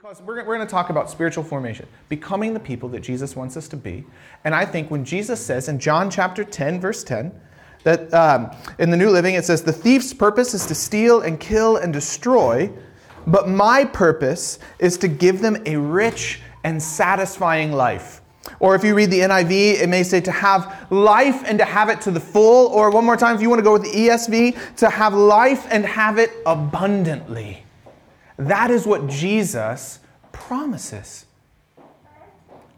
Because 0.00 0.22
we're, 0.22 0.36
we're 0.36 0.56
going 0.56 0.66
to 0.66 0.70
talk 0.70 0.88
about 0.88 1.10
spiritual 1.10 1.44
formation, 1.44 1.86
becoming 2.08 2.54
the 2.54 2.60
people 2.60 2.88
that 2.88 3.00
Jesus 3.00 3.36
wants 3.36 3.54
us 3.58 3.68
to 3.68 3.76
be. 3.76 4.06
And 4.44 4.54
I 4.54 4.64
think 4.64 4.90
when 4.90 5.04
Jesus 5.04 5.44
says 5.44 5.68
in 5.68 5.78
John 5.78 6.10
chapter 6.10 6.42
10, 6.42 6.80
verse 6.80 7.04
10, 7.04 7.30
that 7.82 8.14
um, 8.14 8.50
in 8.78 8.88
the 8.88 8.96
New 8.96 9.10
Living 9.10 9.34
it 9.34 9.44
says, 9.44 9.62
The 9.62 9.74
thief's 9.74 10.14
purpose 10.14 10.54
is 10.54 10.64
to 10.68 10.74
steal 10.74 11.20
and 11.20 11.38
kill 11.38 11.76
and 11.76 11.92
destroy, 11.92 12.72
but 13.26 13.50
my 13.50 13.84
purpose 13.84 14.58
is 14.78 14.96
to 14.96 15.08
give 15.08 15.42
them 15.42 15.62
a 15.66 15.76
rich 15.76 16.40
and 16.64 16.82
satisfying 16.82 17.70
life. 17.70 18.22
Or 18.58 18.74
if 18.74 18.82
you 18.82 18.94
read 18.94 19.10
the 19.10 19.20
NIV, 19.20 19.82
it 19.82 19.88
may 19.90 20.02
say 20.02 20.22
to 20.22 20.32
have 20.32 20.90
life 20.90 21.42
and 21.44 21.58
to 21.58 21.66
have 21.66 21.90
it 21.90 22.00
to 22.00 22.10
the 22.10 22.20
full. 22.20 22.68
Or 22.68 22.90
one 22.90 23.04
more 23.04 23.18
time, 23.18 23.36
if 23.36 23.42
you 23.42 23.50
want 23.50 23.58
to 23.58 23.64
go 23.64 23.74
with 23.74 23.82
the 23.82 23.92
ESV, 23.92 24.76
to 24.76 24.88
have 24.88 25.12
life 25.12 25.66
and 25.70 25.84
have 25.84 26.18
it 26.18 26.30
abundantly. 26.46 27.64
That 28.40 28.70
is 28.70 28.86
what 28.86 29.06
Jesus 29.06 30.00
promises. 30.32 31.26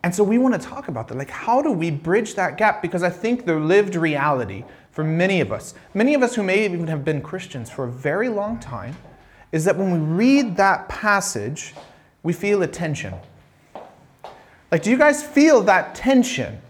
And 0.03 0.13
so 0.13 0.25
we 0.25 0.37
want 0.37 0.61
to 0.61 0.61
talk 0.61 0.89
about 0.89 1.07
that. 1.09 1.17
Like, 1.17 1.31
how 1.31 1.63
do 1.63 1.71
we 1.71 1.91
bridge 1.91 2.35
that 2.35 2.59
gap? 2.59 2.83
Because 2.83 3.03
I 3.05 3.11
think 3.11 3.47
the 3.47 3.55
lived 3.55 3.95
reality 3.95 4.65
for 4.91 5.05
many 5.05 5.41
of 5.41 5.53
us, 5.53 5.75
many 5.95 6.15
of 6.15 6.23
us 6.23 6.35
who 6.35 6.43
may 6.43 6.65
even 6.65 6.89
have 6.89 7.05
been 7.05 7.23
Christians 7.23 7.71
for 7.71 7.85
a 7.85 7.91
very 7.91 8.29
long 8.29 8.59
time, 8.59 8.97
is 9.53 9.65
that 9.65 9.77
when 9.77 9.93
we 9.93 9.99
read 9.99 10.57
that 10.57 10.89
passage, 10.89 11.75
we 12.23 12.33
feel 12.33 12.63
a 12.63 12.67
tension. 12.67 13.15
Like, 14.73 14.83
do 14.83 14.91
you 14.91 14.99
guys 14.99 15.23
feel 15.23 15.63
that 15.63 15.95
tension 15.95 16.61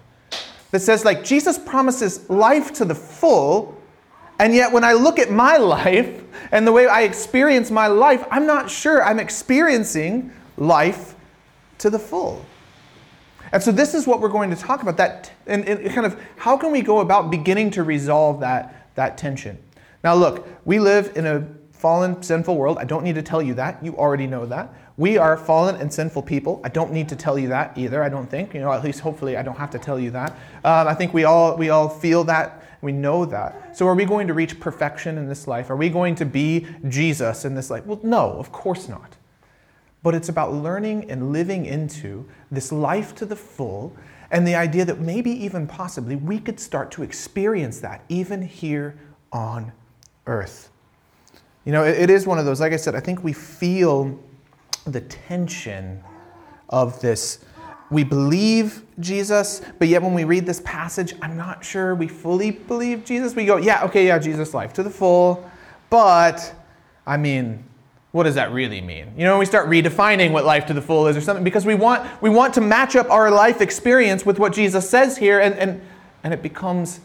that 0.70 0.80
says, 0.80 1.04
like, 1.04 1.24
Jesus 1.24 1.58
promises 1.58 2.28
life 2.28 2.72
to 2.74 2.84
the 2.84 2.94
full, 2.94 3.76
and 4.38 4.54
yet 4.54 4.72
when 4.72 4.84
I 4.84 4.92
look 4.92 5.18
at 5.18 5.30
my 5.30 5.56
life, 5.58 6.22
and 6.50 6.66
the 6.66 6.72
way 6.72 6.86
I 6.86 7.02
experience 7.02 7.70
my 7.70 7.86
life, 7.86 8.24
I'm 8.30 8.46
not 8.46 8.70
sure 8.70 9.02
I'm 9.02 9.18
experiencing 9.18 10.32
life 10.56 11.14
to 11.78 11.90
the 11.90 11.98
full. 11.98 12.44
And 13.52 13.62
so 13.62 13.70
this 13.72 13.94
is 13.94 14.06
what 14.06 14.20
we're 14.20 14.28
going 14.28 14.50
to 14.50 14.56
talk 14.56 14.82
about 14.82 14.96
that 14.96 15.30
and, 15.46 15.64
and, 15.66 15.90
kind 15.90 16.06
of 16.06 16.18
how 16.36 16.56
can 16.56 16.72
we 16.72 16.80
go 16.80 17.00
about 17.00 17.30
beginning 17.30 17.70
to 17.72 17.82
resolve 17.82 18.40
that, 18.40 18.94
that 18.94 19.18
tension. 19.18 19.58
Now 20.02 20.14
look, 20.14 20.46
we 20.64 20.78
live 20.78 21.12
in 21.16 21.26
a 21.26 21.46
fallen, 21.72 22.22
sinful 22.22 22.56
world. 22.56 22.78
I 22.78 22.84
don't 22.84 23.04
need 23.04 23.16
to 23.16 23.22
tell 23.22 23.42
you 23.42 23.54
that. 23.54 23.84
You 23.84 23.96
already 23.96 24.26
know 24.26 24.46
that. 24.46 24.72
We 24.96 25.18
are 25.18 25.36
fallen 25.36 25.76
and 25.76 25.92
sinful 25.92 26.22
people. 26.22 26.60
I 26.64 26.68
don't 26.68 26.92
need 26.92 27.08
to 27.08 27.16
tell 27.16 27.38
you 27.38 27.48
that 27.48 27.76
either. 27.76 28.02
I 28.02 28.08
don't 28.08 28.30
think. 28.30 28.54
You 28.54 28.60
know, 28.60 28.72
at 28.72 28.84
least 28.84 29.00
hopefully 29.00 29.36
I 29.36 29.42
don't 29.42 29.58
have 29.58 29.70
to 29.70 29.78
tell 29.78 29.98
you 29.98 30.10
that. 30.12 30.30
Um, 30.64 30.86
I 30.86 30.94
think 30.94 31.12
we 31.12 31.24
all 31.24 31.56
we 31.56 31.70
all 31.70 31.88
feel 31.88 32.24
that 32.24 32.61
we 32.82 32.92
know 32.92 33.24
that. 33.24 33.76
So, 33.76 33.86
are 33.86 33.94
we 33.94 34.04
going 34.04 34.26
to 34.26 34.34
reach 34.34 34.60
perfection 34.60 35.16
in 35.16 35.28
this 35.28 35.46
life? 35.46 35.70
Are 35.70 35.76
we 35.76 35.88
going 35.88 36.14
to 36.16 36.26
be 36.26 36.66
Jesus 36.88 37.44
in 37.44 37.54
this 37.54 37.70
life? 37.70 37.86
Well, 37.86 38.00
no, 38.02 38.32
of 38.32 38.52
course 38.52 38.88
not. 38.88 39.16
But 40.02 40.14
it's 40.14 40.28
about 40.28 40.52
learning 40.52 41.10
and 41.10 41.32
living 41.32 41.64
into 41.64 42.28
this 42.50 42.72
life 42.72 43.14
to 43.14 43.24
the 43.24 43.36
full 43.36 43.96
and 44.32 44.46
the 44.46 44.56
idea 44.56 44.84
that 44.84 44.98
maybe 44.98 45.30
even 45.30 45.66
possibly 45.66 46.16
we 46.16 46.40
could 46.40 46.58
start 46.58 46.90
to 46.90 47.02
experience 47.02 47.80
that 47.80 48.02
even 48.08 48.42
here 48.42 48.98
on 49.30 49.72
earth. 50.26 50.70
You 51.64 51.72
know, 51.72 51.84
it, 51.84 52.10
is 52.10 52.26
one 52.26 52.38
of 52.38 52.44
those, 52.44 52.60
like 52.60 52.72
I 52.72 52.76
said, 52.76 52.96
I 52.96 53.00
think 53.00 53.22
we 53.22 53.32
feel 53.32 54.18
the 54.84 55.02
tension 55.02 56.02
of 56.70 57.00
this 57.00 57.44
we 57.92 58.04
believe 58.04 58.82
Jesus, 58.98 59.60
but 59.78 59.86
yet 59.86 60.02
when 60.02 60.14
we 60.14 60.24
read 60.24 60.46
this 60.46 60.60
passage, 60.64 61.14
I'm 61.20 61.36
not 61.36 61.64
sure 61.64 61.94
we 61.94 62.08
fully 62.08 62.52
believe 62.52 63.04
Jesus. 63.04 63.34
We 63.36 63.44
go, 63.44 63.58
yeah, 63.58 63.84
okay, 63.84 64.06
yeah, 64.06 64.18
Jesus' 64.18 64.54
life 64.54 64.72
to 64.74 64.82
the 64.82 64.90
full, 64.90 65.48
but 65.90 66.54
I 67.06 67.18
mean, 67.18 67.62
what 68.12 68.24
does 68.24 68.34
that 68.34 68.50
really 68.52 68.80
mean? 68.80 69.12
You 69.16 69.24
know, 69.24 69.38
we 69.38 69.44
start 69.44 69.68
redefining 69.68 70.32
what 70.32 70.44
life 70.44 70.66
to 70.66 70.74
the 70.74 70.82
full 70.82 71.06
is 71.06 71.16
or 71.16 71.20
something 71.20 71.44
because 71.44 71.64
we 71.64 71.74
want 71.74 72.22
we 72.22 72.30
want 72.30 72.54
to 72.54 72.60
match 72.60 72.96
up 72.96 73.10
our 73.10 73.30
life 73.30 73.60
experience 73.60 74.24
with 74.26 74.38
what 74.38 74.52
Jesus 74.52 74.88
says 74.88 75.16
here, 75.16 75.40
and 75.40 75.54
and, 75.54 75.80
and 76.22 76.34
it 76.34 76.42
becomes 76.42 77.00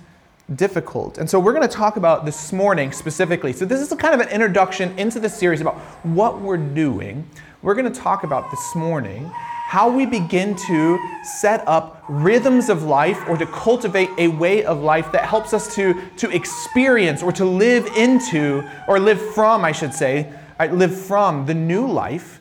difficult. 0.55 1.17
And 1.17 1.29
so 1.29 1.39
we're 1.39 1.53
going 1.53 1.67
to 1.67 1.73
talk 1.73 1.97
about 1.97 2.25
this 2.25 2.53
morning 2.53 2.91
specifically. 2.91 3.51
So 3.53 3.65
this 3.65 3.79
is 3.79 3.97
kind 3.97 4.13
of 4.13 4.21
an 4.21 4.29
introduction 4.29 4.97
into 4.97 5.19
the 5.19 5.29
series 5.29 5.61
about 5.61 5.75
what 6.03 6.41
we're 6.41 6.57
doing. 6.57 7.29
We're 7.61 7.75
going 7.75 7.91
to 7.91 7.99
talk 7.99 8.23
about 8.23 8.51
this 8.51 8.75
morning 8.75 9.31
how 9.67 9.89
we 9.89 10.05
begin 10.05 10.55
to 10.55 10.97
set 11.23 11.61
up 11.67 12.01
rhythms 12.07 12.69
of 12.69 12.83
life 12.83 13.21
or 13.27 13.35
to 13.35 13.45
cultivate 13.47 14.09
a 14.17 14.29
way 14.29 14.63
of 14.63 14.79
life 14.79 15.11
that 15.11 15.25
helps 15.25 15.53
us 15.53 15.75
to, 15.75 15.93
to 16.15 16.33
experience 16.33 17.21
or 17.21 17.33
to 17.33 17.43
live 17.43 17.85
into, 17.97 18.63
or 18.87 18.97
live 18.97 19.19
from, 19.33 19.65
I 19.65 19.73
should 19.73 19.93
say, 19.93 20.31
live 20.71 20.97
from 20.97 21.45
the 21.45 21.53
new 21.53 21.85
life 21.85 22.39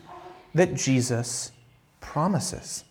that 0.55 0.73
Jesus 0.73 1.51
promises. 1.99 2.85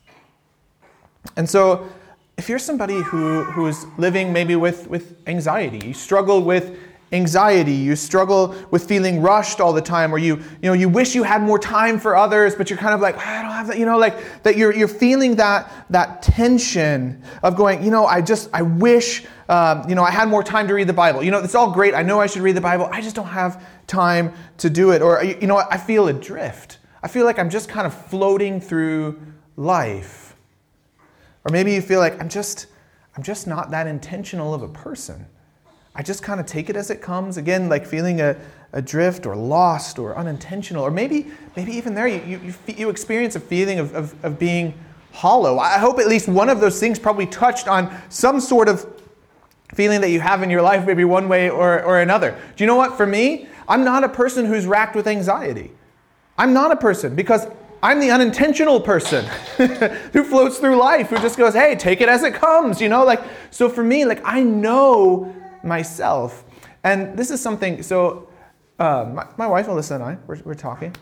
And 1.35 1.49
so, 1.49 1.89
if 2.37 2.51
you're 2.51 2.59
somebody 2.59 3.01
who, 3.01 3.43
who's 3.45 3.87
living 3.97 4.35
maybe 4.35 4.55
with, 4.55 4.87
with 4.87 5.17
anxiety, 5.27 5.89
you 5.89 5.95
struggle 5.95 6.43
with 6.43 6.79
anxiety, 7.13 7.73
you 7.73 7.95
struggle 7.95 8.55
with 8.71 8.87
feeling 8.87 9.23
rushed 9.23 9.61
all 9.61 9.73
the 9.73 9.81
time, 9.81 10.13
or 10.13 10.19
you, 10.19 10.37
you 10.37 10.63
know, 10.63 10.73
you 10.73 10.89
wish 10.89 11.15
you 11.15 11.23
had 11.23 11.41
more 11.41 11.59
time 11.59 12.01
for 12.01 12.17
others, 12.17 12.55
but 12.57 12.69
you're 12.69 12.79
kind 12.79 12.95
of 12.95 13.01
like, 13.01 13.17
I 13.19 13.43
don't 13.43 13.53
have 13.53 13.69
that, 13.69 13.79
you 13.79 13.87
know, 13.87 13.97
like 13.97 14.43
that 14.43 14.57
you're, 14.57 14.75
you're 14.75 14.89
feeling 14.89 15.37
that, 15.37 15.87
that 15.91 16.23
tension 16.23 17.23
of 17.45 17.55
going, 17.57 17.85
you 17.85 17.91
know, 17.91 18.07
I 18.07 18.21
just, 18.23 18.51
I 18.53 18.63
wish, 18.63 19.25
um, 19.49 19.89
you 19.89 19.95
know, 19.95 20.03
I 20.03 20.11
had 20.11 20.29
more 20.29 20.43
time 20.43 20.67
to 20.67 20.75
read 20.75 20.89
the 20.89 20.93
Bible. 20.93 21.23
You 21.23 21.31
know, 21.31 21.39
it's 21.39 21.55
all 21.55 21.71
great. 21.71 21.95
I 21.95 22.03
know 22.03 22.21
I 22.21 22.27
should 22.27 22.43
read 22.43 22.57
the 22.57 22.61
Bible. 22.61 22.89
I 22.91 23.01
just 23.01 23.15
don't 23.15 23.29
have 23.29 23.65
time 23.87 24.33
to 24.59 24.69
do 24.69 24.91
it. 24.91 25.01
Or, 25.01 25.23
you 25.23 25.47
know, 25.47 25.59
I 25.59 25.79
feel 25.79 26.09
adrift. 26.09 26.79
I 27.05 27.09
feel 27.09 27.25
like 27.25 27.39
I'm 27.39 27.51
just 27.51 27.69
kind 27.69 27.87
of 27.87 27.95
floating 27.95 28.61
through 28.61 29.21
life. 29.57 30.35
Or 31.45 31.53
maybe 31.53 31.73
you 31.73 31.81
feel 31.81 32.01
like 32.01 32.21
I'm 32.21 32.29
just, 32.29 32.67
I'm 33.17 33.23
just 33.23 33.47
not 33.47 33.71
that 33.71 33.87
intentional 33.87 34.53
of 34.53 34.63
a 34.63 34.69
person. 34.69 35.27
I 35.97 36.03
just 36.03 36.23
kind 36.23 36.39
of 36.39 36.47
take 36.47 36.71
it 36.71 36.77
as 36.77 36.91
it 36.91 37.03
comes. 37.03 37.37
Again, 37.37 37.69
like 37.69 37.87
feeling 37.87 38.21
a, 38.21 38.37
adrift 38.77 39.27
or 39.27 39.35
lost 39.35 39.99
or 39.99 40.17
unintentional. 40.17 40.85
Or 40.85 40.91
maybe, 40.91 41.27
maybe 41.57 41.73
even 41.73 41.95
there 41.95 42.07
you, 42.07 42.41
you, 42.41 42.55
you 42.67 42.89
experience 42.91 43.35
a 43.35 43.41
feeling 43.41 43.79
of, 43.79 43.95
of, 43.95 44.25
of 44.25 44.39
being 44.39 44.75
hollow. 45.13 45.59
I 45.59 45.79
hope 45.79 45.99
at 45.99 46.07
least 46.07 46.29
one 46.29 46.49
of 46.49 46.61
those 46.61 46.79
things 46.79 46.99
probably 46.99 47.27
touched 47.27 47.69
on 47.69 47.95
some 48.11 48.39
sort 48.39 48.69
of 48.69 48.87
feeling 49.75 50.03
that 50.03 50.11
you 50.11 50.21
have 50.21 50.43
in 50.43 50.51
your 50.51 50.63
life, 50.63 50.87
maybe 50.87 51.05
one 51.05 51.29
way 51.29 51.49
or, 51.49 51.83
or 51.83 52.01
another. 52.01 52.39
Do 52.55 52.65
you 52.65 52.69
know 52.69 52.77
what? 52.77 52.97
For 52.97 53.07
me, 53.07 53.49
I'm 53.67 53.83
not 53.83 54.05
a 54.05 54.09
person 54.09 54.45
who's 54.45 54.67
racked 54.67 54.95
with 54.95 55.09
anxiety. 55.09 55.73
I'm 56.39 56.53
not 56.53 56.71
a 56.71 56.77
person 56.77 57.17
because 57.17 57.47
I'm 57.83 57.99
the 57.99 58.11
unintentional 58.11 58.81
person 58.81 59.25
who 59.57 60.25
floats 60.25 60.59
through 60.59 60.77
life, 60.77 61.09
who 61.09 61.17
just 61.17 61.39
goes, 61.39 61.55
hey, 61.55 61.77
take 61.77 62.01
it 62.01 62.09
as 62.09 62.23
it 62.23 62.35
comes, 62.35 62.81
you 62.81 62.89
know? 62.89 63.05
Like, 63.05 63.23
so 63.51 63.69
for 63.69 63.83
me, 63.83 64.05
like, 64.05 64.21
I 64.25 64.43
know 64.43 65.35
myself. 65.67 66.45
And 66.85 67.17
this 67.19 67.31
is 67.31 67.41
something, 67.41 67.83
so 67.83 68.29
uh, 68.79 69.11
my, 69.13 69.27
my, 69.37 69.47
wife 69.47 69.67
Alyssa 69.67 69.97
and 69.97 70.05
I, 70.05 70.19
we're, 70.27 70.41
we're 70.45 70.55
talking 70.55 70.95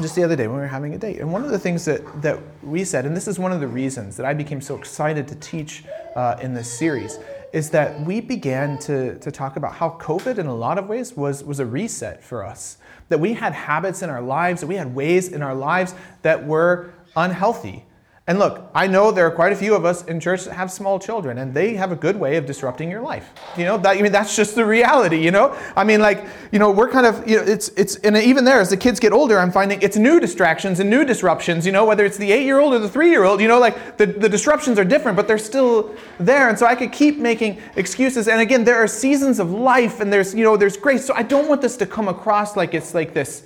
just 0.00 0.14
the 0.14 0.22
other 0.22 0.36
day 0.36 0.46
when 0.46 0.56
we 0.56 0.62
were 0.62 0.68
having 0.68 0.94
a 0.94 0.98
date. 0.98 1.20
And 1.20 1.32
one 1.32 1.44
of 1.44 1.50
the 1.50 1.58
things 1.58 1.84
that, 1.84 2.22
that 2.22 2.38
we 2.62 2.84
said, 2.84 3.04
and 3.04 3.16
this 3.16 3.28
is 3.28 3.38
one 3.38 3.52
of 3.52 3.60
the 3.60 3.68
reasons 3.68 4.16
that 4.16 4.24
I 4.26 4.32
became 4.32 4.60
so 4.60 4.76
excited 4.76 5.28
to 5.28 5.34
teach 5.36 5.84
uh, 6.14 6.36
in 6.40 6.54
this 6.54 6.70
series, 6.70 7.18
is 7.52 7.70
that 7.70 8.00
we 8.00 8.20
began 8.20 8.78
to, 8.78 9.18
to 9.18 9.30
talk 9.30 9.56
about 9.56 9.74
how 9.74 9.90
COVID, 10.00 10.38
in 10.38 10.46
a 10.46 10.54
lot 10.54 10.78
of 10.78 10.88
ways, 10.88 11.14
was, 11.14 11.44
was 11.44 11.60
a 11.60 11.66
reset 11.66 12.24
for 12.24 12.44
us. 12.44 12.78
That 13.08 13.20
we 13.20 13.34
had 13.34 13.52
habits 13.52 14.02
in 14.02 14.08
our 14.08 14.22
lives, 14.22 14.62
that 14.62 14.66
we 14.66 14.76
had 14.76 14.94
ways 14.94 15.28
in 15.28 15.42
our 15.42 15.54
lives 15.54 15.94
that 16.22 16.46
were 16.46 16.94
unhealthy. 17.14 17.84
And 18.28 18.38
look, 18.38 18.70
I 18.72 18.86
know 18.86 19.10
there 19.10 19.26
are 19.26 19.32
quite 19.32 19.52
a 19.52 19.56
few 19.56 19.74
of 19.74 19.84
us 19.84 20.04
in 20.04 20.20
church 20.20 20.44
that 20.44 20.54
have 20.54 20.70
small 20.70 21.00
children, 21.00 21.38
and 21.38 21.52
they 21.52 21.74
have 21.74 21.90
a 21.90 21.96
good 21.96 22.16
way 22.16 22.36
of 22.36 22.46
disrupting 22.46 22.88
your 22.88 23.02
life. 23.02 23.32
You 23.56 23.64
know, 23.64 23.76
that, 23.78 23.96
I 23.96 24.00
mean, 24.00 24.12
that's 24.12 24.36
just 24.36 24.54
the 24.54 24.64
reality. 24.64 25.20
You 25.24 25.32
know, 25.32 25.58
I 25.74 25.82
mean, 25.82 26.00
like, 26.00 26.24
you 26.52 26.60
know, 26.60 26.70
we're 26.70 26.88
kind 26.88 27.04
of, 27.04 27.28
you 27.28 27.38
know, 27.38 27.42
it's, 27.42 27.70
it's, 27.70 27.96
and 27.96 28.16
even 28.16 28.44
there, 28.44 28.60
as 28.60 28.70
the 28.70 28.76
kids 28.76 29.00
get 29.00 29.12
older, 29.12 29.40
I'm 29.40 29.50
finding 29.50 29.82
it's 29.82 29.96
new 29.96 30.20
distractions 30.20 30.78
and 30.78 30.88
new 30.88 31.04
disruptions. 31.04 31.66
You 31.66 31.72
know, 31.72 31.84
whether 31.84 32.04
it's 32.04 32.16
the 32.16 32.30
eight-year-old 32.30 32.72
or 32.72 32.78
the 32.78 32.88
three-year-old, 32.88 33.40
you 33.40 33.48
know, 33.48 33.58
like 33.58 33.96
the, 33.96 34.06
the 34.06 34.28
disruptions 34.28 34.78
are 34.78 34.84
different, 34.84 35.16
but 35.16 35.26
they're 35.26 35.36
still 35.36 35.92
there. 36.20 36.48
And 36.48 36.56
so 36.56 36.64
I 36.66 36.76
could 36.76 36.92
keep 36.92 37.18
making 37.18 37.60
excuses. 37.74 38.28
And 38.28 38.40
again, 38.40 38.62
there 38.62 38.76
are 38.76 38.86
seasons 38.86 39.40
of 39.40 39.50
life, 39.50 39.98
and 39.98 40.12
there's, 40.12 40.32
you 40.32 40.44
know, 40.44 40.56
there's 40.56 40.76
grace. 40.76 41.04
So 41.04 41.12
I 41.14 41.24
don't 41.24 41.48
want 41.48 41.60
this 41.60 41.76
to 41.78 41.86
come 41.86 42.06
across 42.06 42.56
like 42.56 42.72
it's 42.72 42.94
like 42.94 43.14
this, 43.14 43.42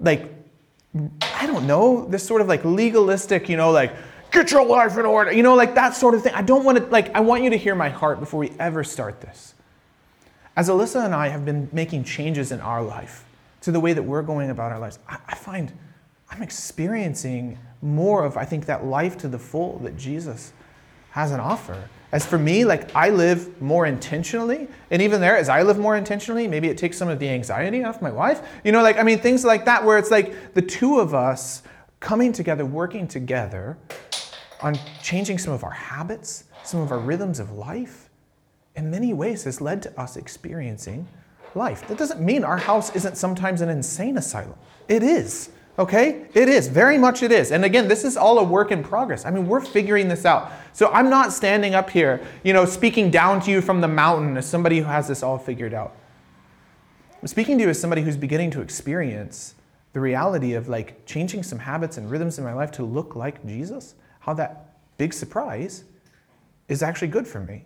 like 0.00 0.41
I 0.94 1.46
don't 1.46 1.66
know, 1.66 2.06
this 2.06 2.26
sort 2.26 2.40
of 2.40 2.48
like 2.48 2.64
legalistic, 2.64 3.48
you 3.48 3.56
know, 3.56 3.70
like, 3.70 3.94
get 4.30 4.50
your 4.50 4.64
life 4.64 4.98
in 4.98 5.06
order, 5.06 5.32
you 5.32 5.42
know, 5.42 5.54
like 5.54 5.74
that 5.74 5.94
sort 5.94 6.14
of 6.14 6.22
thing. 6.22 6.34
I 6.34 6.42
don't 6.42 6.64
want 6.64 6.78
to, 6.78 6.84
like, 6.86 7.14
I 7.14 7.20
want 7.20 7.44
you 7.44 7.50
to 7.50 7.56
hear 7.56 7.74
my 7.74 7.88
heart 7.88 8.20
before 8.20 8.40
we 8.40 8.52
ever 8.58 8.84
start 8.84 9.20
this. 9.20 9.54
As 10.56 10.68
Alyssa 10.68 11.04
and 11.04 11.14
I 11.14 11.28
have 11.28 11.44
been 11.44 11.68
making 11.72 12.04
changes 12.04 12.52
in 12.52 12.60
our 12.60 12.82
life 12.82 13.24
to 13.62 13.72
the 13.72 13.80
way 13.80 13.92
that 13.94 14.02
we're 14.02 14.22
going 14.22 14.50
about 14.50 14.72
our 14.72 14.78
lives, 14.78 14.98
I, 15.08 15.18
I 15.28 15.34
find 15.34 15.72
I'm 16.30 16.42
experiencing 16.42 17.58
more 17.80 18.24
of, 18.24 18.36
I 18.36 18.44
think, 18.44 18.66
that 18.66 18.84
life 18.84 19.16
to 19.18 19.28
the 19.28 19.38
full 19.38 19.78
that 19.80 19.96
Jesus 19.96 20.52
has 21.10 21.30
an 21.30 21.40
offer. 21.40 21.88
As 22.12 22.26
for 22.26 22.38
me, 22.38 22.64
like 22.66 22.94
I 22.94 23.08
live 23.08 23.60
more 23.60 23.86
intentionally, 23.86 24.68
and 24.90 25.00
even 25.00 25.20
there, 25.20 25.36
as 25.36 25.48
I 25.48 25.62
live 25.62 25.78
more 25.78 25.96
intentionally, 25.96 26.46
maybe 26.46 26.68
it 26.68 26.76
takes 26.76 26.98
some 26.98 27.08
of 27.08 27.18
the 27.18 27.28
anxiety 27.28 27.82
off 27.82 28.02
my 28.02 28.10
wife. 28.10 28.42
You 28.64 28.72
know, 28.72 28.82
like 28.82 28.98
I 28.98 29.02
mean, 29.02 29.18
things 29.18 29.44
like 29.44 29.64
that, 29.64 29.82
where 29.82 29.96
it's 29.96 30.10
like 30.10 30.52
the 30.52 30.60
two 30.62 31.00
of 31.00 31.14
us 31.14 31.62
coming 32.00 32.32
together, 32.32 32.66
working 32.66 33.08
together 33.08 33.78
on 34.60 34.78
changing 35.02 35.38
some 35.38 35.54
of 35.54 35.64
our 35.64 35.70
habits, 35.70 36.44
some 36.62 36.80
of 36.80 36.92
our 36.92 36.98
rhythms 36.98 37.40
of 37.40 37.50
life, 37.52 38.10
in 38.76 38.90
many 38.90 39.14
ways 39.14 39.44
has 39.44 39.60
led 39.60 39.82
to 39.82 40.00
us 40.00 40.16
experiencing 40.16 41.08
life. 41.54 41.86
That 41.88 41.98
doesn't 41.98 42.20
mean 42.20 42.44
our 42.44 42.58
house 42.58 42.94
isn't 42.94 43.16
sometimes 43.16 43.60
an 43.60 43.68
insane 43.68 44.18
asylum. 44.18 44.54
It 44.88 45.02
is. 45.02 45.50
Okay? 45.78 46.26
It 46.34 46.48
is. 46.48 46.68
Very 46.68 46.98
much 46.98 47.22
it 47.22 47.32
is. 47.32 47.50
And 47.50 47.64
again, 47.64 47.88
this 47.88 48.04
is 48.04 48.16
all 48.16 48.38
a 48.38 48.44
work 48.44 48.70
in 48.70 48.82
progress. 48.82 49.24
I 49.24 49.30
mean, 49.30 49.46
we're 49.46 49.60
figuring 49.60 50.08
this 50.08 50.24
out. 50.24 50.52
So 50.72 50.90
I'm 50.90 51.10
not 51.10 51.32
standing 51.32 51.74
up 51.74 51.90
here, 51.90 52.24
you 52.42 52.52
know, 52.52 52.64
speaking 52.64 53.10
down 53.10 53.40
to 53.42 53.50
you 53.50 53.60
from 53.60 53.80
the 53.80 53.88
mountain 53.88 54.36
as 54.36 54.46
somebody 54.46 54.78
who 54.78 54.84
has 54.84 55.08
this 55.08 55.22
all 55.22 55.38
figured 55.38 55.74
out. 55.74 55.94
I'm 57.20 57.28
speaking 57.28 57.58
to 57.58 57.64
you 57.64 57.70
as 57.70 57.80
somebody 57.80 58.02
who's 58.02 58.16
beginning 58.16 58.50
to 58.52 58.60
experience 58.60 59.54
the 59.92 60.00
reality 60.00 60.54
of 60.54 60.68
like 60.68 61.04
changing 61.06 61.42
some 61.42 61.58
habits 61.58 61.98
and 61.98 62.10
rhythms 62.10 62.38
in 62.38 62.44
my 62.44 62.54
life 62.54 62.72
to 62.72 62.84
look 62.84 63.14
like 63.14 63.44
Jesus, 63.46 63.94
how 64.20 64.34
that 64.34 64.76
big 64.96 65.12
surprise 65.12 65.84
is 66.68 66.82
actually 66.82 67.08
good 67.08 67.26
for 67.26 67.40
me. 67.40 67.64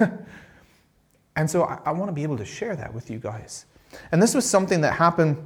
and 1.36 1.48
so 1.48 1.64
I, 1.64 1.78
I 1.86 1.92
want 1.92 2.08
to 2.08 2.12
be 2.12 2.22
able 2.22 2.36
to 2.38 2.44
share 2.44 2.74
that 2.74 2.92
with 2.92 3.10
you 3.10 3.18
guys. 3.18 3.66
And 4.12 4.20
this 4.20 4.34
was 4.34 4.44
something 4.44 4.80
that 4.80 4.94
happened, 4.94 5.36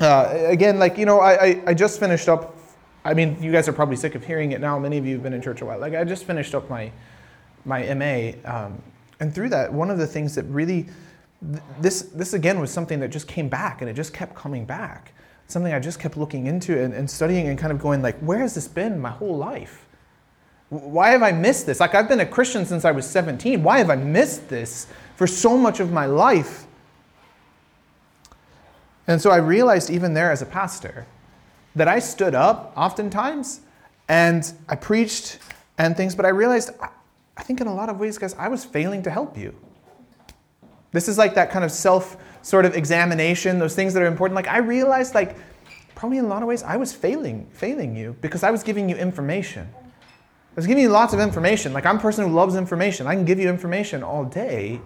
uh, 0.00 0.28
again, 0.32 0.78
like, 0.78 0.96
you 0.96 1.06
know, 1.06 1.20
I, 1.20 1.44
I, 1.44 1.62
I 1.68 1.74
just 1.74 1.98
finished 1.98 2.28
up. 2.28 2.56
I 3.04 3.14
mean, 3.14 3.42
you 3.42 3.52
guys 3.52 3.68
are 3.68 3.72
probably 3.72 3.96
sick 3.96 4.14
of 4.14 4.24
hearing 4.24 4.52
it 4.52 4.60
now. 4.60 4.78
Many 4.78 4.98
of 4.98 5.06
you 5.06 5.14
have 5.14 5.22
been 5.22 5.32
in 5.32 5.42
church 5.42 5.60
a 5.60 5.64
while. 5.64 5.78
Like, 5.78 5.94
I 5.94 6.04
just 6.04 6.24
finished 6.24 6.54
up 6.54 6.68
my, 6.68 6.90
my 7.64 7.82
MA. 7.94 8.32
Um, 8.44 8.82
and 9.20 9.34
through 9.34 9.48
that, 9.50 9.72
one 9.72 9.90
of 9.90 9.98
the 9.98 10.06
things 10.06 10.34
that 10.34 10.44
really, 10.44 10.86
this, 11.80 12.02
this 12.02 12.34
again 12.34 12.60
was 12.60 12.70
something 12.70 13.00
that 13.00 13.08
just 13.08 13.28
came 13.28 13.48
back 13.48 13.80
and 13.80 13.90
it 13.90 13.94
just 13.94 14.12
kept 14.12 14.34
coming 14.34 14.64
back 14.64 15.12
something 15.48 15.72
I 15.72 15.80
just 15.80 15.98
kept 15.98 16.16
looking 16.16 16.46
into 16.46 16.80
and, 16.80 16.94
and 16.94 17.10
studying 17.10 17.48
and 17.48 17.58
kind 17.58 17.72
of 17.72 17.80
going 17.80 18.02
like, 18.02 18.18
where 18.18 18.38
has 18.38 18.54
this 18.54 18.68
been 18.68 19.00
my 19.00 19.10
whole 19.10 19.36
life? 19.36 19.86
Why 20.68 21.10
have 21.10 21.22
I 21.22 21.32
missed 21.32 21.64
this? 21.64 21.80
Like 21.80 21.94
I've 21.94 22.08
been 22.08 22.20
a 22.20 22.26
Christian 22.26 22.66
since 22.66 22.84
I 22.84 22.90
was 22.90 23.08
17. 23.08 23.62
Why 23.62 23.78
have 23.78 23.88
I 23.88 23.96
missed 23.96 24.50
this 24.50 24.86
for 25.16 25.26
so 25.26 25.56
much 25.56 25.80
of 25.80 25.90
my 25.90 26.04
life? 26.04 26.66
And 29.06 29.20
so 29.20 29.30
I 29.30 29.38
realized 29.38 29.88
even 29.88 30.12
there 30.12 30.30
as 30.30 30.42
a 30.42 30.46
pastor 30.46 31.06
that 31.78 31.88
I 31.88 31.98
stood 31.98 32.34
up 32.34 32.72
oftentimes 32.76 33.60
and 34.08 34.52
I 34.68 34.76
preached 34.76 35.38
and 35.78 35.96
things, 35.96 36.14
but 36.14 36.24
I 36.26 36.30
realized 36.30 36.70
I 37.36 37.42
think 37.42 37.60
in 37.60 37.68
a 37.68 37.74
lot 37.74 37.88
of 37.88 38.00
ways, 38.00 38.18
guys, 38.18 38.34
I 38.34 38.48
was 38.48 38.64
failing 38.64 39.02
to 39.04 39.10
help 39.10 39.38
you. 39.38 39.54
This 40.90 41.08
is 41.08 41.18
like 41.18 41.34
that 41.34 41.50
kind 41.50 41.64
of 41.64 41.70
self 41.70 42.16
sort 42.42 42.64
of 42.64 42.74
examination, 42.74 43.58
those 43.58 43.74
things 43.74 43.94
that 43.94 44.02
are 44.02 44.06
important. 44.06 44.34
Like 44.34 44.48
I 44.48 44.58
realized 44.58 45.14
like 45.14 45.36
probably 45.94 46.18
in 46.18 46.24
a 46.24 46.28
lot 46.28 46.42
of 46.42 46.48
ways 46.48 46.62
I 46.62 46.76
was 46.76 46.92
failing, 46.92 47.46
failing 47.52 47.96
you 47.96 48.16
because 48.20 48.42
I 48.42 48.50
was 48.50 48.62
giving 48.62 48.88
you 48.88 48.96
information. 48.96 49.68
I 49.74 50.54
was 50.56 50.66
giving 50.66 50.82
you 50.82 50.88
lots 50.88 51.12
of 51.12 51.20
information. 51.20 51.72
Like 51.72 51.86
I'm 51.86 51.98
a 51.98 52.00
person 52.00 52.26
who 52.26 52.34
loves 52.34 52.56
information. 52.56 53.06
I 53.06 53.14
can 53.14 53.24
give 53.24 53.38
you 53.38 53.48
information 53.48 54.02
all 54.02 54.24
day. 54.24 54.80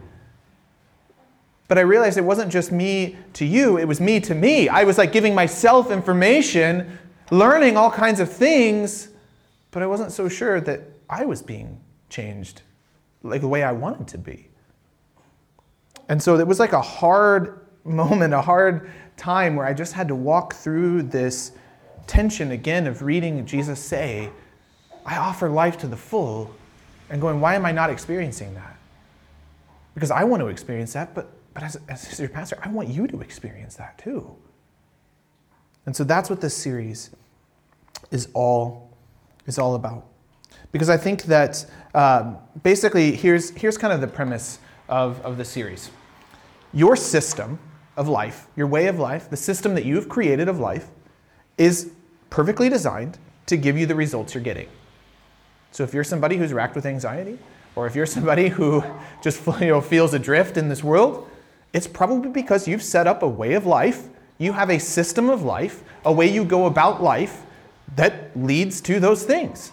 But 1.73 1.79
I 1.79 1.85
realized 1.85 2.19
it 2.19 2.25
wasn't 2.25 2.53
just 2.53 2.71
me 2.71 3.17
to 3.33 3.47
you, 3.47 3.79
it 3.79 3.89
was 3.89 3.99
me 3.99 4.21
to 4.21 4.35
me. 4.35 4.69
I 4.69 4.85
was 4.85 4.99
like 4.99 5.11
giving 5.11 5.35
myself 5.35 5.91
information, 5.91 6.99
learning 7.31 7.79
all 7.79 7.91
kinds 7.91 8.21
of 8.21 8.31
things, 8.31 9.09
but 9.71 9.83
I 9.83 9.87
wasn't 9.87 10.13
so 10.13 10.29
sure 10.29 10.61
that 10.61 10.83
I 11.09 11.25
was 11.25 11.41
being 11.41 11.81
changed 12.11 12.61
like 13.23 13.41
the 13.41 13.49
way 13.49 13.63
I 13.63 13.73
wanted 13.73 14.07
to 14.09 14.19
be. 14.19 14.51
And 16.11 16.23
so 16.23 16.39
it 16.39 16.47
was 16.47 16.61
like 16.61 16.75
a 16.75 16.83
hard 16.83 17.67
moment, 17.85 18.35
a 18.35 18.43
hard 18.43 18.91
time 19.17 19.57
where 19.57 19.65
I 19.65 19.73
just 19.73 19.95
had 19.95 20.09
to 20.09 20.15
walk 20.15 20.53
through 20.53 21.05
this 21.05 21.53
tension 22.07 22.51
again 22.51 22.87
of 22.87 23.01
reading 23.01 23.47
Jesus 23.47 23.81
say, 23.81 24.29
I 25.07 25.17
offer 25.17 25.49
life 25.49 25.79
to 25.79 25.87
the 25.87 25.97
full, 25.97 26.55
and 27.09 27.19
going, 27.19 27.41
why 27.41 27.55
am 27.55 27.65
I 27.65 27.73
not 27.73 27.89
experiencing 27.89 28.53
that? 28.57 28.77
Because 29.95 30.11
I 30.11 30.25
want 30.25 30.43
to 30.43 30.49
experience 30.49 30.93
that, 30.93 31.15
but, 31.15 31.31
but 31.55 31.63
as, 31.63 31.79
as 31.89 32.19
your 32.19 32.29
pastor, 32.29 32.59
I 32.63 32.69
want 32.69 32.89
you 32.89 33.07
to 33.07 33.21
experience 33.21 33.77
that 33.77 33.99
too. 33.99 34.37
And 35.87 35.95
so 35.95 36.05
that's 36.05 36.31
what 36.31 36.41
this 36.41 36.57
series 36.57 37.11
is 38.11 38.29
all, 38.35 38.91
is 39.47 39.59
all 39.59 39.75
about. 39.75 40.07
Because 40.71 40.89
I 40.89 40.97
think 40.97 41.25
that 41.25 41.67
um, 41.95 42.39
basically 42.63 43.13
here's, 43.13 43.51
here's 43.51 43.77
kind 43.77 43.93
of 43.93 44.01
the 44.01 44.07
premise 44.07 44.59
of, 44.89 45.21
of 45.23 45.37
the 45.37 45.45
series. 45.45 45.91
Your 46.73 46.97
system 46.97 47.59
of 47.97 48.09
life, 48.09 48.47
your 48.57 48.67
way 48.67 48.87
of 48.87 48.99
life, 48.99 49.29
the 49.29 49.37
system 49.37 49.75
that 49.75 49.85
you've 49.85 50.09
created 50.09 50.49
of 50.49 50.59
life, 50.59 50.89
is 51.59 51.93
perfectly 52.31 52.69
designed 52.69 53.19
to 53.47 53.57
give 53.57 53.77
you 53.77 53.85
the 53.85 53.95
results 53.95 54.35
you're 54.35 54.43
getting. 54.43 54.69
So 55.73 55.85
if 55.85 55.93
you're 55.93 56.05
somebody 56.05 56.37
who's 56.37 56.53
racked 56.53 56.75
with 56.75 56.87
anxiety, 56.87 57.39
or 57.75 57.87
if 57.87 57.95
you're 57.95 58.07
somebody 58.07 58.49
who 58.49 58.83
just 59.23 59.47
you 59.47 59.69
know, 59.69 59.81
feels 59.81 60.15
adrift 60.15 60.57
in 60.57 60.69
this 60.69 60.83
world, 60.83 61.29
it's 61.73 61.87
probably 61.87 62.31
because 62.31 62.69
you've 62.69 62.83
set 62.83 63.07
up 63.07 63.23
a 63.23 63.29
way 63.29 63.55
of 63.55 63.67
life, 63.67 64.09
you 64.39 64.53
have 64.53 64.71
a 64.71 64.79
system 64.79 65.31
of 65.31 65.43
life, 65.43 65.83
a 66.05 66.13
way 66.13 66.27
you 66.31 66.45
go 66.45 66.67
about 66.67 67.03
life 67.03 67.43
that 67.97 68.37
leads 68.37 68.81
to 68.83 69.01
those 69.01 69.25
things. 69.25 69.73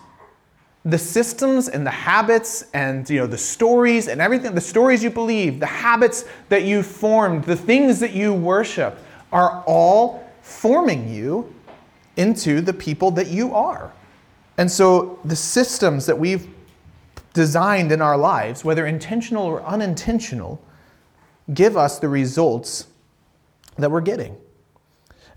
The 0.85 0.97
systems 0.97 1.67
and 1.67 1.85
the 1.85 1.91
habits 1.91 2.65
and 2.73 3.09
you 3.09 3.19
know 3.19 3.27
the 3.27 3.37
stories 3.37 4.07
and 4.07 4.21
everything 4.21 4.55
the 4.55 4.61
stories 4.61 5.03
you 5.03 5.09
believe 5.09 5.59
the 5.59 5.65
habits 5.65 6.23
that 6.47 6.63
you 6.63 6.83
formed 6.83 7.43
the 7.43 7.55
things 7.55 7.99
that 7.99 8.13
you 8.13 8.33
worship 8.33 8.97
are 9.33 9.61
all 9.67 10.23
forming 10.41 11.13
you 11.13 11.53
into 12.15 12.61
the 12.61 12.73
people 12.73 13.11
that 13.11 13.27
you 13.27 13.53
are. 13.53 13.91
And 14.57 14.71
so 14.71 15.19
the 15.25 15.35
systems 15.35 16.05
that 16.05 16.17
we've 16.17 16.47
designed 17.33 17.91
in 17.91 18.01
our 18.01 18.17
lives 18.17 18.63
whether 18.63 18.85
intentional 18.85 19.45
or 19.45 19.61
unintentional 19.63 20.61
give 21.53 21.77
us 21.77 21.99
the 21.99 22.09
results 22.09 22.87
that 23.77 23.89
we're 23.89 24.01
getting 24.01 24.37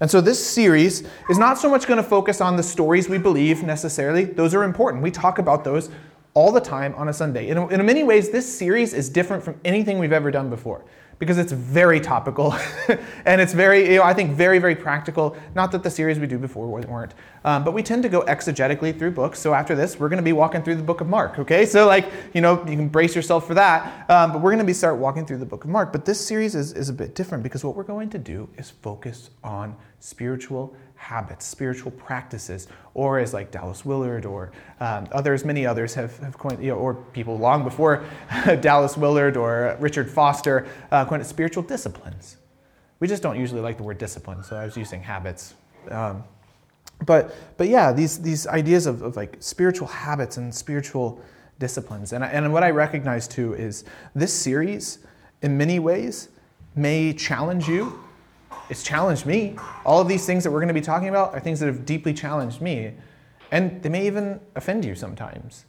and 0.03 0.11
so 0.11 0.21
this 0.21 0.45
series 0.45 1.05
is 1.31 1.39
not 1.39 1.59
so 1.59 1.71
much 1.71 1.87
going 1.87 1.97
to 1.97 2.03
focus 2.03 2.41
on 2.41 2.57
the 2.57 2.63
stories 2.65 3.09
we 3.09 3.19
believe 3.19 3.63
necessarily. 3.63 4.25
Those 4.25 4.53
are 4.53 4.65
important. 4.65 5.01
We 5.01 5.13
talk 5.13 5.39
about 5.39 5.63
those 5.63 5.91
all 6.35 6.51
the 6.51 6.61
time 6.61 6.93
on 6.97 7.09
a 7.09 7.13
Sunday. 7.13 7.51
In, 7.51 7.57
in 7.71 7.87
many 7.87 8.03
ways, 8.03 8.31
this 8.31 8.59
series 8.59 8.95
is 8.95 9.09
different 9.09 9.45
from 9.45 9.61
anything 9.65 10.01
we've 10.01 10.13
ever 10.13 10.33
done 10.33 10.51
before 10.51 10.85
because 11.23 11.39
it's 11.39 11.53
very 11.53 12.01
topical 12.01 12.53
and 13.27 13.41
it's 13.41 13.53
very, 13.53 13.93
you 13.93 13.99
know, 13.99 14.03
I 14.03 14.13
think, 14.13 14.33
very, 14.33 14.59
very 14.59 14.75
practical. 14.75 15.37
Not 15.55 15.71
that 15.71 15.85
the 15.85 15.89
series 15.89 16.19
we 16.19 16.27
do 16.27 16.37
before 16.37 16.67
weren't, 16.67 17.15
um, 17.45 17.63
but 17.63 17.75
we 17.75 17.81
tend 17.81 18.03
to 18.03 18.09
go 18.09 18.23
exegetically 18.23 18.99
through 18.99 19.13
books. 19.13 19.39
So 19.39 19.55
after 19.55 19.77
this, 19.77 20.01
we're 20.01 20.09
going 20.09 20.17
to 20.17 20.25
be 20.25 20.33
walking 20.33 20.65
through 20.65 20.75
the 20.75 20.83
book 20.83 21.01
of 21.01 21.07
Mark, 21.07 21.39
okay? 21.39 21.65
So, 21.65 21.87
like, 21.87 22.11
you 22.35 22.41
know, 22.41 22.59
you 22.67 22.75
can 22.75 22.89
brace 22.89 23.15
yourself 23.15 23.47
for 23.47 23.55
that. 23.55 24.11
Um, 24.11 24.33
but 24.33 24.41
we're 24.41 24.51
going 24.51 24.59
to 24.59 24.65
be 24.65 24.73
start 24.73 24.97
walking 24.97 25.25
through 25.25 25.39
the 25.39 25.47
book 25.47 25.63
of 25.63 25.71
Mark. 25.71 25.93
But 25.93 26.05
this 26.05 26.21
series 26.21 26.57
is, 26.57 26.73
is 26.73 26.89
a 26.89 26.93
bit 26.93 27.15
different 27.15 27.45
because 27.45 27.63
what 27.63 27.77
we're 27.77 27.85
going 27.85 28.11
to 28.11 28.19
do 28.19 28.49
is 28.59 28.71
focus 28.71 29.31
on 29.45 29.77
spiritual 30.01 30.75
habits, 31.03 31.45
spiritual 31.45 31.91
practices, 31.91 32.69
or 32.95 33.19
as 33.19 33.35
like 33.35 33.51
Dallas 33.51 33.85
Willard 33.85 34.25
or 34.25 34.53
um, 34.79 35.09
others, 35.11 35.45
many 35.45 35.67
others 35.67 35.95
have, 35.95 36.17
have 36.19 36.39
coined, 36.39 36.63
you 36.63 36.71
know, 36.71 36.77
or 36.77 36.95
people 36.95 37.37
long 37.37 37.65
before 37.65 38.05
Dallas 38.61 38.97
Willard 38.97 39.37
or 39.37 39.77
Richard 39.81 40.09
Foster 40.09 40.67
uh, 40.93 41.05
coined 41.05 41.21
it 41.21 41.27
spiritual 41.27 41.65
disciplines. 41.65 42.37
We 43.01 43.09
just 43.09 43.21
don't 43.21 43.37
usually 43.37 43.61
like 43.61 43.79
the 43.79 43.83
word 43.83 43.99
discipline, 43.99 44.45
so 44.45 44.55
I 44.55 44.65
was 44.65 44.77
using 44.77 45.03
habits. 45.03 45.55
Um, 45.91 46.23
but, 47.05 47.35
but 47.57 47.67
yeah, 47.67 47.93
these, 47.93 48.21
these 48.21 48.47
ideas 48.47 48.87
of, 48.87 49.03
of 49.03 49.17
like 49.17 49.37
spiritual 49.41 49.89
habits 49.89 50.37
and 50.37 50.55
spiritual 50.55 51.21
disciplines. 51.59 52.13
And, 52.13 52.23
I, 52.23 52.29
and 52.29 52.53
what 52.53 52.63
I 52.63 52.71
recognize 52.71 53.27
too 53.27 53.55
is 53.55 53.85
this 54.15 54.33
series, 54.33 55.01
in 55.43 55.59
many 55.59 55.81
ways, 55.81 56.29
may 56.77 57.13
challenge 57.13 57.69
you 57.69 58.05
it's 58.71 58.83
challenged 58.83 59.27
me. 59.27 59.57
All 59.85 60.01
of 60.01 60.09
these 60.09 60.27
things 60.27 60.45
that 60.45 60.51
we're 60.51 60.61
going 60.61 60.69
to 60.69 60.75
be 60.75 60.81
talking 60.81 61.09
about 61.09 61.35
are 61.35 61.41
things 61.41 61.61
that 61.61 61.67
have 61.67 61.85
deeply 61.85 62.15
challenged 62.15 62.61
me. 62.61 62.93
And 63.51 63.83
they 63.83 63.89
may 63.89 64.07
even 64.07 64.41
offend 64.57 64.85
you 64.85 64.95
sometimes. 64.95 65.67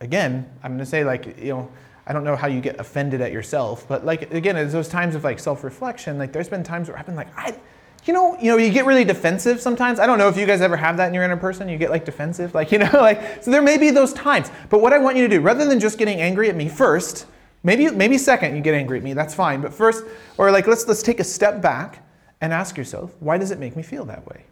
Again, 0.00 0.50
I'm 0.62 0.72
going 0.72 0.78
to 0.78 0.86
say, 0.86 1.04
like, 1.04 1.38
you 1.38 1.52
know, 1.52 1.70
I 2.06 2.12
don't 2.12 2.24
know 2.24 2.36
how 2.36 2.46
you 2.46 2.60
get 2.60 2.80
offended 2.80 3.20
at 3.20 3.32
yourself, 3.32 3.86
but 3.86 4.04
like, 4.04 4.32
again, 4.32 4.56
it's 4.56 4.72
those 4.72 4.88
times 4.88 5.14
of 5.14 5.24
like 5.24 5.38
self 5.38 5.62
reflection. 5.62 6.16
Like, 6.16 6.32
there's 6.32 6.48
been 6.48 6.62
times 6.62 6.88
where 6.88 6.98
I've 6.98 7.06
been 7.06 7.16
like, 7.16 7.36
I, 7.36 7.56
you 8.04 8.14
know, 8.14 8.36
you 8.40 8.50
know, 8.50 8.56
you 8.56 8.70
get 8.70 8.86
really 8.86 9.04
defensive 9.04 9.60
sometimes. 9.60 10.00
I 10.00 10.06
don't 10.06 10.18
know 10.18 10.28
if 10.28 10.36
you 10.36 10.46
guys 10.46 10.60
ever 10.60 10.76
have 10.76 10.96
that 10.96 11.08
in 11.08 11.14
your 11.14 11.22
inner 11.22 11.36
person. 11.36 11.68
You 11.68 11.76
get 11.76 11.90
like 11.90 12.04
defensive, 12.04 12.54
like 12.54 12.72
you 12.72 12.78
know, 12.78 12.90
like 12.94 13.42
so. 13.42 13.50
There 13.50 13.62
may 13.62 13.78
be 13.78 13.90
those 13.90 14.12
times, 14.12 14.50
but 14.70 14.80
what 14.80 14.92
I 14.92 14.98
want 14.98 15.16
you 15.16 15.28
to 15.28 15.28
do, 15.28 15.40
rather 15.40 15.66
than 15.66 15.80
just 15.80 15.98
getting 15.98 16.20
angry 16.20 16.48
at 16.48 16.56
me 16.56 16.68
first, 16.68 17.26
Maybe, 17.62 17.90
maybe 17.90 18.16
second 18.18 18.56
you 18.56 18.62
get 18.62 18.74
angry 18.74 18.98
at 18.98 19.04
me, 19.04 19.12
that's 19.12 19.34
fine. 19.34 19.60
But 19.60 19.74
first, 19.74 20.04
or 20.38 20.50
like 20.50 20.66
let's 20.66 20.86
let's 20.88 21.02
take 21.02 21.20
a 21.20 21.24
step 21.24 21.60
back 21.60 22.06
and 22.40 22.52
ask 22.52 22.76
yourself, 22.76 23.14
why 23.20 23.36
does 23.38 23.50
it 23.50 23.58
make 23.58 23.76
me 23.76 23.82
feel 23.82 24.04
that 24.06 24.26
way? 24.26 24.44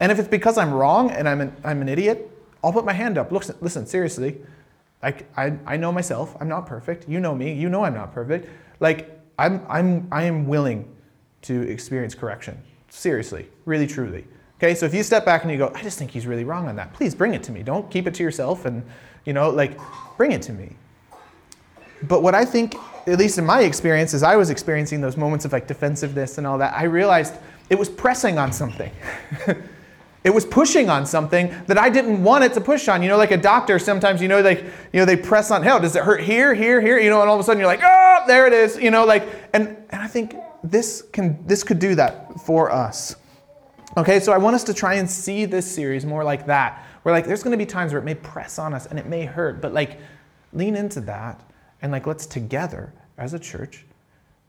And 0.00 0.12
if 0.12 0.18
it's 0.18 0.28
because 0.28 0.56
I'm 0.56 0.72
wrong 0.72 1.10
and 1.10 1.28
I'm 1.28 1.40
an, 1.40 1.56
I'm 1.64 1.82
an 1.82 1.88
idiot, 1.88 2.30
I'll 2.62 2.72
put 2.72 2.84
my 2.84 2.92
hand 2.92 3.18
up. 3.18 3.32
Listen, 3.32 3.56
listen 3.60 3.86
seriously. 3.86 4.40
I, 5.02 5.14
I, 5.36 5.56
I 5.66 5.76
know 5.76 5.92
myself. 5.92 6.36
I'm 6.40 6.48
not 6.48 6.66
perfect. 6.66 7.08
You 7.08 7.20
know 7.20 7.34
me. 7.34 7.52
You 7.52 7.68
know 7.68 7.84
I'm 7.84 7.94
not 7.94 8.12
perfect. 8.12 8.48
Like, 8.80 9.20
I'm, 9.38 9.64
I'm, 9.68 10.08
I 10.10 10.24
am 10.24 10.46
willing 10.46 10.88
to 11.42 11.62
experience 11.62 12.14
correction. 12.14 12.60
Seriously, 12.88 13.48
really, 13.64 13.86
truly. 13.86 14.24
Okay, 14.58 14.74
so 14.74 14.86
if 14.86 14.94
you 14.94 15.04
step 15.04 15.24
back 15.24 15.42
and 15.42 15.52
you 15.52 15.58
go, 15.58 15.70
I 15.74 15.82
just 15.82 15.98
think 15.98 16.10
he's 16.10 16.26
really 16.26 16.44
wrong 16.44 16.68
on 16.68 16.74
that, 16.76 16.92
please 16.92 17.14
bring 17.14 17.34
it 17.34 17.44
to 17.44 17.52
me. 17.52 17.62
Don't 17.62 17.88
keep 17.90 18.08
it 18.08 18.14
to 18.14 18.24
yourself 18.24 18.66
and, 18.66 18.82
you 19.24 19.32
know, 19.32 19.50
like, 19.50 19.78
bring 20.16 20.32
it 20.32 20.42
to 20.42 20.52
me. 20.52 20.76
But 22.02 22.22
what 22.22 22.34
I 22.34 22.44
think, 22.44 22.74
at 23.06 23.18
least 23.18 23.38
in 23.38 23.46
my 23.46 23.62
experience, 23.62 24.14
as 24.14 24.22
I 24.22 24.36
was 24.36 24.50
experiencing 24.50 25.00
those 25.00 25.16
moments 25.16 25.44
of 25.44 25.52
like 25.52 25.66
defensiveness 25.66 26.38
and 26.38 26.46
all 26.46 26.58
that, 26.58 26.74
I 26.74 26.84
realized 26.84 27.34
it 27.70 27.78
was 27.78 27.88
pressing 27.88 28.38
on 28.38 28.52
something. 28.52 28.90
it 30.24 30.30
was 30.30 30.44
pushing 30.44 30.88
on 30.88 31.06
something 31.06 31.54
that 31.66 31.78
I 31.78 31.90
didn't 31.90 32.22
want 32.22 32.44
it 32.44 32.54
to 32.54 32.60
push 32.60 32.88
on. 32.88 33.02
You 33.02 33.08
know, 33.08 33.16
like 33.16 33.30
a 33.30 33.36
doctor, 33.36 33.78
sometimes, 33.78 34.22
you 34.22 34.28
know, 34.28 34.40
like, 34.40 34.64
you 34.92 35.00
know, 35.00 35.04
they 35.04 35.16
press 35.16 35.50
on, 35.50 35.62
hell, 35.62 35.80
does 35.80 35.96
it 35.96 36.04
hurt 36.04 36.22
here, 36.22 36.54
here, 36.54 36.80
here? 36.80 36.98
You 36.98 37.10
know, 37.10 37.20
and 37.20 37.28
all 37.28 37.34
of 37.34 37.40
a 37.40 37.44
sudden 37.44 37.58
you're 37.58 37.68
like, 37.68 37.82
oh, 37.82 38.24
there 38.26 38.46
it 38.46 38.52
is. 38.52 38.78
You 38.78 38.90
know, 38.90 39.04
like, 39.04 39.28
and, 39.52 39.76
and 39.90 40.02
I 40.02 40.06
think 40.06 40.34
this 40.62 41.02
can, 41.12 41.44
this 41.46 41.64
could 41.64 41.78
do 41.78 41.94
that 41.96 42.40
for 42.40 42.70
us. 42.70 43.16
Okay, 43.96 44.20
so 44.20 44.32
I 44.32 44.38
want 44.38 44.54
us 44.54 44.64
to 44.64 44.74
try 44.74 44.94
and 44.94 45.10
see 45.10 45.44
this 45.44 45.70
series 45.70 46.04
more 46.06 46.22
like 46.22 46.46
that. 46.46 46.84
Where 47.02 47.14
like 47.14 47.26
there's 47.26 47.42
gonna 47.42 47.56
be 47.56 47.66
times 47.66 47.92
where 47.92 48.00
it 48.00 48.04
may 48.04 48.14
press 48.14 48.58
on 48.58 48.74
us 48.74 48.86
and 48.86 48.98
it 48.98 49.06
may 49.06 49.24
hurt, 49.24 49.60
but 49.60 49.72
like 49.72 49.98
lean 50.52 50.76
into 50.76 51.00
that 51.02 51.40
and 51.82 51.92
like 51.92 52.06
let's 52.06 52.26
together 52.26 52.92
as 53.16 53.34
a 53.34 53.38
church 53.38 53.84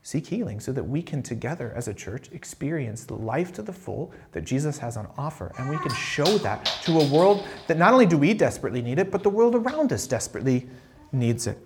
seek 0.02 0.26
healing 0.26 0.60
so 0.60 0.72
that 0.72 0.82
we 0.82 1.02
can 1.02 1.22
together 1.22 1.72
as 1.76 1.86
a 1.86 1.94
church 1.94 2.30
experience 2.32 3.04
the 3.04 3.14
life 3.14 3.52
to 3.52 3.62
the 3.62 3.72
full 3.72 4.10
that 4.32 4.42
Jesus 4.42 4.78
has 4.78 4.96
on 4.96 5.06
offer 5.18 5.52
and 5.58 5.68
we 5.68 5.76
can 5.78 5.94
show 5.94 6.38
that 6.38 6.64
to 6.84 6.98
a 6.98 7.04
world 7.10 7.46
that 7.66 7.76
not 7.76 7.92
only 7.92 8.06
do 8.06 8.16
we 8.16 8.32
desperately 8.32 8.80
need 8.80 8.98
it 8.98 9.10
but 9.10 9.22
the 9.22 9.30
world 9.30 9.54
around 9.54 9.92
us 9.92 10.06
desperately 10.06 10.66
needs 11.12 11.46
it. 11.46 11.58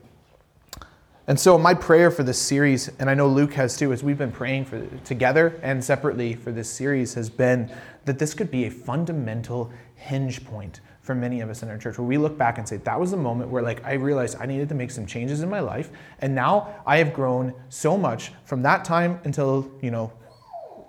And 1.26 1.40
so 1.40 1.56
my 1.56 1.72
prayer 1.72 2.10
for 2.10 2.22
this 2.22 2.38
series 2.38 2.90
and 2.98 3.08
I 3.08 3.14
know 3.14 3.28
Luke 3.28 3.54
has 3.54 3.76
too 3.76 3.92
as 3.92 4.02
we've 4.02 4.18
been 4.18 4.32
praying 4.32 4.64
for 4.64 4.84
together 5.04 5.58
and 5.62 5.82
separately 5.82 6.34
for 6.34 6.50
this 6.50 6.68
series 6.68 7.14
has 7.14 7.30
been 7.30 7.72
that 8.04 8.18
this 8.18 8.34
could 8.34 8.50
be 8.50 8.64
a 8.64 8.70
fundamental 8.70 9.70
hinge 9.94 10.44
point 10.44 10.80
for 11.04 11.14
many 11.14 11.42
of 11.42 11.50
us 11.50 11.62
in 11.62 11.68
our 11.68 11.76
church 11.76 11.98
where 11.98 12.06
we 12.06 12.16
look 12.16 12.36
back 12.36 12.56
and 12.56 12.66
say 12.66 12.78
that 12.78 12.98
was 12.98 13.12
a 13.12 13.16
moment 13.16 13.50
where 13.50 13.62
like 13.62 13.84
i 13.84 13.92
realized 13.92 14.36
i 14.40 14.46
needed 14.46 14.68
to 14.70 14.74
make 14.74 14.90
some 14.90 15.06
changes 15.06 15.42
in 15.42 15.50
my 15.50 15.60
life 15.60 15.90
and 16.20 16.34
now 16.34 16.74
i 16.86 16.96
have 16.96 17.12
grown 17.12 17.52
so 17.68 17.96
much 17.96 18.32
from 18.46 18.62
that 18.62 18.84
time 18.86 19.20
until 19.24 19.70
you 19.82 19.90
know 19.90 20.10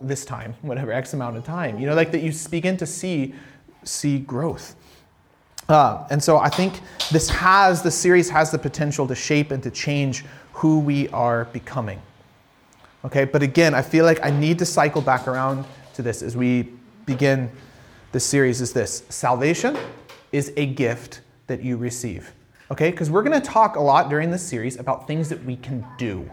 this 0.02 0.24
time 0.26 0.56
whatever 0.62 0.92
x 0.92 1.14
amount 1.14 1.36
of 1.36 1.44
time 1.44 1.78
you 1.78 1.86
know 1.86 1.94
like 1.94 2.12
that 2.12 2.22
you 2.22 2.34
begin 2.50 2.78
to 2.78 2.86
see 2.86 3.36
see 3.84 4.18
growth. 4.20 4.76
Uh, 5.68 6.06
and 6.12 6.24
so 6.24 6.38
i 6.38 6.50
think 6.50 6.80
this 7.12 7.28
has 7.30 7.82
the 7.82 7.92
series 7.92 8.30
has 8.30 8.52
the 8.52 8.58
potential 8.58 9.08
to 9.08 9.16
shape 9.16 9.52
and 9.52 9.64
to 9.64 9.72
change 9.72 10.24
who 10.54 10.80
we 10.80 11.10
are 11.10 11.46
becoming. 11.46 12.02
Okay 13.04 13.26
but 13.26 13.44
again 13.44 13.74
i 13.74 13.82
feel 13.82 14.06
like 14.06 14.24
i 14.24 14.30
need 14.30 14.60
to 14.60 14.66
cycle 14.66 15.02
back 15.02 15.28
around 15.28 15.66
to 15.94 16.02
this 16.02 16.22
as 16.22 16.38
we 16.38 16.70
begin 17.06 17.50
this 18.12 18.26
series 18.26 18.62
is 18.62 18.72
this 18.74 19.04
salvation 19.10 19.78
is 20.32 20.54
a 20.58 20.66
gift 20.66 21.22
that 21.48 21.64
you 21.64 21.78
receive. 21.78 22.34
Okay? 22.72 22.92
Because 22.92 23.10
we're 23.10 23.24
going 23.24 23.40
to 23.40 23.46
talk 23.46 23.76
a 23.76 23.82
lot 23.82 24.10
during 24.10 24.32
this 24.32 24.44
series 24.44 24.80
about 24.80 25.08
things 25.08 25.30
that 25.30 25.44
we 25.44 25.56
can 25.58 25.86
do. 25.98 26.30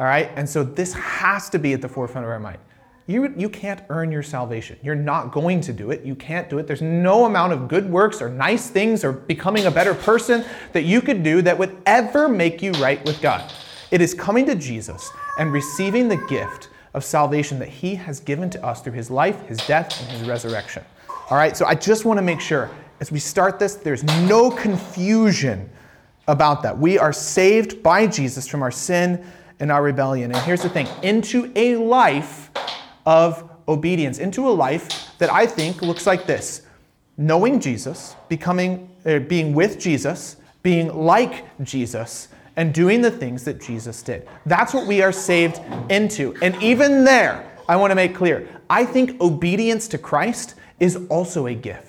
All 0.00 0.06
right? 0.06 0.30
And 0.36 0.48
so 0.48 0.62
this 0.62 0.92
has 0.94 1.48
to 1.50 1.58
be 1.58 1.72
at 1.72 1.82
the 1.82 1.88
forefront 1.88 2.24
of 2.24 2.30
our 2.30 2.40
mind. 2.40 2.58
You, 3.06 3.32
you 3.38 3.48
can't 3.48 3.80
earn 3.88 4.12
your 4.12 4.22
salvation. 4.22 4.78
You're 4.82 4.94
not 4.94 5.32
going 5.32 5.62
to 5.62 5.72
do 5.72 5.90
it. 5.90 6.04
You 6.04 6.14
can't 6.14 6.50
do 6.50 6.58
it. 6.58 6.66
There's 6.66 6.82
no 6.82 7.24
amount 7.24 7.54
of 7.54 7.66
good 7.66 7.88
works 7.90 8.20
or 8.20 8.28
nice 8.28 8.68
things 8.68 9.02
or 9.02 9.12
becoming 9.12 9.64
a 9.64 9.70
better 9.70 9.94
person 9.94 10.44
that 10.72 10.82
you 10.82 11.00
could 11.00 11.22
do 11.22 11.40
that 11.40 11.56
would 11.58 11.74
ever 11.86 12.28
make 12.28 12.60
you 12.60 12.72
right 12.72 13.02
with 13.06 13.22
God. 13.22 13.50
It 13.90 14.02
is 14.02 14.12
coming 14.12 14.44
to 14.44 14.54
Jesus 14.54 15.10
and 15.38 15.50
receiving 15.50 16.08
the 16.08 16.18
gift 16.28 16.68
of 16.92 17.02
salvation 17.02 17.58
that 17.60 17.68
He 17.68 17.94
has 17.94 18.20
given 18.20 18.50
to 18.50 18.62
us 18.64 18.82
through 18.82 18.92
His 18.92 19.10
life, 19.10 19.40
His 19.46 19.56
death, 19.66 19.98
and 20.02 20.10
His 20.18 20.28
resurrection. 20.28 20.84
All 21.30 21.38
right, 21.38 21.56
so 21.56 21.64
I 21.64 21.74
just 21.74 22.04
want 22.04 22.18
to 22.18 22.22
make 22.22 22.40
sure 22.40 22.70
as 23.00 23.12
we 23.12 23.18
start 23.18 23.58
this, 23.58 23.76
there's 23.76 24.04
no 24.04 24.50
confusion 24.50 25.68
about 26.26 26.62
that. 26.62 26.78
We 26.78 26.98
are 26.98 27.12
saved 27.12 27.82
by 27.82 28.06
Jesus 28.06 28.46
from 28.46 28.62
our 28.62 28.70
sin 28.70 29.24
and 29.60 29.72
our 29.72 29.82
rebellion. 29.82 30.32
And 30.32 30.40
here's 30.44 30.62
the 30.62 30.68
thing 30.68 30.88
into 31.02 31.52
a 31.56 31.76
life 31.76 32.50
of 33.06 33.50
obedience, 33.66 34.18
into 34.18 34.48
a 34.48 34.50
life 34.50 35.16
that 35.18 35.32
I 35.32 35.46
think 35.46 35.82
looks 35.82 36.06
like 36.06 36.26
this 36.26 36.62
knowing 37.20 37.58
Jesus, 37.58 38.14
becoming, 38.28 38.88
uh, 39.04 39.18
being 39.18 39.52
with 39.52 39.80
Jesus, 39.80 40.36
being 40.62 40.96
like 40.96 41.44
Jesus, 41.64 42.28
and 42.54 42.72
doing 42.72 43.00
the 43.00 43.10
things 43.10 43.44
that 43.44 43.60
Jesus 43.60 44.02
did. 44.02 44.28
That's 44.46 44.72
what 44.72 44.86
we 44.86 45.02
are 45.02 45.12
saved 45.12 45.60
into. 45.90 46.36
And 46.42 46.60
even 46.62 47.04
there, 47.04 47.44
I 47.68 47.76
want 47.76 47.90
to 47.90 47.94
make 47.94 48.14
clear 48.14 48.48
I 48.70 48.84
think 48.84 49.20
obedience 49.20 49.88
to 49.88 49.98
Christ 49.98 50.54
is 50.78 50.96
also 51.08 51.46
a 51.46 51.54
gift. 51.54 51.87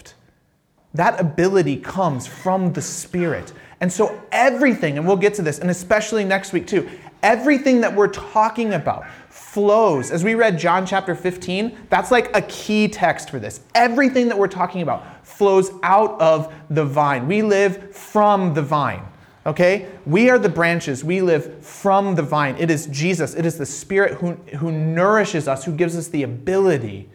That 0.93 1.19
ability 1.19 1.77
comes 1.77 2.25
from 2.25 2.74
the 2.74 2.81
Spirit. 2.81 3.53
And 3.81 3.91
so, 3.91 4.22
everything, 4.31 4.98
and 4.98 5.08
we'll 5.08 5.17
get 5.17 5.34
to 5.36 5.41
this, 5.41 5.60
and 5.60 5.69
especially 5.69 6.25
next 6.25 6.51
week 6.51 6.67
too, 6.67 6.89
everything 7.24 7.81
that 7.81 7.96
we're 7.96 8.08
talking 8.08 8.74
about 8.74 9.05
flows. 9.29 10.12
As 10.12 10.24
we 10.24 10.36
read 10.36 10.60
John 10.60 10.86
chapter 10.86 11.15
15, 11.15 11.77
that's 11.89 12.12
like 12.12 12.36
a 12.36 12.41
key 12.43 12.88
text 12.88 13.29
for 13.29 13.39
this. 13.39 13.62
Everything 13.75 14.27
that 14.27 14.38
we're 14.38 14.48
talking 14.48 14.81
about 14.81 15.25
flows 15.25 15.72
out 15.84 16.19
of 16.19 16.53
the 16.69 16.86
vine. 16.86 17.27
We 17.27 17.41
live 17.41 17.96
from 17.96 18.53
the 18.53 18.62
vine. 18.62 19.03
Okay? 19.46 19.88
We 20.05 20.29
are 20.29 20.38
the 20.38 20.50
branches. 20.50 21.03
We 21.03 21.22
live 21.22 21.63
from 21.65 22.15
the 22.15 22.22
vine. 22.22 22.58
It 22.58 22.69
is 22.69 22.88
Jesus. 22.88 23.34
It 23.34 23.46
is 23.46 23.58
the 23.58 23.65
Spirit 23.65 24.15
who, 24.15 24.34
who 24.58 24.72
nourishes 24.72 25.48
us, 25.48 25.63
who 25.63 25.72
gives 25.72 25.98
us 25.98 26.08
the 26.10 26.24
ability 26.24 27.10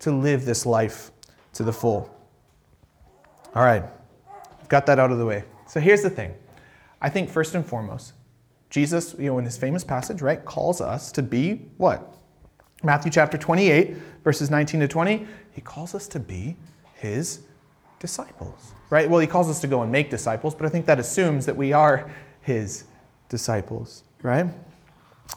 to 0.00 0.12
live 0.12 0.44
this 0.44 0.64
life 0.64 1.10
to 1.54 1.62
the 1.62 1.72
full. 1.72 2.14
All 3.54 3.62
right, 3.62 3.84
got 4.68 4.86
that 4.86 4.98
out 4.98 5.12
of 5.12 5.18
the 5.18 5.26
way. 5.26 5.44
So 5.66 5.78
here's 5.80 6.02
the 6.02 6.10
thing. 6.10 6.34
I 7.00 7.08
think 7.08 7.28
first 7.28 7.54
and 7.54 7.64
foremost, 7.64 8.14
Jesus, 8.70 9.14
you 9.18 9.26
know, 9.26 9.38
in 9.38 9.44
his 9.44 9.58
famous 9.58 9.84
passage, 9.84 10.22
right, 10.22 10.42
calls 10.44 10.80
us 10.80 11.12
to 11.12 11.22
be 11.22 11.66
what? 11.76 12.16
Matthew 12.82 13.12
chapter 13.12 13.36
28, 13.36 13.96
verses 14.24 14.50
19 14.50 14.80
to 14.80 14.88
20, 14.88 15.26
he 15.52 15.60
calls 15.60 15.94
us 15.94 16.08
to 16.08 16.18
be 16.18 16.56
his 16.94 17.42
disciples, 18.00 18.72
right? 18.90 19.08
Well, 19.08 19.20
he 19.20 19.26
calls 19.26 19.50
us 19.50 19.60
to 19.60 19.66
go 19.66 19.82
and 19.82 19.92
make 19.92 20.10
disciples, 20.10 20.54
but 20.54 20.64
I 20.64 20.68
think 20.68 20.86
that 20.86 20.98
assumes 20.98 21.44
that 21.46 21.56
we 21.56 21.72
are 21.72 22.10
his 22.40 22.84
disciples, 23.28 24.02
right? 24.22 24.46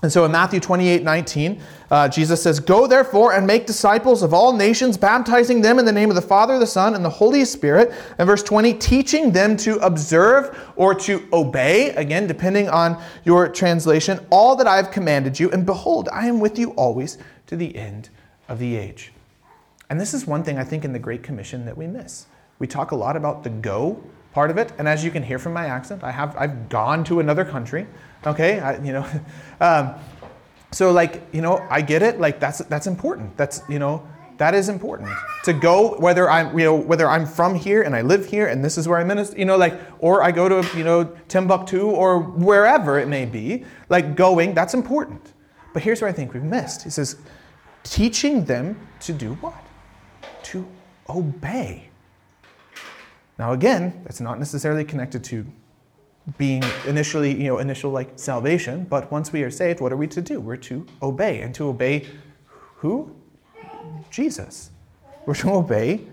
And 0.02 0.12
so 0.12 0.26
in 0.26 0.32
Matthew 0.32 0.60
28 0.60 1.04
19, 1.04 1.62
uh, 1.90 2.10
Jesus 2.10 2.42
says, 2.42 2.60
Go 2.60 2.86
therefore 2.86 3.34
and 3.34 3.48
make 3.48 3.66
disciples 3.66 4.24
of 4.24 4.34
all 4.34 4.54
nations, 4.54 4.98
baptizing 4.98 5.62
them 5.62 5.80
in 5.80 5.86
the 5.86 5.92
name 5.92 6.10
of 6.10 6.16
the 6.16 6.22
Father, 6.22 6.60
the 6.60 6.68
Son, 6.68 6.96
and 6.96 7.04
the 7.04 7.10
Holy 7.10 7.46
Spirit. 7.46 7.94
And 8.18 8.28
verse 8.28 8.44
20, 8.44 8.74
teaching 8.76 9.32
them 9.32 9.56
to 9.58 9.78
observe 9.78 10.72
or 10.76 10.94
to 10.96 11.28
obey, 11.32 11.90
again, 11.92 12.28
depending 12.28 12.70
on 12.70 13.02
your 13.24 13.48
translation, 13.48 14.20
all 14.30 14.56
that 14.58 14.68
I 14.68 14.76
have 14.76 14.92
commanded 14.92 15.40
you. 15.40 15.50
And 15.52 15.66
behold, 15.66 16.10
I 16.12 16.28
am 16.28 16.40
with 16.40 16.60
you 16.60 16.72
always 16.72 17.18
to 17.48 17.56
the 17.56 17.76
end 17.76 18.10
of 18.48 18.60
the 18.60 18.76
age. 18.76 19.12
And 19.90 20.00
this 20.00 20.14
is 20.14 20.28
one 20.28 20.44
thing 20.44 20.58
I 20.58 20.64
think 20.64 20.84
in 20.84 20.94
the 20.94 21.00
Great 21.00 21.24
Commission 21.24 21.66
that 21.66 21.78
we 21.78 21.88
miss. 21.88 22.26
We 22.60 22.68
talk 22.68 22.92
a 22.92 22.96
lot 22.96 23.16
about 23.16 23.44
the 23.44 23.50
go 23.50 24.02
part 24.34 24.52
of 24.52 24.58
it, 24.58 24.74
and 24.78 24.88
as 24.88 25.04
you 25.04 25.12
can 25.12 25.24
hear 25.24 25.40
from 25.40 25.54
my 25.54 25.68
accent, 25.68 26.04
I 26.04 26.12
have 26.12 26.36
I've 26.38 26.68
gone 26.70 27.04
to 27.06 27.20
another 27.20 27.46
country. 27.46 27.88
Okay, 28.26 28.60
I, 28.60 28.78
you 28.84 28.94
know, 28.94 29.06
um, 29.60 29.96
so 30.72 30.92
like 30.92 31.24
you 31.32 31.42
know, 31.42 31.66
I 31.70 31.82
get 31.82 32.02
it. 32.02 32.20
Like 32.20 32.40
that's 32.40 32.60
that's 32.60 32.88
important. 32.88 33.38
That's 33.38 33.62
you 33.70 33.80
know, 33.80 34.06
that 34.38 34.54
is 34.54 34.68
important 34.68 35.10
to 35.44 35.54
go 35.54 35.98
whether 36.00 36.30
I'm 36.30 36.58
you 36.58 36.66
know 36.66 36.76
whether 36.76 37.10
I'm 37.10 37.26
from 37.26 37.56
here 37.56 37.84
and 37.84 37.96
I 37.96 38.02
live 38.02 38.26
here 38.26 38.48
and 38.48 38.64
this 38.64 38.78
is 38.78 38.88
where 38.88 39.00
I 39.00 39.04
minister. 39.04 39.38
You 39.38 39.46
know, 39.46 39.58
like 39.58 39.80
or 40.00 40.24
I 40.24 40.32
go 40.32 40.50
to 40.50 40.78
you 40.78 40.84
know 40.84 41.06
Timbuktu 41.28 41.82
or 41.82 42.20
wherever 42.20 43.00
it 43.00 43.08
may 43.08 43.26
be. 43.26 43.66
Like 43.90 44.16
going, 44.16 44.54
that's 44.54 44.74
important. 44.74 45.34
But 45.74 45.84
here's 45.84 46.02
where 46.02 46.10
I 46.10 46.14
think 46.14 46.34
we've 46.34 46.44
missed. 46.44 46.84
He 46.84 46.90
says, 46.90 47.18
teaching 47.84 48.46
them 48.46 48.88
to 49.02 49.14
do 49.14 49.34
what? 49.36 49.62
To 50.44 50.68
obey. 51.10 51.90
Now 53.38 53.52
again, 53.52 54.02
that's 54.04 54.22
not 54.22 54.40
necessarily 54.40 54.86
connected 54.86 55.24
to 55.26 55.46
being 56.38 56.64
initially, 56.88 57.32
you 57.32 57.48
know, 57.48 57.60
initial 57.60 57.92
like 57.92 58.18
salvation, 58.18 58.86
but 58.86 59.12
once 59.12 59.32
we 59.32 59.44
are 59.44 59.52
saved, 59.52 59.80
what 59.80 59.92
are 59.92 59.98
we 59.98 60.08
to 60.08 60.22
do? 60.22 60.40
We're 60.40 60.58
to 60.58 60.86
obey. 61.02 61.42
And 61.42 61.54
to 61.56 61.68
obey 61.68 62.08
who? 62.78 63.16
Jesus. 64.10 64.72
We're 65.26 65.36
to 65.36 65.52
obey 65.52 66.08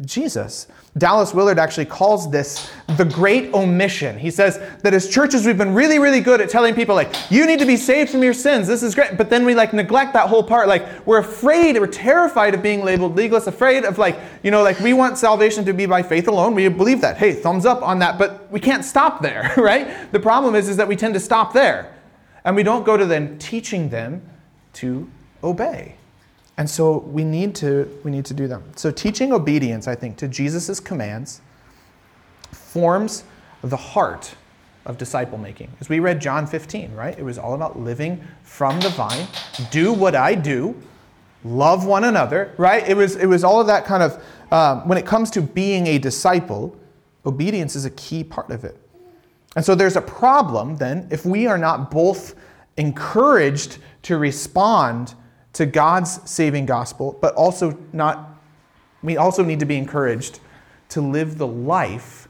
Jesus. 0.00 0.68
Dallas 0.96 1.34
Willard 1.34 1.58
actually 1.58 1.84
calls 1.84 2.30
this 2.30 2.70
the 2.96 3.04
great 3.04 3.52
omission. 3.52 4.18
He 4.18 4.30
says 4.30 4.58
that 4.82 4.94
as 4.94 5.06
churches, 5.06 5.44
we've 5.44 5.58
been 5.58 5.74
really, 5.74 5.98
really 5.98 6.20
good 6.20 6.40
at 6.40 6.48
telling 6.48 6.74
people, 6.74 6.94
like, 6.94 7.14
you 7.30 7.46
need 7.46 7.58
to 7.58 7.66
be 7.66 7.76
saved 7.76 8.10
from 8.10 8.22
your 8.22 8.32
sins. 8.32 8.66
This 8.66 8.82
is 8.82 8.94
great. 8.94 9.18
But 9.18 9.28
then 9.28 9.44
we, 9.44 9.54
like, 9.54 9.74
neglect 9.74 10.14
that 10.14 10.30
whole 10.30 10.42
part. 10.42 10.66
Like, 10.66 11.06
we're 11.06 11.18
afraid, 11.18 11.78
we're 11.78 11.86
terrified 11.86 12.54
of 12.54 12.62
being 12.62 12.82
labeled 12.82 13.16
legalist, 13.16 13.46
afraid 13.48 13.84
of, 13.84 13.98
like, 13.98 14.18
you 14.42 14.50
know, 14.50 14.62
like, 14.62 14.80
we 14.80 14.94
want 14.94 15.18
salvation 15.18 15.62
to 15.66 15.74
be 15.74 15.84
by 15.84 16.02
faith 16.02 16.26
alone. 16.26 16.54
We 16.54 16.68
believe 16.68 17.02
that. 17.02 17.18
Hey, 17.18 17.34
thumbs 17.34 17.66
up 17.66 17.82
on 17.82 17.98
that. 17.98 18.18
But 18.18 18.50
we 18.50 18.60
can't 18.60 18.86
stop 18.86 19.20
there, 19.20 19.52
right? 19.58 20.10
The 20.10 20.20
problem 20.20 20.54
is, 20.54 20.70
is 20.70 20.78
that 20.78 20.88
we 20.88 20.96
tend 20.96 21.12
to 21.14 21.20
stop 21.20 21.52
there. 21.52 21.94
And 22.46 22.56
we 22.56 22.62
don't 22.62 22.84
go 22.84 22.96
to 22.96 23.04
them 23.04 23.38
teaching 23.38 23.90
them 23.90 24.22
to 24.74 25.10
obey. 25.44 25.96
And 26.58 26.68
so 26.68 26.98
we 26.98 27.24
need 27.24 27.54
to 27.56 27.88
we 28.04 28.10
need 28.10 28.24
to 28.26 28.34
do 28.34 28.46
them. 28.46 28.62
So 28.76 28.90
teaching 28.90 29.32
obedience, 29.32 29.88
I 29.88 29.94
think, 29.94 30.16
to 30.18 30.28
Jesus' 30.28 30.80
commands 30.80 31.40
forms 32.50 33.24
the 33.62 33.76
heart 33.76 34.34
of 34.84 34.98
disciple 34.98 35.38
making. 35.38 35.70
As 35.80 35.88
we 35.88 36.00
read 36.00 36.20
John 36.20 36.46
15, 36.46 36.94
right? 36.94 37.16
It 37.18 37.22
was 37.22 37.38
all 37.38 37.54
about 37.54 37.78
living 37.78 38.22
from 38.42 38.80
the 38.80 38.88
vine, 38.90 39.26
do 39.70 39.92
what 39.92 40.14
I 40.14 40.34
do, 40.34 40.74
love 41.44 41.86
one 41.86 42.04
another, 42.04 42.52
right? 42.56 42.86
It 42.88 42.96
was, 42.96 43.16
it 43.16 43.26
was 43.26 43.44
all 43.44 43.60
of 43.60 43.66
that 43.68 43.84
kind 43.84 44.02
of, 44.02 44.22
um, 44.50 44.88
when 44.88 44.98
it 44.98 45.06
comes 45.06 45.30
to 45.32 45.42
being 45.42 45.86
a 45.86 45.98
disciple, 45.98 46.76
obedience 47.24 47.76
is 47.76 47.84
a 47.84 47.90
key 47.90 48.24
part 48.24 48.50
of 48.50 48.64
it. 48.64 48.76
And 49.54 49.64
so 49.64 49.74
there's 49.74 49.96
a 49.96 50.02
problem 50.02 50.76
then 50.76 51.06
if 51.10 51.24
we 51.24 51.46
are 51.46 51.58
not 51.58 51.90
both 51.90 52.34
encouraged 52.76 53.78
to 54.02 54.16
respond 54.16 55.14
to 55.54 55.66
God's 55.66 56.28
saving 56.30 56.66
gospel, 56.66 57.18
but 57.20 57.34
also 57.34 57.78
not, 57.92 58.30
we 59.02 59.16
also 59.16 59.44
need 59.44 59.60
to 59.60 59.66
be 59.66 59.76
encouraged 59.76 60.40
to 60.90 61.00
live 61.00 61.38
the 61.38 61.46
life 61.46 62.28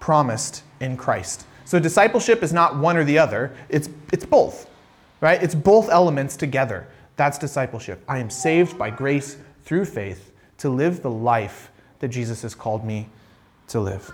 promised 0.00 0.62
in 0.80 0.96
Christ. 0.96 1.44
So 1.64 1.78
discipleship 1.78 2.42
is 2.42 2.52
not 2.52 2.76
one 2.78 2.96
or 2.96 3.04
the 3.04 3.18
other, 3.18 3.54
it's, 3.68 3.88
it's 4.12 4.24
both, 4.24 4.68
right? 5.20 5.42
It's 5.42 5.54
both 5.54 5.88
elements 5.90 6.36
together. 6.36 6.88
That's 7.16 7.36
discipleship. 7.36 8.02
I 8.08 8.18
am 8.18 8.30
saved 8.30 8.78
by 8.78 8.90
grace 8.90 9.36
through 9.64 9.84
faith 9.84 10.32
to 10.58 10.70
live 10.70 11.02
the 11.02 11.10
life 11.10 11.70
that 11.98 12.08
Jesus 12.08 12.42
has 12.42 12.54
called 12.54 12.84
me 12.84 13.08
to 13.68 13.80
live. 13.80 14.12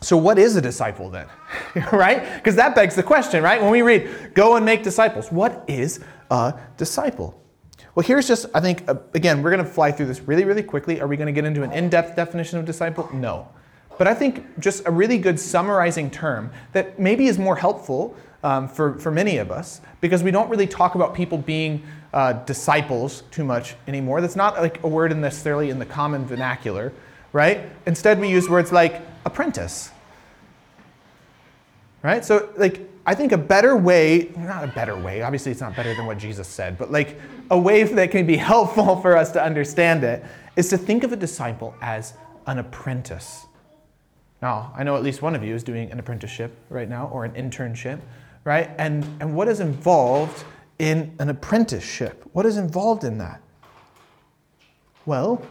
So, 0.00 0.16
what 0.16 0.38
is 0.38 0.54
a 0.56 0.60
disciple 0.60 1.10
then? 1.10 1.26
right? 1.92 2.34
Because 2.36 2.54
that 2.56 2.74
begs 2.74 2.94
the 2.94 3.02
question, 3.02 3.42
right? 3.42 3.60
When 3.60 3.70
we 3.70 3.82
read, 3.82 4.32
go 4.34 4.56
and 4.56 4.64
make 4.64 4.82
disciples, 4.82 5.32
what 5.32 5.64
is 5.66 6.00
a 6.30 6.54
disciple? 6.76 7.40
Well, 7.94 8.06
here's 8.06 8.28
just, 8.28 8.46
I 8.54 8.60
think, 8.60 8.88
uh, 8.88 8.94
again, 9.14 9.42
we're 9.42 9.50
going 9.50 9.64
to 9.64 9.68
fly 9.68 9.90
through 9.90 10.06
this 10.06 10.20
really, 10.20 10.44
really 10.44 10.62
quickly. 10.62 11.00
Are 11.00 11.08
we 11.08 11.16
going 11.16 11.26
to 11.26 11.32
get 11.32 11.44
into 11.44 11.64
an 11.64 11.72
in 11.72 11.88
depth 11.88 12.14
definition 12.14 12.58
of 12.58 12.64
disciple? 12.64 13.10
No. 13.12 13.48
But 13.98 14.06
I 14.06 14.14
think 14.14 14.60
just 14.60 14.86
a 14.86 14.90
really 14.92 15.18
good 15.18 15.40
summarizing 15.40 16.08
term 16.08 16.52
that 16.72 17.00
maybe 17.00 17.26
is 17.26 17.38
more 17.38 17.56
helpful 17.56 18.16
um, 18.44 18.68
for, 18.68 18.98
for 19.00 19.10
many 19.10 19.38
of 19.38 19.50
us 19.50 19.80
because 20.00 20.22
we 20.22 20.30
don't 20.30 20.48
really 20.48 20.68
talk 20.68 20.94
about 20.94 21.12
people 21.12 21.38
being 21.38 21.82
uh, 22.12 22.34
disciples 22.44 23.24
too 23.32 23.44
much 23.44 23.74
anymore. 23.88 24.20
That's 24.20 24.36
not 24.36 24.56
like 24.58 24.82
a 24.84 24.88
word 24.88 25.16
necessarily 25.16 25.70
in 25.70 25.80
the 25.80 25.86
common 25.86 26.24
vernacular, 26.24 26.92
right? 27.32 27.62
Instead, 27.86 28.20
we 28.20 28.28
use 28.28 28.48
words 28.48 28.70
like 28.70 29.02
apprentice, 29.28 29.90
right? 32.02 32.24
So, 32.24 32.48
like, 32.56 32.88
I 33.06 33.14
think 33.14 33.32
a 33.32 33.38
better 33.38 33.76
way, 33.76 34.30
not 34.36 34.64
a 34.64 34.66
better 34.66 34.96
way, 34.96 35.22
obviously 35.22 35.52
it's 35.52 35.60
not 35.60 35.74
better 35.74 35.94
than 35.94 36.04
what 36.04 36.18
Jesus 36.18 36.46
said, 36.46 36.76
but 36.76 36.90
like 36.90 37.18
a 37.50 37.58
way 37.58 37.82
that 37.98 38.10
can 38.10 38.26
be 38.26 38.36
helpful 38.36 39.00
for 39.00 39.16
us 39.16 39.30
to 39.32 39.42
understand 39.42 40.04
it 40.04 40.24
is 40.56 40.68
to 40.70 40.78
think 40.78 41.04
of 41.04 41.12
a 41.12 41.16
disciple 41.16 41.74
as 41.80 42.14
an 42.46 42.58
apprentice. 42.58 43.46
Now, 44.42 44.72
I 44.76 44.84
know 44.84 44.96
at 44.96 45.02
least 45.02 45.22
one 45.22 45.34
of 45.34 45.42
you 45.42 45.54
is 45.54 45.64
doing 45.64 45.90
an 45.90 45.98
apprenticeship 45.98 46.54
right 46.70 46.88
now 46.88 47.08
or 47.12 47.24
an 47.24 47.32
internship, 47.32 48.00
right? 48.44 48.70
And, 48.78 49.04
and 49.20 49.34
what 49.34 49.48
is 49.48 49.60
involved 49.60 50.44
in 50.78 51.14
an 51.18 51.28
apprenticeship? 51.28 52.24
What 52.32 52.46
is 52.46 52.56
involved 52.56 53.04
in 53.04 53.18
that? 53.18 53.40
Well, 55.06 55.42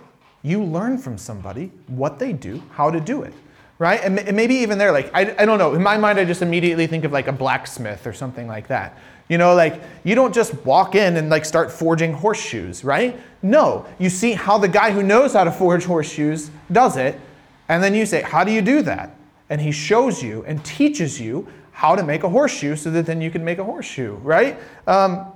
you 0.44 0.64
learn 0.64 0.98
from 0.98 1.18
somebody 1.18 1.72
what 1.88 2.20
they 2.20 2.34
do, 2.34 2.62
how 2.72 2.92
to 2.92 3.00
do 3.00 3.24
it, 3.24 3.34
right? 3.80 4.00
And, 4.04 4.20
and 4.20 4.36
maybe 4.36 4.56
even 4.56 4.78
there, 4.78 4.92
like, 4.92 5.12
I, 5.14 5.36
I 5.40 5.46
don't 5.46 5.60
know, 5.60 5.74
in 5.76 5.84
my 5.84 5.98
mind, 5.98 6.20
I 6.20 6.26
just 6.26 6.42
immediately 6.42 6.88
think 6.88 7.04
of 7.04 7.12
like 7.12 7.28
a 7.28 7.32
blacksmith 7.32 8.08
or 8.08 8.14
something 8.14 8.48
like 8.48 8.68
that. 8.68 8.98
You 9.30 9.38
know, 9.38 9.56
like 9.56 9.82
you 10.04 10.16
don't 10.16 10.34
just 10.34 10.54
walk 10.66 10.96
in 10.96 11.18
and 11.18 11.30
like 11.30 11.44
start 11.44 11.72
forging 11.72 12.14
horseshoes, 12.14 12.84
right? 12.84 13.20
No, 13.42 13.86
you 14.00 14.10
see 14.10 14.34
how 14.34 14.58
the 14.58 14.70
guy 14.70 14.92
who 14.92 15.04
knows 15.04 15.34
how 15.34 15.44
to 15.44 15.52
forge 15.52 15.84
horseshoes 15.84 16.50
does 16.72 16.96
it, 16.96 17.20
and 17.68 17.84
then 17.84 17.94
you 17.94 18.06
say, 18.06 18.22
How 18.22 18.46
do 18.46 18.52
you 18.52 18.62
do 18.62 18.82
that? 18.84 19.16
And 19.50 19.60
he 19.60 19.72
shows 19.72 20.24
you 20.24 20.46
and 20.46 20.64
teaches 20.64 21.20
you 21.20 21.48
how 21.72 21.96
to 21.96 22.04
make 22.04 22.24
a 22.24 22.30
horseshoe 22.30 22.76
so 22.76 22.90
that 22.92 23.06
then 23.06 23.22
you 23.22 23.30
can 23.30 23.44
make 23.44 23.60
a 23.60 23.64
horseshoe, 23.64 24.16
right? 24.16 24.58
Um, 24.88 25.32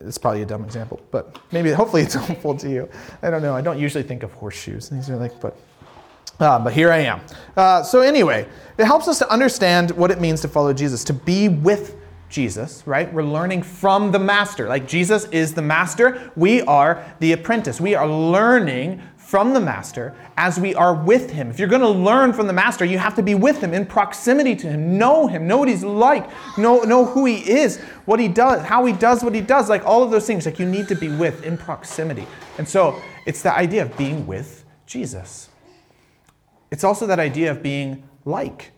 it's 0.00 0.18
probably 0.18 0.42
a 0.42 0.46
dumb 0.46 0.64
example, 0.64 0.98
but 1.10 1.38
maybe 1.52 1.70
hopefully 1.70 2.02
it's 2.02 2.14
helpful 2.26 2.56
to 2.56 2.70
you. 2.70 2.88
I 3.22 3.30
don't 3.30 3.42
know. 3.42 3.54
I 3.54 3.60
don't 3.60 3.78
usually 3.78 4.02
think 4.02 4.22
of 4.22 4.32
horseshoes. 4.32 4.88
These 4.88 5.10
are 5.10 5.16
like, 5.16 5.38
but 5.40 5.56
uh, 6.40 6.58
but 6.58 6.72
here 6.72 6.90
I 6.90 6.98
am. 6.98 7.20
Uh, 7.56 7.82
so 7.82 8.00
anyway, 8.00 8.48
it 8.78 8.84
helps 8.86 9.06
us 9.08 9.18
to 9.18 9.30
understand 9.30 9.92
what 9.92 10.10
it 10.10 10.20
means 10.20 10.40
to 10.40 10.48
follow 10.48 10.72
Jesus, 10.72 11.04
to 11.04 11.12
be 11.12 11.48
with 11.48 11.96
Jesus, 12.30 12.82
right? 12.86 13.12
We're 13.12 13.24
learning 13.24 13.62
from 13.62 14.12
the 14.12 14.18
master. 14.18 14.68
Like 14.68 14.88
Jesus 14.88 15.26
is 15.26 15.52
the 15.52 15.62
master, 15.62 16.32
we 16.36 16.62
are 16.62 17.04
the 17.18 17.32
apprentice. 17.32 17.80
We 17.80 17.94
are 17.94 18.08
learning 18.08 19.02
from 19.16 19.52
the 19.52 19.60
master 19.60 20.14
as 20.36 20.58
we 20.58 20.74
are 20.74 20.94
with 20.94 21.30
him. 21.30 21.50
If 21.50 21.58
you're 21.58 21.68
going 21.68 21.82
to 21.82 21.88
learn 21.88 22.32
from 22.32 22.46
the 22.46 22.52
master, 22.52 22.84
you 22.84 22.98
have 22.98 23.14
to 23.16 23.22
be 23.22 23.34
with 23.34 23.60
him, 23.60 23.74
in 23.74 23.86
proximity 23.86 24.56
to 24.56 24.66
him, 24.68 24.96
know 24.96 25.26
him, 25.26 25.46
know 25.46 25.58
what 25.58 25.68
he's 25.68 25.84
like, 25.84 26.28
know, 26.56 26.80
know 26.82 27.04
who 27.04 27.26
he 27.26 27.36
is, 27.48 27.78
what 28.06 28.18
he 28.18 28.26
does, 28.26 28.62
how 28.62 28.84
he 28.86 28.92
does 28.92 29.22
what 29.22 29.34
he 29.34 29.40
does, 29.40 29.68
like 29.68 29.84
all 29.84 30.02
of 30.02 30.10
those 30.10 30.26
things. 30.26 30.46
Like 30.46 30.58
you 30.58 30.66
need 30.66 30.88
to 30.88 30.96
be 30.96 31.08
with 31.08 31.44
in 31.44 31.58
proximity. 31.58 32.26
And 32.58 32.68
so 32.68 33.00
it's 33.26 33.42
the 33.42 33.54
idea 33.54 33.82
of 33.82 33.96
being 33.96 34.26
with 34.26 34.64
Jesus. 34.86 35.49
It's 36.70 36.84
also 36.84 37.06
that 37.06 37.18
idea 37.18 37.50
of 37.50 37.62
being 37.62 38.08
like 38.24 38.72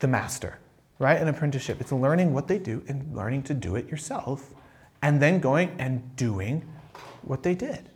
the 0.00 0.08
master, 0.08 0.58
right? 0.98 1.20
An 1.20 1.28
apprenticeship. 1.28 1.80
It's 1.80 1.92
learning 1.92 2.32
what 2.32 2.48
they 2.48 2.58
do 2.58 2.82
and 2.88 3.14
learning 3.14 3.42
to 3.44 3.54
do 3.54 3.76
it 3.76 3.88
yourself, 3.88 4.54
and 5.02 5.20
then 5.20 5.40
going 5.40 5.74
and 5.78 6.14
doing 6.16 6.64
what 7.22 7.42
they 7.42 7.54
did 7.54 7.90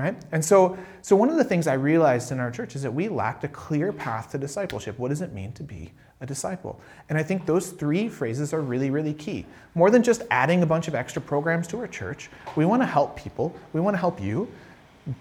right? 0.00 0.16
And 0.32 0.44
so, 0.44 0.78
so 1.02 1.14
one 1.14 1.28
of 1.28 1.36
the 1.36 1.44
things 1.44 1.66
I 1.66 1.74
realized 1.74 2.32
in 2.32 2.40
our 2.40 2.50
church 2.50 2.74
is 2.74 2.82
that 2.82 2.92
we 2.92 3.08
lacked 3.08 3.44
a 3.44 3.48
clear 3.48 3.92
path 3.92 4.30
to 4.32 4.38
discipleship. 4.38 4.98
What 4.98 5.08
does 5.08 5.20
it 5.20 5.32
mean 5.32 5.52
to 5.52 5.62
be 5.62 5.92
a 6.20 6.26
disciple? 6.26 6.80
And 7.08 7.18
I 7.18 7.22
think 7.22 7.44
those 7.46 7.70
three 7.70 8.08
phrases 8.08 8.52
are 8.52 8.60
really, 8.60 8.90
really 8.90 9.14
key. 9.14 9.46
More 9.74 9.90
than 9.90 10.02
just 10.02 10.22
adding 10.30 10.62
a 10.62 10.66
bunch 10.66 10.88
of 10.88 10.94
extra 10.94 11.20
programs 11.20 11.66
to 11.68 11.78
our 11.78 11.86
church, 11.86 12.30
we 12.56 12.64
want 12.64 12.82
to 12.82 12.86
help 12.86 13.16
people, 13.16 13.54
we 13.72 13.80
want 13.80 13.94
to 13.94 13.98
help 13.98 14.20
you 14.20 14.50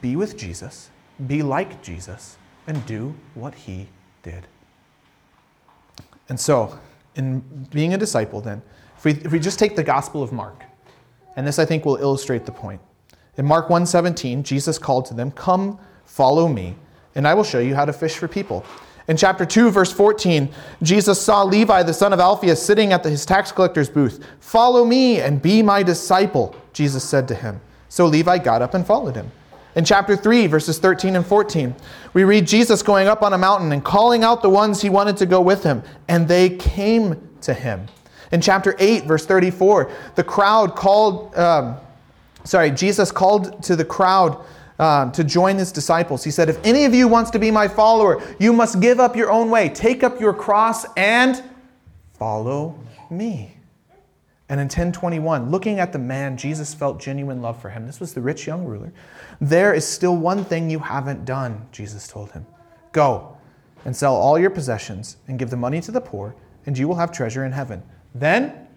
be 0.01 0.15
with 0.15 0.37
Jesus, 0.37 0.89
be 1.27 1.41
like 1.41 1.81
Jesus, 1.81 2.37
and 2.69 2.85
do 2.85 3.15
what 3.33 3.55
he 3.55 3.87
did. 4.21 4.45
And 6.29 6.39
so, 6.39 6.77
in 7.15 7.39
being 7.71 7.95
a 7.95 7.97
disciple, 7.97 8.41
then, 8.41 8.61
if 8.95 9.03
we, 9.03 9.13
if 9.13 9.31
we 9.31 9.39
just 9.39 9.57
take 9.57 9.75
the 9.75 9.83
Gospel 9.83 10.21
of 10.21 10.31
Mark, 10.31 10.63
and 11.35 11.47
this 11.47 11.57
I 11.57 11.65
think 11.65 11.83
will 11.83 11.95
illustrate 11.95 12.45
the 12.45 12.51
point. 12.51 12.79
In 13.37 13.45
Mark 13.45 13.69
1:17, 13.69 14.43
Jesus 14.43 14.77
called 14.77 15.05
to 15.07 15.15
them, 15.15 15.31
"Come, 15.31 15.79
follow 16.05 16.47
me, 16.47 16.75
and 17.15 17.27
I 17.27 17.33
will 17.33 17.43
show 17.43 17.59
you 17.59 17.73
how 17.73 17.85
to 17.85 17.93
fish 17.93 18.17
for 18.17 18.27
people." 18.27 18.63
In 19.07 19.17
chapter 19.17 19.45
2, 19.45 19.71
verse 19.71 19.91
14, 19.91 20.49
Jesus 20.83 21.19
saw 21.19 21.41
Levi, 21.41 21.81
the 21.81 21.93
son 21.93 22.13
of 22.13 22.19
Alphaeus, 22.19 22.61
sitting 22.61 22.93
at 22.93 23.03
his 23.03 23.25
tax 23.25 23.51
collector's 23.51 23.89
booth. 23.89 24.23
Follow 24.39 24.85
me 24.85 25.19
and 25.19 25.41
be 25.41 25.63
my 25.63 25.81
disciple, 25.81 26.55
Jesus 26.73 27.03
said 27.03 27.27
to 27.29 27.33
him. 27.33 27.61
So 27.87 28.05
Levi 28.05 28.37
got 28.37 28.61
up 28.61 28.75
and 28.75 28.85
followed 28.85 29.15
him. 29.15 29.31
In 29.75 29.85
chapter 29.85 30.15
3, 30.15 30.47
verses 30.47 30.79
13 30.79 31.15
and 31.15 31.25
14, 31.25 31.75
we 32.13 32.23
read 32.23 32.47
Jesus 32.47 32.81
going 32.81 33.07
up 33.07 33.21
on 33.21 33.33
a 33.33 33.37
mountain 33.37 33.71
and 33.71 33.83
calling 33.83 34.23
out 34.23 34.41
the 34.41 34.49
ones 34.49 34.81
he 34.81 34.89
wanted 34.89 35.17
to 35.17 35.25
go 35.25 35.41
with 35.41 35.63
him, 35.63 35.83
and 36.07 36.27
they 36.27 36.49
came 36.49 37.29
to 37.41 37.53
him. 37.53 37.87
In 38.31 38.41
chapter 38.41 38.75
8, 38.79 39.05
verse 39.05 39.25
34, 39.25 39.91
the 40.15 40.23
crowd 40.23 40.75
called. 40.75 41.35
Um, 41.35 41.77
sorry, 42.43 42.71
Jesus 42.71 43.11
called 43.11 43.61
to 43.63 43.75
the 43.75 43.85
crowd 43.85 44.43
um, 44.79 45.11
to 45.11 45.23
join 45.23 45.57
his 45.57 45.71
disciples. 45.71 46.23
He 46.23 46.31
said, 46.31 46.49
If 46.49 46.63
any 46.65 46.85
of 46.85 46.93
you 46.93 47.07
wants 47.07 47.31
to 47.31 47.39
be 47.39 47.51
my 47.51 47.67
follower, 47.67 48.23
you 48.39 48.53
must 48.53 48.79
give 48.79 48.99
up 48.99 49.15
your 49.15 49.31
own 49.31 49.49
way, 49.49 49.69
take 49.69 50.03
up 50.03 50.19
your 50.19 50.33
cross, 50.33 50.85
and 50.95 51.43
follow 52.13 52.75
me. 53.09 53.58
And 54.49 54.59
in 54.59 54.65
1021, 54.65 55.51
looking 55.51 55.79
at 55.79 55.93
the 55.93 55.99
man, 55.99 56.35
Jesus 56.35 56.73
felt 56.73 56.99
genuine 56.99 57.41
love 57.41 57.61
for 57.61 57.69
him. 57.69 57.85
This 57.85 57.99
was 57.99 58.13
the 58.13 58.21
rich 58.21 58.47
young 58.47 58.65
ruler. 58.65 58.91
There 59.39 59.73
is 59.73 59.87
still 59.87 60.17
one 60.17 60.43
thing 60.43 60.69
you 60.69 60.79
haven't 60.79 61.23
done, 61.23 61.67
Jesus 61.71 62.07
told 62.07 62.31
him. 62.31 62.45
Go 62.91 63.37
and 63.85 63.95
sell 63.95 64.15
all 64.15 64.39
your 64.39 64.49
possessions 64.49 65.17
and 65.27 65.37
give 65.37 65.51
the 65.51 65.57
money 65.57 65.81
to 65.81 65.91
the 65.91 66.01
poor, 66.01 66.35
and 66.65 66.77
you 66.77 66.87
will 66.87 66.95
have 66.95 67.11
treasure 67.11 67.45
in 67.45 67.51
heaven. 67.51 67.83
Then 68.15 68.67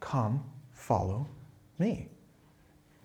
come, 0.00 0.44
follow 0.72 1.26
me 1.78 2.10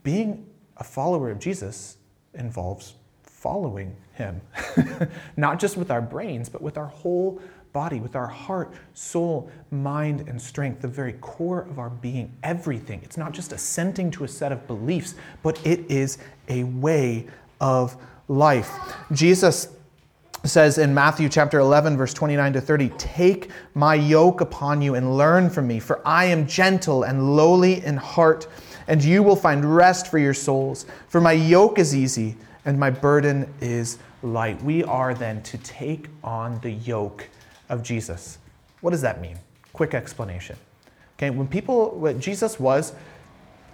being 0.04 0.48
a 0.78 0.84
follower 0.84 1.30
of 1.30 1.40
Jesus 1.40 1.98
involves 2.34 2.96
following 3.24 3.96
him, 4.14 4.42
not 5.38 5.60
just 5.60 5.78
with 5.78 5.92
our 5.92 6.02
brains, 6.02 6.50
but 6.50 6.62
with 6.62 6.78
our 6.78 6.88
whole 6.88 7.42
body, 7.74 8.00
with 8.00 8.16
our 8.16 8.28
heart, 8.28 8.74
soul, 8.94 9.50
mind, 9.72 10.28
and 10.28 10.42
strength, 10.42 10.82
the 10.82 10.88
very 10.88 11.14
core 11.14 11.62
of 11.62 11.80
our 11.80 11.90
being, 11.90 12.32
everything. 12.44 13.00
It's 13.04 13.18
not 13.18 13.32
just 13.32 13.52
assenting 13.52 14.12
to 14.12 14.24
a 14.24 14.28
set 14.28 14.52
of 14.52 14.68
beliefs, 14.68 15.16
but 15.44 15.60
it 15.66 15.90
is 15.90 16.18
a 16.50 16.64
way 16.64 17.28
of 17.60 17.96
life. 18.28 18.72
Jesus 19.12 19.70
says 20.44 20.78
in 20.78 20.94
Matthew 20.94 21.30
chapter 21.30 21.60
11, 21.60 21.98
verse 21.98 22.14
29 22.14 22.54
to 22.54 22.62
30, 22.62 22.90
Take 22.98 23.52
my 23.76 23.96
yoke 23.96 24.42
upon 24.42 24.82
you 24.82 24.96
and 24.96 25.18
learn 25.18 25.50
from 25.50 25.68
me, 25.68 25.80
for 25.80 26.06
I 26.06 26.26
am 26.26 26.48
gentle 26.48 27.04
and 27.04 27.36
lowly 27.36 27.86
in 27.86 27.98
heart 27.98 28.48
and 28.88 29.04
you 29.04 29.24
will 29.24 29.36
find 29.36 29.64
rest 29.64 30.08
for 30.08 30.18
your 30.18 30.34
souls. 30.34 30.86
For 31.08 31.22
my 31.22 31.32
yoke 31.32 31.80
is 31.80 31.96
easy 31.96 32.36
and 32.66 32.80
my 32.80 32.90
burden 32.90 33.52
is 33.62 34.00
light. 34.24 34.62
We 34.64 34.84
are 34.84 35.14
then 35.14 35.42
to 35.44 35.58
take 35.60 36.10
on 36.24 36.60
the 36.60 36.72
yoke 36.72 37.30
of 37.72 37.82
Jesus. 37.82 38.38
What 38.82 38.92
does 38.92 39.02
that 39.02 39.20
mean? 39.20 39.38
Quick 39.74 39.96
explanation. 39.96 40.58
Okay, 41.18 41.32
when 41.32 41.48
people, 41.48 41.92
what 41.92 42.20
Jesus 42.20 42.60
was 42.60 42.94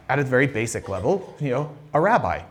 at 0.08 0.20
a 0.20 0.24
very 0.24 0.48
basic 0.48 0.88
level, 0.88 1.36
you 1.42 1.50
know, 1.50 1.76
a 1.94 2.00
rabbi. 2.00 2.42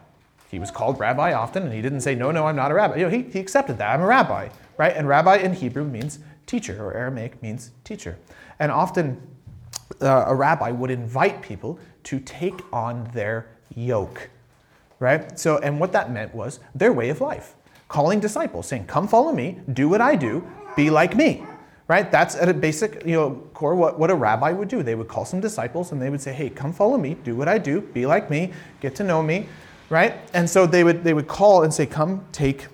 He 0.51 0.59
was 0.59 0.71
called 0.71 1.01
rabbi 1.01 1.33
often, 1.33 1.63
and 1.63 1.73
he 1.73 1.81
didn't 1.81 2.03
say, 2.03 2.15
no, 2.15 2.31
no, 2.31 2.47
I'm 2.47 2.57
not 2.57 2.71
a 2.71 2.75
rabbi. 2.75 2.97
You 2.97 3.05
know, 3.05 3.11
he, 3.11 3.23
he 3.23 3.39
accepted 3.39 3.79
that. 3.79 3.95
I'm 3.95 4.03
a 4.03 4.07
rabbi, 4.07 4.49
right? 4.77 4.95
And 4.95 5.09
rabbi 5.09 5.37
in 5.37 5.55
Hebrew 5.55 5.85
means 5.85 6.19
teacher, 6.47 6.83
or 6.85 6.95
Aramaic 6.95 7.43
means 7.43 7.71
teacher. 7.85 8.19
And 8.59 8.71
often 8.71 9.21
uh, 10.01 10.25
a 10.27 10.35
rabbi 10.35 10.71
would 10.71 10.91
invite 10.91 11.43
people 11.43 11.79
to 12.05 12.21
take 12.21 12.61
on 12.73 13.11
their 13.13 13.49
yoke, 13.75 14.31
right? 14.99 15.39
So, 15.39 15.59
and 15.59 15.81
what 15.81 15.93
that 15.93 16.11
meant 16.11 16.35
was 16.35 16.61
their 16.75 16.93
way 16.93 17.09
of 17.09 17.21
life. 17.21 17.55
Calling 17.89 18.21
disciples, 18.21 18.67
saying, 18.67 18.87
come 18.87 19.07
follow 19.09 19.33
me, 19.33 19.61
do 19.73 19.89
what 19.89 20.01
I 20.01 20.17
do, 20.17 20.47
be 20.77 20.91
like 20.91 21.17
me 21.17 21.43
right? 21.89 22.11
That's 22.11 22.35
at 22.35 22.49
a 22.49 22.55
basic, 22.55 23.05
you 23.07 23.13
know, 23.13 23.43
core 23.55 23.75
what, 23.75 23.99
what 23.99 24.11
a 24.11 24.15
rabbi 24.15 24.53
would 24.53 24.69
do. 24.69 24.83
They 24.83 24.95
would 24.95 25.09
call 25.09 25.25
some 25.25 25.41
disciples 25.41 25.93
and 25.93 26.03
they 26.03 26.11
would 26.11 26.21
say, 26.21 26.33
hey, 26.33 26.51
come 26.51 26.73
follow 26.73 26.99
me, 26.99 27.15
do 27.23 27.37
what 27.37 27.49
I 27.49 27.59
do, 27.59 27.81
be 27.81 28.07
like 28.07 28.31
me, 28.31 28.53
get 28.81 28.97
to 28.97 29.05
know 29.05 29.23
me, 29.23 29.47
right? 29.89 30.15
And 30.35 30.49
so 30.49 30.67
they 30.67 30.83
would 30.83 31.05
they 31.05 31.15
would 31.15 31.29
call 31.29 31.63
and 31.63 31.73
say, 31.73 31.87
come 31.87 32.25
take 32.33 32.67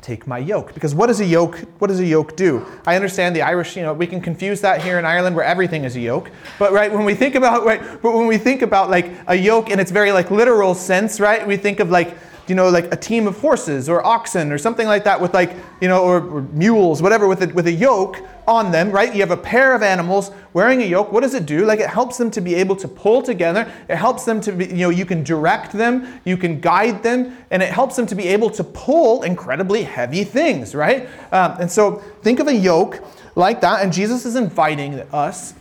take 0.00 0.28
my 0.28 0.38
yoke 0.38 0.72
because 0.74 0.94
what 0.94 1.08
does 1.08 1.18
a 1.18 1.26
yoke 1.26 1.56
what 1.80 1.88
does 1.88 1.98
a 1.98 2.06
yoke 2.06 2.36
do 2.36 2.64
i 2.86 2.94
understand 2.94 3.34
the 3.34 3.42
irish 3.42 3.76
you 3.76 3.82
know 3.82 3.92
we 3.92 4.06
can 4.06 4.20
confuse 4.20 4.60
that 4.60 4.80
here 4.80 4.96
in 4.96 5.04
ireland 5.04 5.34
where 5.34 5.44
everything 5.44 5.82
is 5.82 5.96
a 5.96 6.00
yoke 6.00 6.30
but 6.56 6.72
right 6.72 6.92
when 6.92 7.04
we 7.04 7.16
think 7.16 7.34
about 7.34 7.64
right 7.64 7.80
but 8.00 8.14
when 8.14 8.28
we 8.28 8.38
think 8.38 8.62
about 8.62 8.90
like 8.90 9.10
a 9.26 9.34
yoke 9.34 9.70
in 9.70 9.80
its 9.80 9.90
very 9.90 10.12
like 10.12 10.30
literal 10.30 10.72
sense 10.72 11.18
right 11.18 11.44
we 11.44 11.56
think 11.56 11.80
of 11.80 11.90
like 11.90 12.16
you 12.48 12.54
know, 12.54 12.68
like 12.68 12.92
a 12.92 12.96
team 12.96 13.26
of 13.26 13.38
horses 13.40 13.88
or 13.88 14.04
oxen 14.04 14.52
or 14.52 14.58
something 14.58 14.86
like 14.86 15.04
that 15.04 15.20
with 15.20 15.34
like, 15.34 15.56
you 15.80 15.88
know, 15.88 16.02
or, 16.02 16.20
or 16.28 16.42
mules, 16.42 17.02
whatever, 17.02 17.28
with 17.28 17.42
a, 17.42 17.46
with 17.48 17.66
a 17.66 17.72
yoke 17.72 18.22
on 18.46 18.70
them, 18.70 18.90
right? 18.90 19.14
You 19.14 19.20
have 19.20 19.30
a 19.30 19.36
pair 19.36 19.74
of 19.74 19.82
animals 19.82 20.30
wearing 20.54 20.80
a 20.82 20.86
yoke. 20.86 21.12
What 21.12 21.20
does 21.22 21.34
it 21.34 21.44
do? 21.44 21.66
Like 21.66 21.80
it 21.80 21.90
helps 21.90 22.16
them 22.16 22.30
to 22.30 22.40
be 22.40 22.54
able 22.54 22.76
to 22.76 22.88
pull 22.88 23.20
together. 23.22 23.70
It 23.88 23.96
helps 23.96 24.24
them 24.24 24.40
to 24.40 24.52
be, 24.52 24.66
you 24.66 24.76
know, 24.76 24.90
you 24.90 25.04
can 25.04 25.22
direct 25.22 25.72
them, 25.72 26.20
you 26.24 26.36
can 26.36 26.60
guide 26.60 27.02
them, 27.02 27.36
and 27.50 27.62
it 27.62 27.70
helps 27.70 27.96
them 27.96 28.06
to 28.06 28.14
be 28.14 28.26
able 28.28 28.50
to 28.50 28.64
pull 28.64 29.22
incredibly 29.22 29.82
heavy 29.82 30.24
things, 30.24 30.74
right? 30.74 31.08
Um, 31.32 31.56
and 31.60 31.70
so 31.70 31.96
think 32.22 32.40
of 32.40 32.48
a 32.48 32.54
yoke 32.54 33.04
like 33.34 33.60
that, 33.60 33.82
and 33.82 33.92
Jesus 33.92 34.24
is 34.24 34.34
inviting 34.34 35.00
us, 35.12 35.54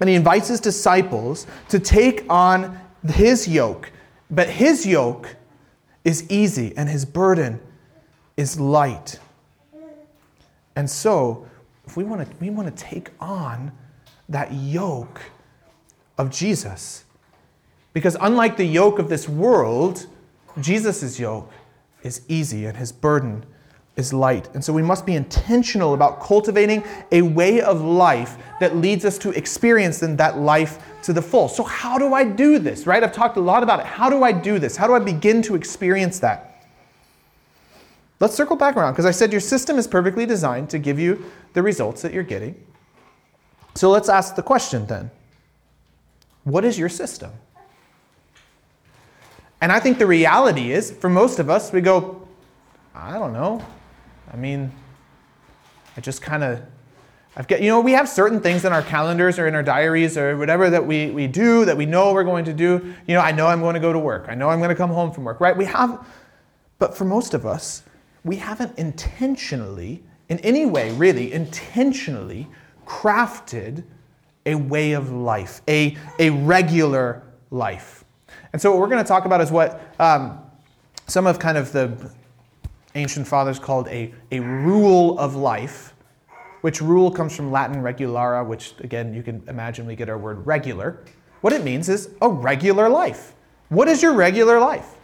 and 0.00 0.08
he 0.08 0.14
invites 0.14 0.48
his 0.48 0.60
disciples 0.60 1.46
to 1.68 1.78
take 1.78 2.24
on 2.30 2.80
his 3.08 3.46
yoke. 3.46 3.90
But 4.30 4.48
his 4.48 4.86
yoke 4.86 5.36
is 6.04 6.30
easy 6.30 6.72
and 6.76 6.88
his 6.88 7.04
burden 7.04 7.60
is 8.36 8.60
light. 8.60 9.18
And 10.76 10.88
so, 10.90 11.46
if 11.86 11.96
we 11.96 12.04
want 12.04 12.28
to 12.28 12.36
we 12.40 12.50
want 12.50 12.74
to 12.74 12.84
take 12.84 13.10
on 13.20 13.72
that 14.28 14.52
yoke 14.52 15.20
of 16.18 16.30
Jesus. 16.30 17.04
Because 17.92 18.16
unlike 18.20 18.56
the 18.56 18.64
yoke 18.64 18.98
of 18.98 19.08
this 19.08 19.28
world, 19.28 20.06
Jesus' 20.60 21.18
yoke 21.18 21.52
is 22.02 22.22
easy 22.28 22.66
and 22.66 22.76
his 22.76 22.90
burden 22.90 23.44
is 23.96 24.12
light. 24.12 24.48
And 24.54 24.64
so 24.64 24.72
we 24.72 24.82
must 24.82 25.06
be 25.06 25.14
intentional 25.14 25.94
about 25.94 26.20
cultivating 26.20 26.84
a 27.12 27.22
way 27.22 27.60
of 27.60 27.80
life 27.80 28.36
that 28.60 28.76
leads 28.76 29.04
us 29.04 29.18
to 29.18 29.30
experience 29.30 30.00
then 30.00 30.16
that 30.16 30.38
life 30.38 30.78
to 31.04 31.12
the 31.12 31.22
full. 31.22 31.48
So, 31.48 31.62
how 31.62 31.98
do 31.98 32.12
I 32.12 32.24
do 32.24 32.58
this, 32.58 32.86
right? 32.86 33.02
I've 33.02 33.12
talked 33.12 33.36
a 33.36 33.40
lot 33.40 33.62
about 33.62 33.80
it. 33.80 33.86
How 33.86 34.10
do 34.10 34.24
I 34.24 34.32
do 34.32 34.58
this? 34.58 34.76
How 34.76 34.86
do 34.86 34.94
I 34.94 34.98
begin 34.98 35.42
to 35.42 35.54
experience 35.54 36.18
that? 36.20 36.66
Let's 38.20 38.34
circle 38.34 38.56
back 38.56 38.76
around 38.76 38.92
because 38.94 39.06
I 39.06 39.10
said 39.10 39.32
your 39.32 39.40
system 39.40 39.78
is 39.78 39.86
perfectly 39.86 40.26
designed 40.26 40.70
to 40.70 40.78
give 40.78 40.98
you 40.98 41.24
the 41.52 41.62
results 41.62 42.02
that 42.02 42.12
you're 42.12 42.22
getting. 42.22 42.60
So, 43.74 43.90
let's 43.90 44.08
ask 44.08 44.34
the 44.34 44.42
question 44.42 44.86
then 44.86 45.10
What 46.42 46.64
is 46.64 46.78
your 46.78 46.88
system? 46.88 47.30
And 49.60 49.70
I 49.70 49.78
think 49.78 49.98
the 49.98 50.06
reality 50.06 50.72
is, 50.72 50.90
for 50.90 51.08
most 51.08 51.38
of 51.38 51.48
us, 51.48 51.72
we 51.72 51.80
go, 51.80 52.26
I 52.94 53.12
don't 53.12 53.32
know. 53.32 53.64
I 54.34 54.36
mean, 54.36 54.72
I 55.96 56.00
just 56.00 56.20
kind 56.20 56.42
of 56.42 56.60
I've 57.36 57.46
got, 57.46 57.62
you 57.62 57.68
know, 57.68 57.80
we 57.80 57.92
have 57.92 58.08
certain 58.08 58.40
things 58.40 58.64
in 58.64 58.72
our 58.72 58.82
calendars 58.82 59.38
or 59.38 59.46
in 59.46 59.54
our 59.54 59.62
diaries 59.62 60.18
or 60.18 60.36
whatever 60.36 60.70
that 60.70 60.84
we, 60.84 61.10
we 61.10 61.26
do 61.28 61.64
that 61.64 61.76
we 61.76 61.86
know 61.86 62.12
we're 62.12 62.24
going 62.24 62.44
to 62.46 62.52
do. 62.52 62.94
You 63.06 63.14
know, 63.14 63.20
I 63.20 63.32
know 63.32 63.46
I'm 63.46 63.60
going 63.60 63.74
to 63.74 63.80
go 63.80 63.92
to 63.92 63.98
work. 63.98 64.26
I 64.28 64.34
know 64.34 64.50
I'm 64.50 64.58
going 64.58 64.70
to 64.70 64.74
come 64.76 64.90
home 64.90 65.12
from 65.12 65.24
work, 65.24 65.40
right? 65.40 65.56
We 65.56 65.64
have, 65.64 66.06
but 66.78 66.96
for 66.96 67.04
most 67.04 67.34
of 67.34 67.46
us, 67.46 67.82
we 68.24 68.36
haven't 68.36 68.76
intentionally, 68.78 70.02
in 70.28 70.38
any 70.40 70.66
way, 70.66 70.92
really, 70.92 71.32
intentionally 71.32 72.48
crafted 72.86 73.84
a 74.46 74.54
way 74.54 74.92
of 74.92 75.10
life, 75.10 75.60
a, 75.68 75.96
a 76.18 76.30
regular 76.30 77.22
life. 77.50 78.04
And 78.52 78.62
so, 78.62 78.70
what 78.70 78.80
we're 78.80 78.88
going 78.88 79.02
to 79.02 79.08
talk 79.08 79.24
about 79.24 79.40
is 79.40 79.50
what 79.50 79.94
um, 79.98 80.38
some 81.06 81.26
of 81.26 81.38
kind 81.38 81.58
of 81.58 81.72
the 81.72 82.10
ancient 82.94 83.26
fathers 83.26 83.58
called 83.58 83.88
a, 83.88 84.14
a 84.30 84.40
rule 84.40 85.18
of 85.18 85.34
life 85.34 85.94
which 86.64 86.80
rule 86.80 87.10
comes 87.10 87.36
from 87.36 87.52
Latin 87.52 87.82
regulara, 87.82 88.42
which 88.42 88.72
again, 88.78 89.12
you 89.12 89.22
can 89.22 89.42
imagine 89.48 89.84
we 89.84 89.94
get 89.94 90.08
our 90.08 90.16
word 90.16 90.46
regular. 90.46 90.98
What 91.42 91.52
it 91.52 91.62
means 91.62 91.90
is 91.90 92.08
a 92.22 92.28
regular 92.30 92.88
life. 92.88 93.34
What 93.68 93.86
is 93.86 94.00
your 94.00 94.14
regular 94.14 94.58
life? 94.58 94.94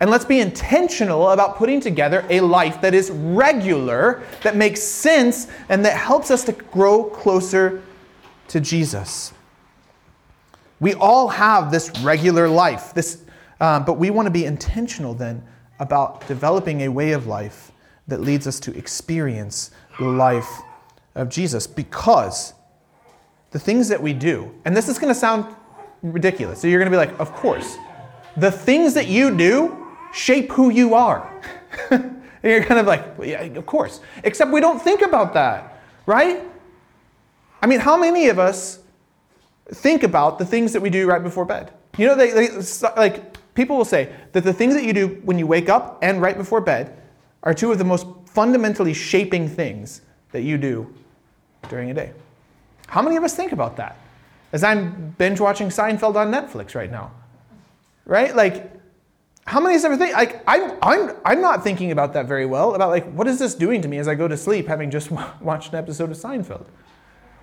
And 0.00 0.10
let's 0.10 0.26
be 0.26 0.40
intentional 0.40 1.30
about 1.30 1.56
putting 1.56 1.80
together 1.80 2.26
a 2.28 2.40
life 2.40 2.82
that 2.82 2.92
is 2.92 3.10
regular, 3.10 4.22
that 4.42 4.54
makes 4.54 4.82
sense, 4.82 5.46
and 5.70 5.82
that 5.82 5.96
helps 5.96 6.30
us 6.30 6.44
to 6.44 6.52
grow 6.52 7.04
closer 7.04 7.82
to 8.48 8.60
Jesus. 8.60 9.32
We 10.78 10.92
all 10.92 11.28
have 11.28 11.70
this 11.70 11.90
regular 12.00 12.50
life, 12.50 12.92
this, 12.92 13.22
um, 13.62 13.86
but 13.86 13.94
we 13.94 14.10
want 14.10 14.26
to 14.26 14.30
be 14.30 14.44
intentional 14.44 15.14
then 15.14 15.42
about 15.78 16.26
developing 16.26 16.82
a 16.82 16.88
way 16.88 17.12
of 17.12 17.26
life 17.26 17.72
that 18.08 18.20
leads 18.20 18.46
us 18.46 18.60
to 18.60 18.76
experience 18.76 19.70
the 19.98 20.06
life 20.06 20.60
of 21.14 21.28
Jesus 21.28 21.66
because 21.66 22.54
the 23.50 23.58
things 23.58 23.88
that 23.88 24.02
we 24.02 24.12
do, 24.12 24.52
and 24.64 24.76
this 24.76 24.88
is 24.88 24.98
going 24.98 25.12
to 25.12 25.18
sound 25.18 25.46
ridiculous. 26.02 26.60
So 26.60 26.68
you're 26.68 26.80
going 26.80 26.90
to 26.90 26.96
be 26.96 26.96
like, 26.96 27.18
of 27.20 27.32
course, 27.32 27.76
the 28.36 28.50
things 28.50 28.94
that 28.94 29.08
you 29.08 29.36
do 29.36 29.86
shape 30.12 30.50
who 30.52 30.70
you 30.70 30.94
are. 30.94 31.30
and 31.90 32.22
you're 32.42 32.64
kind 32.64 32.80
of 32.80 32.86
like, 32.86 33.18
well, 33.18 33.28
yeah, 33.28 33.42
of 33.42 33.66
course. 33.66 34.00
Except 34.24 34.50
we 34.50 34.60
don't 34.60 34.80
think 34.80 35.02
about 35.02 35.34
that, 35.34 35.80
right? 36.06 36.42
I 37.60 37.66
mean, 37.66 37.80
how 37.80 37.96
many 37.96 38.28
of 38.28 38.38
us 38.38 38.80
think 39.68 40.02
about 40.02 40.38
the 40.38 40.44
things 40.44 40.72
that 40.72 40.80
we 40.80 40.90
do 40.90 41.06
right 41.06 41.22
before 41.22 41.44
bed? 41.44 41.72
You 41.98 42.06
know, 42.06 42.14
they, 42.14 42.30
they 42.30 42.48
like 42.96 43.31
people 43.54 43.76
will 43.76 43.84
say 43.84 44.12
that 44.32 44.44
the 44.44 44.52
things 44.52 44.74
that 44.74 44.84
you 44.84 44.92
do 44.92 45.20
when 45.24 45.38
you 45.38 45.46
wake 45.46 45.68
up 45.68 45.98
and 46.02 46.20
right 46.20 46.36
before 46.36 46.60
bed 46.60 46.96
are 47.42 47.54
two 47.54 47.72
of 47.72 47.78
the 47.78 47.84
most 47.84 48.06
fundamentally 48.26 48.94
shaping 48.94 49.48
things 49.48 50.02
that 50.30 50.42
you 50.42 50.56
do 50.56 50.92
during 51.68 51.90
a 51.90 51.94
day. 51.94 52.12
How 52.88 53.02
many 53.02 53.16
of 53.16 53.24
us 53.24 53.34
think 53.34 53.52
about 53.52 53.76
that? 53.76 53.96
As 54.52 54.64
I'm 54.64 55.14
binge 55.18 55.40
watching 55.40 55.68
Seinfeld 55.68 56.16
on 56.16 56.30
Netflix 56.30 56.74
right 56.74 56.90
now. 56.90 57.12
Right? 58.04 58.34
Like, 58.34 58.70
how 59.46 59.60
many 59.60 59.74
of 59.74 59.80
us 59.80 59.84
ever 59.84 59.96
think, 59.96 60.14
like, 60.14 60.42
I'm, 60.46 60.78
I'm, 60.82 61.16
I'm 61.24 61.40
not 61.40 61.64
thinking 61.64 61.90
about 61.90 62.12
that 62.14 62.26
very 62.26 62.46
well, 62.46 62.74
about 62.74 62.90
like, 62.90 63.10
what 63.12 63.26
is 63.26 63.38
this 63.38 63.54
doing 63.54 63.82
to 63.82 63.88
me 63.88 63.98
as 63.98 64.08
I 64.08 64.14
go 64.14 64.28
to 64.28 64.36
sleep 64.36 64.66
having 64.66 64.90
just 64.90 65.10
watched 65.40 65.72
an 65.72 65.78
episode 65.78 66.10
of 66.10 66.16
Seinfeld? 66.16 66.66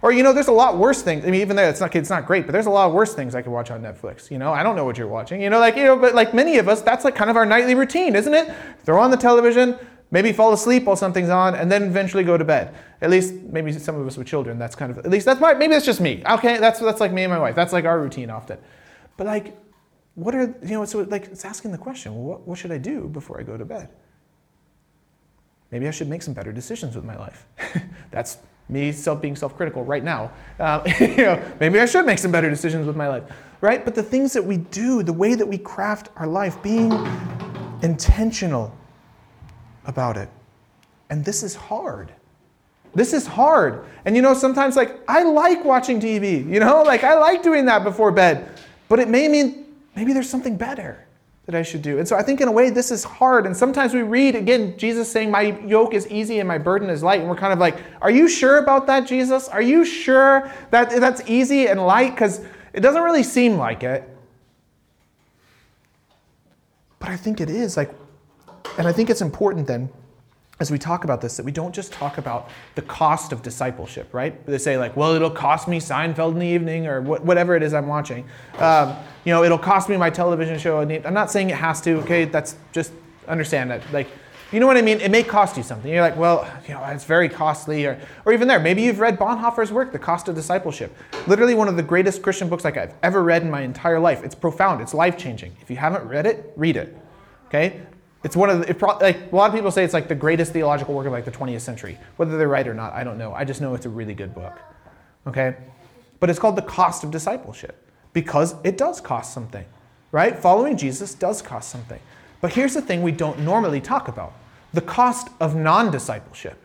Or, 0.02 0.12
you 0.14 0.24
know, 0.24 0.32
there's 0.32 0.48
a 0.48 0.54
lot 0.54 0.78
worse 0.78 1.02
things. 1.02 1.26
I 1.26 1.32
mean, 1.32 1.42
even 1.42 1.56
though 1.56 1.68
it's 1.68 1.82
not, 1.82 1.94
it's 1.94 2.10
not 2.10 2.26
great, 2.26 2.46
but 2.46 2.54
there's 2.54 2.68
a 2.68 2.70
lot 2.70 2.88
of 2.88 2.94
worse 2.94 3.14
things 3.14 3.36
I 3.36 3.42
could 3.42 3.52
watch 3.52 3.70
on 3.70 3.82
Netflix. 3.82 4.32
You 4.32 4.38
know, 4.38 4.54
I 4.54 4.64
don't 4.64 4.76
know 4.76 4.86
what 4.86 4.98
you're 4.98 5.08
watching. 5.08 5.42
You 5.42 5.50
know, 5.50 5.60
like, 5.60 5.76
you 5.76 5.84
know, 5.84 5.98
but 5.98 6.16
like 6.16 6.34
many 6.34 6.58
of 6.58 6.70
us, 6.70 6.82
that's 6.82 7.04
like 7.04 7.16
kind 7.16 7.30
of 7.30 7.36
our 7.36 7.46
nightly 7.46 7.76
routine, 7.76 8.16
isn't 8.16 8.34
it? 8.34 8.54
Throw 8.86 9.02
on 9.02 9.12
the 9.12 9.18
television, 9.18 9.78
maybe 10.12 10.32
fall 10.32 10.54
asleep 10.54 10.86
while 10.86 10.96
something's 10.96 11.30
on, 11.30 11.56
and 11.56 11.72
then 11.72 11.84
eventually 11.84 12.24
go 12.24 12.38
to 12.38 12.46
bed. 12.46 12.74
At 13.02 13.10
least 13.10 13.34
maybe 13.34 13.72
some 13.74 13.96
of 13.96 14.08
us 14.08 14.18
with 14.18 14.28
children, 14.28 14.58
that's 14.58 14.76
kind 14.76 14.92
of 14.92 15.00
at 15.00 15.10
least 15.10 15.26
that's 15.26 15.40
my 15.40 15.54
maybe 15.54 15.74
that's 15.74 15.86
just 15.86 16.02
me. 16.02 16.24
Okay, 16.30 16.58
that's 16.58 16.80
that's 16.80 17.00
like 17.00 17.12
me 17.12 17.24
and 17.24 17.32
my 17.32 17.40
wife. 17.40 17.56
That's 17.56 17.74
like 17.74 17.86
our 17.86 18.00
routine 18.00 18.30
often. 18.30 18.58
But 19.18 19.28
like, 19.28 19.58
what 20.16 20.34
are 20.34 20.56
you 20.64 20.76
know? 20.76 20.86
So 20.86 21.02
like, 21.02 21.26
it's 21.26 21.46
asking 21.46 21.72
the 21.72 21.78
question. 21.78 22.16
What, 22.16 22.48
what 22.48 22.58
should 22.58 22.72
I 22.72 22.78
do 22.78 23.08
before 23.08 23.40
I 23.40 23.44
go 23.44 23.58
to 23.58 23.66
bed? 23.66 23.90
Maybe 25.72 25.88
I 25.88 25.92
should 25.92 26.10
make 26.10 26.24
some 26.24 26.34
better 26.34 26.52
decisions 26.52 26.96
with 26.96 27.06
my 27.06 27.16
life. 27.16 27.46
that's 28.12 28.38
me 28.70 28.92
self 28.92 29.22
being 29.22 29.36
self-critical 29.36 29.84
right 29.84 30.04
now. 30.04 30.32
Uh, 30.60 30.82
you 31.00 31.18
know, 31.18 31.44
maybe 31.60 31.80
I 31.80 31.86
should 31.86 32.06
make 32.06 32.20
some 32.20 32.32
better 32.32 32.50
decisions 32.50 32.86
with 32.86 32.96
my 32.96 33.08
life, 33.08 33.24
right? 33.62 33.84
But 33.84 33.96
the 33.96 34.04
things 34.04 34.34
that 34.34 34.44
we 34.44 34.58
do, 34.58 35.04
the 35.04 35.14
way 35.14 35.36
that 35.36 35.46
we 35.46 35.58
craft 35.58 36.10
our 36.16 36.28
life, 36.28 36.62
being 36.62 36.92
intentional 37.82 38.76
about 39.86 40.18
it. 40.18 40.30
And 41.10 41.26
this 41.26 41.44
is 41.44 41.56
hard. 41.56 42.14
This 42.94 43.14
is 43.14 43.26
hard. 43.26 43.86
And 44.06 44.16
you 44.16 44.22
know, 44.22 44.34
sometimes 44.34 44.76
like 44.76 45.00
I 45.08 45.24
like 45.24 45.64
watching 45.64 46.00
TV, 46.00 46.48
you 46.48 46.60
know, 46.60 46.84
like 46.86 47.04
I 47.04 47.16
like 47.16 47.44
doing 47.44 47.66
that 47.66 47.84
before 47.84 48.12
bed. 48.12 48.50
but 48.88 49.00
it 49.00 49.10
may 49.10 49.28
mean 49.28 49.66
maybe 49.96 50.14
there's 50.14 50.30
something 50.30 50.56
better 50.56 51.06
that 51.50 51.58
I 51.58 51.64
should 51.64 51.82
do. 51.82 51.98
And 51.98 52.08
so 52.08 52.16
I 52.16 52.22
think 52.22 52.42
in 52.42 52.48
a 52.48 52.52
way 52.52 52.70
this 52.70 52.92
is 52.92 53.04
hard. 53.04 53.48
And 53.48 53.58
sometimes 53.58 53.92
we 53.92 54.04
read 54.04 54.36
again 54.36 54.78
Jesus 54.78 55.12
saying, 55.12 55.32
My 55.32 55.60
yoke 55.66 55.96
is 55.96 56.08
easy 56.10 56.38
and 56.38 56.48
my 56.48 56.60
burden 56.60 56.92
is 56.92 57.02
light. 57.02 57.22
And 57.22 57.28
we're 57.28 57.36
kind 57.36 57.52
of 57.52 57.58
like, 57.58 57.82
Are 58.04 58.12
you 58.12 58.28
sure 58.28 58.60
about 58.60 58.86
that, 58.86 59.08
Jesus? 59.08 59.48
Are 59.48 59.62
you 59.62 59.84
sure 59.84 60.52
that 60.70 60.92
that's 60.92 61.28
easy 61.28 61.68
and 61.68 61.84
light? 61.84 62.12
Because 62.12 62.46
it 62.72 62.82
doesn't 62.82 63.02
really 63.02 63.24
seem 63.24 63.58
like 63.58 63.82
it. 63.82 64.08
But 67.00 67.10
I 67.10 67.18
think 67.18 67.42
it 67.42 67.50
is. 67.50 67.76
Like, 67.76 67.92
and 68.78 68.88
I 68.88 68.92
think 68.92 69.10
it's 69.10 69.22
important 69.22 69.66
then 69.66 69.90
as 70.60 70.72
we 70.72 70.78
talk 70.78 71.06
about 71.06 71.22
this 71.22 71.38
that 71.38 71.46
we 71.46 71.52
don't 71.52 71.74
just 71.74 71.94
talk 71.94 72.18
about 72.18 72.50
the 72.76 72.82
cost 72.82 73.32
of 73.32 73.42
discipleship, 73.42 74.14
right? 74.14 74.46
They 74.46 74.58
say 74.58 74.78
like, 74.78 74.98
well, 74.98 75.14
it'll 75.14 75.32
cost 75.32 75.68
me 75.68 75.80
Seinfeld 75.80 76.34
in 76.34 76.40
the 76.40 76.48
evening 76.48 76.86
or 76.86 77.02
whatever 77.02 77.56
it 77.56 77.64
is 77.64 77.74
I'm 77.74 77.88
watching. 77.88 78.28
Um, 78.58 78.96
you 79.24 79.34
know, 79.34 79.44
it'll 79.44 79.58
cost 79.58 79.88
me 79.88 79.96
my 79.96 80.10
television 80.10 80.60
show. 80.60 80.80
I'm 80.82 81.14
not 81.14 81.32
saying 81.32 81.50
it 81.50 81.56
has 81.56 81.80
to. 81.82 82.00
Okay, 82.00 82.26
that's 82.26 82.56
just 82.74 82.92
understand 83.28 83.72
that. 83.72 83.82
Like, 83.94 84.08
you 84.52 84.60
know 84.60 84.66
what 84.66 84.78
I 84.78 84.82
mean? 84.82 85.00
It 85.00 85.12
may 85.12 85.22
cost 85.22 85.56
you 85.58 85.64
something. 85.64 85.92
You're 85.92 86.02
like, 86.02 86.18
well, 86.18 86.52
you 86.68 86.74
know, 86.74 86.84
it's 86.86 87.06
very 87.06 87.30
costly, 87.30 87.86
or, 87.86 88.00
or 88.26 88.34
even 88.34 88.48
there. 88.48 88.60
Maybe 88.60 88.82
you've 88.82 89.00
read 89.00 89.20
Bonhoeffer's 89.20 89.72
work, 89.72 89.92
The 89.92 90.00
Cost 90.00 90.28
of 90.28 90.34
Discipleship. 90.34 90.96
Literally 91.28 91.54
one 91.54 91.68
of 91.68 91.78
the 91.78 91.84
greatest 91.84 92.24
Christian 92.24 92.50
books 92.50 92.64
like 92.64 92.76
I've 92.76 92.96
ever 93.04 93.24
read 93.24 93.44
in 93.44 93.52
my 93.52 93.62
entire 93.62 94.00
life. 94.00 94.24
It's 94.24 94.34
profound. 94.34 94.82
It's 94.82 94.96
life 94.96 95.20
changing. 95.20 95.56
If 95.62 95.70
you 95.70 95.76
haven't 95.76 96.04
read 96.08 96.26
it, 96.26 96.52
read 96.56 96.78
it. 96.78 96.98
Okay, 97.48 97.82
it's 98.24 98.36
one 98.36 98.50
of 98.50 98.60
the, 98.60 98.70
it 98.70 98.80
pro, 98.80 98.98
like 98.98 99.32
a 99.32 99.36
lot 99.36 99.50
of 99.50 99.56
people 99.56 99.72
say 99.72 99.84
it's 99.84 99.94
like 99.94 100.08
the 100.08 100.16
greatest 100.16 100.52
theological 100.52 100.94
work 100.94 101.06
of 101.06 101.14
like 101.14 101.26
the 101.26 101.32
20th 101.32 101.62
century. 101.62 101.98
Whether 102.18 102.38
they're 102.38 102.50
right 102.50 102.68
or 102.68 102.74
not, 102.74 102.94
I 102.94 103.04
don't 103.04 103.18
know. 103.18 103.34
I 103.34 103.46
just 103.46 103.62
know 103.62 103.74
it's 103.76 103.86
a 103.86 103.90
really 103.90 104.14
good 104.14 104.36
book. 104.36 104.60
Okay? 105.26 105.56
But 106.20 106.30
it's 106.30 106.40
called 106.40 106.58
The 106.58 106.62
Cost 106.64 107.04
of 107.04 107.12
Discipleship 107.12 107.88
because 108.12 108.56
it 108.64 108.78
does 108.78 109.00
cost 109.00 109.34
something. 109.34 109.66
Right? 110.12 110.38
Following 110.38 110.76
Jesus 110.76 111.14
does 111.14 111.42
cost 111.42 111.70
something. 111.70 112.00
But 112.42 112.54
here's 112.54 112.74
the 112.74 112.82
thing 112.82 113.04
we 113.04 113.12
don't 113.12 113.40
normally 113.40 113.80
talk 113.80 114.08
about. 114.08 114.34
The 114.74 114.82
cost 114.82 115.30
of 115.40 115.56
non-discipleship. 115.56 116.58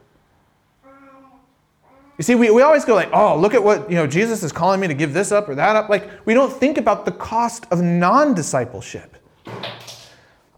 You 2.17 2.23
see, 2.23 2.37
we, 2.37 2.51
we 2.51 2.63
always 2.63 2.85
go 2.85 2.95
like, 2.95 3.11
oh, 3.13 3.37
look 3.39 3.55
at 3.55 3.63
what, 3.63 3.91
you 3.91 3.97
know, 3.97 4.07
Jesus 4.07 4.43
is 4.43 4.53
calling 4.53 4.81
me 4.81 4.87
to 4.87 4.95
give 4.95 5.13
this 5.13 5.33
up 5.33 5.49
or 5.49 5.55
that 5.57 5.75
up. 5.75 5.89
Like, 5.89 6.09
we 6.27 6.33
don't 6.33 6.53
think 6.53 6.79
about 6.79 7.05
the 7.05 7.13
cost 7.13 7.67
of 7.73 7.83
non-discipleship. 7.83 9.17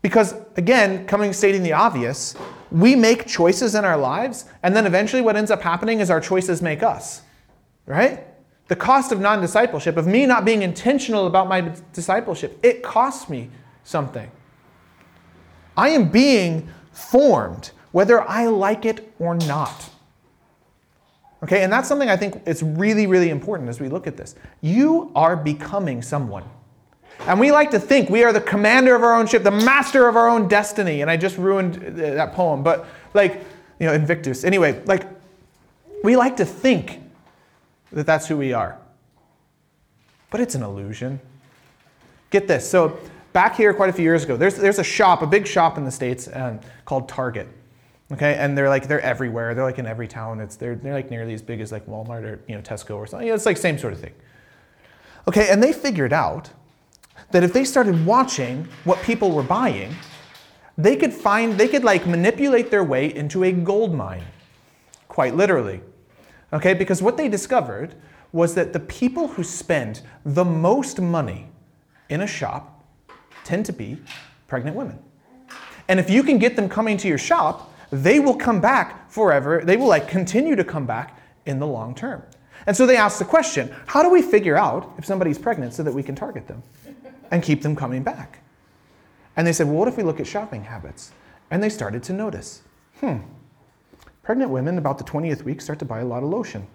Because, 0.06 0.36
again, 0.56 1.04
coming 1.08 1.32
stating 1.32 1.64
the 1.64 1.72
obvious, 1.72 2.36
we 2.70 2.94
make 2.94 3.26
choices 3.26 3.74
in 3.74 3.84
our 3.84 3.96
lives, 3.96 4.44
and 4.62 4.76
then 4.76 4.86
eventually 4.86 5.20
what 5.20 5.34
ends 5.34 5.50
up 5.50 5.60
happening 5.60 5.98
is 5.98 6.10
our 6.10 6.20
choices 6.20 6.62
make 6.62 6.84
us, 6.84 7.22
right? 7.86 8.24
The 8.68 8.76
cost 8.76 9.10
of 9.10 9.18
non 9.18 9.40
discipleship, 9.40 9.96
of 9.96 10.06
me 10.06 10.24
not 10.24 10.44
being 10.44 10.62
intentional 10.62 11.26
about 11.26 11.48
my 11.48 11.72
discipleship, 11.92 12.56
it 12.62 12.84
costs 12.84 13.28
me 13.28 13.50
something. 13.82 14.30
I 15.76 15.88
am 15.88 16.08
being 16.08 16.68
formed, 16.92 17.72
whether 17.90 18.22
I 18.22 18.46
like 18.46 18.84
it 18.84 19.12
or 19.18 19.34
not. 19.34 19.90
Okay, 21.42 21.64
and 21.64 21.72
that's 21.72 21.88
something 21.88 22.08
I 22.08 22.16
think 22.16 22.46
is 22.46 22.62
really, 22.62 23.08
really 23.08 23.30
important 23.30 23.68
as 23.68 23.80
we 23.80 23.88
look 23.88 24.06
at 24.06 24.16
this. 24.16 24.36
You 24.60 25.10
are 25.16 25.36
becoming 25.36 26.00
someone. 26.00 26.44
And 27.20 27.40
we 27.40 27.50
like 27.50 27.70
to 27.72 27.80
think 27.80 28.08
we 28.08 28.22
are 28.24 28.32
the 28.32 28.40
commander 28.40 28.94
of 28.94 29.02
our 29.02 29.14
own 29.14 29.26
ship, 29.26 29.42
the 29.42 29.50
master 29.50 30.08
of 30.08 30.16
our 30.16 30.28
own 30.28 30.48
destiny. 30.48 31.02
And 31.02 31.10
I 31.10 31.16
just 31.16 31.38
ruined 31.38 31.74
that 31.96 32.32
poem, 32.34 32.62
but 32.62 32.86
like, 33.14 33.44
you 33.80 33.86
know, 33.86 33.92
Invictus. 33.92 34.44
Anyway, 34.44 34.82
like, 34.86 35.04
we 36.04 36.16
like 36.16 36.36
to 36.36 36.44
think 36.44 37.00
that 37.92 38.06
that's 38.06 38.26
who 38.26 38.36
we 38.36 38.52
are. 38.52 38.78
But 40.30 40.40
it's 40.40 40.54
an 40.54 40.62
illusion. 40.62 41.20
Get 42.30 42.46
this. 42.46 42.68
So, 42.68 42.98
back 43.32 43.56
here 43.56 43.72
quite 43.74 43.90
a 43.90 43.92
few 43.92 44.04
years 44.04 44.24
ago, 44.24 44.36
there's, 44.36 44.56
there's 44.56 44.78
a 44.78 44.84
shop, 44.84 45.22
a 45.22 45.26
big 45.26 45.46
shop 45.46 45.78
in 45.78 45.84
the 45.84 45.90
States 45.90 46.28
um, 46.32 46.60
called 46.84 47.08
Target. 47.08 47.48
Okay, 48.12 48.36
and 48.36 48.56
they're 48.56 48.68
like 48.68 48.86
they're 48.86 49.00
everywhere. 49.00 49.54
They're 49.54 49.64
like 49.64 49.80
in 49.80 49.86
every 49.86 50.06
town. 50.06 50.38
It's 50.38 50.54
they're 50.54 50.76
they're 50.76 50.94
like 50.94 51.10
nearly 51.10 51.34
as 51.34 51.42
big 51.42 51.60
as 51.60 51.72
like 51.72 51.86
Walmart 51.86 52.22
or 52.22 52.40
you 52.46 52.54
know 52.54 52.62
Tesco 52.62 52.96
or 52.96 53.06
something. 53.06 53.26
It's 53.26 53.46
like 53.46 53.56
same 53.56 53.78
sort 53.78 53.92
of 53.92 54.00
thing. 54.00 54.14
Okay, 55.26 55.48
and 55.50 55.60
they 55.60 55.72
figured 55.72 56.12
out 56.12 56.50
that 57.30 57.42
if 57.42 57.52
they 57.52 57.64
started 57.64 58.06
watching 58.06 58.68
what 58.84 59.02
people 59.02 59.32
were 59.32 59.42
buying, 59.42 59.94
they 60.78 60.96
could 60.96 61.12
find, 61.12 61.58
they 61.58 61.68
could 61.68 61.84
like 61.84 62.06
manipulate 62.06 62.70
their 62.70 62.84
way 62.84 63.14
into 63.14 63.44
a 63.44 63.52
gold 63.52 63.94
mine, 63.94 64.24
quite 65.08 65.34
literally. 65.34 65.80
Okay, 66.52 66.74
because 66.74 67.02
what 67.02 67.16
they 67.16 67.28
discovered 67.28 67.94
was 68.32 68.54
that 68.54 68.72
the 68.72 68.80
people 68.80 69.28
who 69.28 69.42
spend 69.42 70.02
the 70.24 70.44
most 70.44 71.00
money 71.00 71.48
in 72.08 72.20
a 72.20 72.26
shop 72.26 72.84
tend 73.44 73.66
to 73.66 73.72
be 73.72 73.98
pregnant 74.46 74.76
women. 74.76 74.98
And 75.88 75.98
if 75.98 76.10
you 76.10 76.22
can 76.22 76.38
get 76.38 76.56
them 76.56 76.68
coming 76.68 76.96
to 76.98 77.08
your 77.08 77.18
shop, 77.18 77.72
they 77.90 78.20
will 78.20 78.36
come 78.36 78.60
back 78.60 79.10
forever. 79.10 79.62
They 79.64 79.76
will 79.76 79.86
like 79.86 80.08
continue 80.08 80.56
to 80.56 80.64
come 80.64 80.86
back 80.86 81.18
in 81.46 81.58
the 81.58 81.66
long 81.66 81.94
term. 81.94 82.22
And 82.66 82.76
so 82.76 82.84
they 82.86 82.96
asked 82.96 83.18
the 83.18 83.24
question, 83.24 83.72
how 83.86 84.02
do 84.02 84.10
we 84.10 84.22
figure 84.22 84.56
out 84.56 84.92
if 84.98 85.04
somebody's 85.04 85.38
pregnant 85.38 85.72
so 85.72 85.82
that 85.84 85.94
we 85.94 86.02
can 86.02 86.14
target 86.14 86.48
them? 86.48 86.62
And 87.30 87.42
keep 87.42 87.62
them 87.62 87.76
coming 87.76 88.02
back. 88.02 88.40
And 89.36 89.46
they 89.46 89.52
said, 89.52 89.66
well, 89.66 89.76
what 89.76 89.88
if 89.88 89.96
we 89.96 90.02
look 90.02 90.20
at 90.20 90.26
shopping 90.26 90.64
habits? 90.64 91.12
And 91.50 91.62
they 91.62 91.68
started 91.68 92.02
to 92.04 92.12
notice, 92.12 92.62
hmm, 93.00 93.18
pregnant 94.22 94.50
women 94.50 94.78
about 94.78 94.98
the 94.98 95.04
20th 95.04 95.42
week 95.42 95.60
start 95.60 95.78
to 95.80 95.84
buy 95.84 96.00
a 96.00 96.04
lot 96.04 96.22
of 96.22 96.30
lotion. 96.30 96.66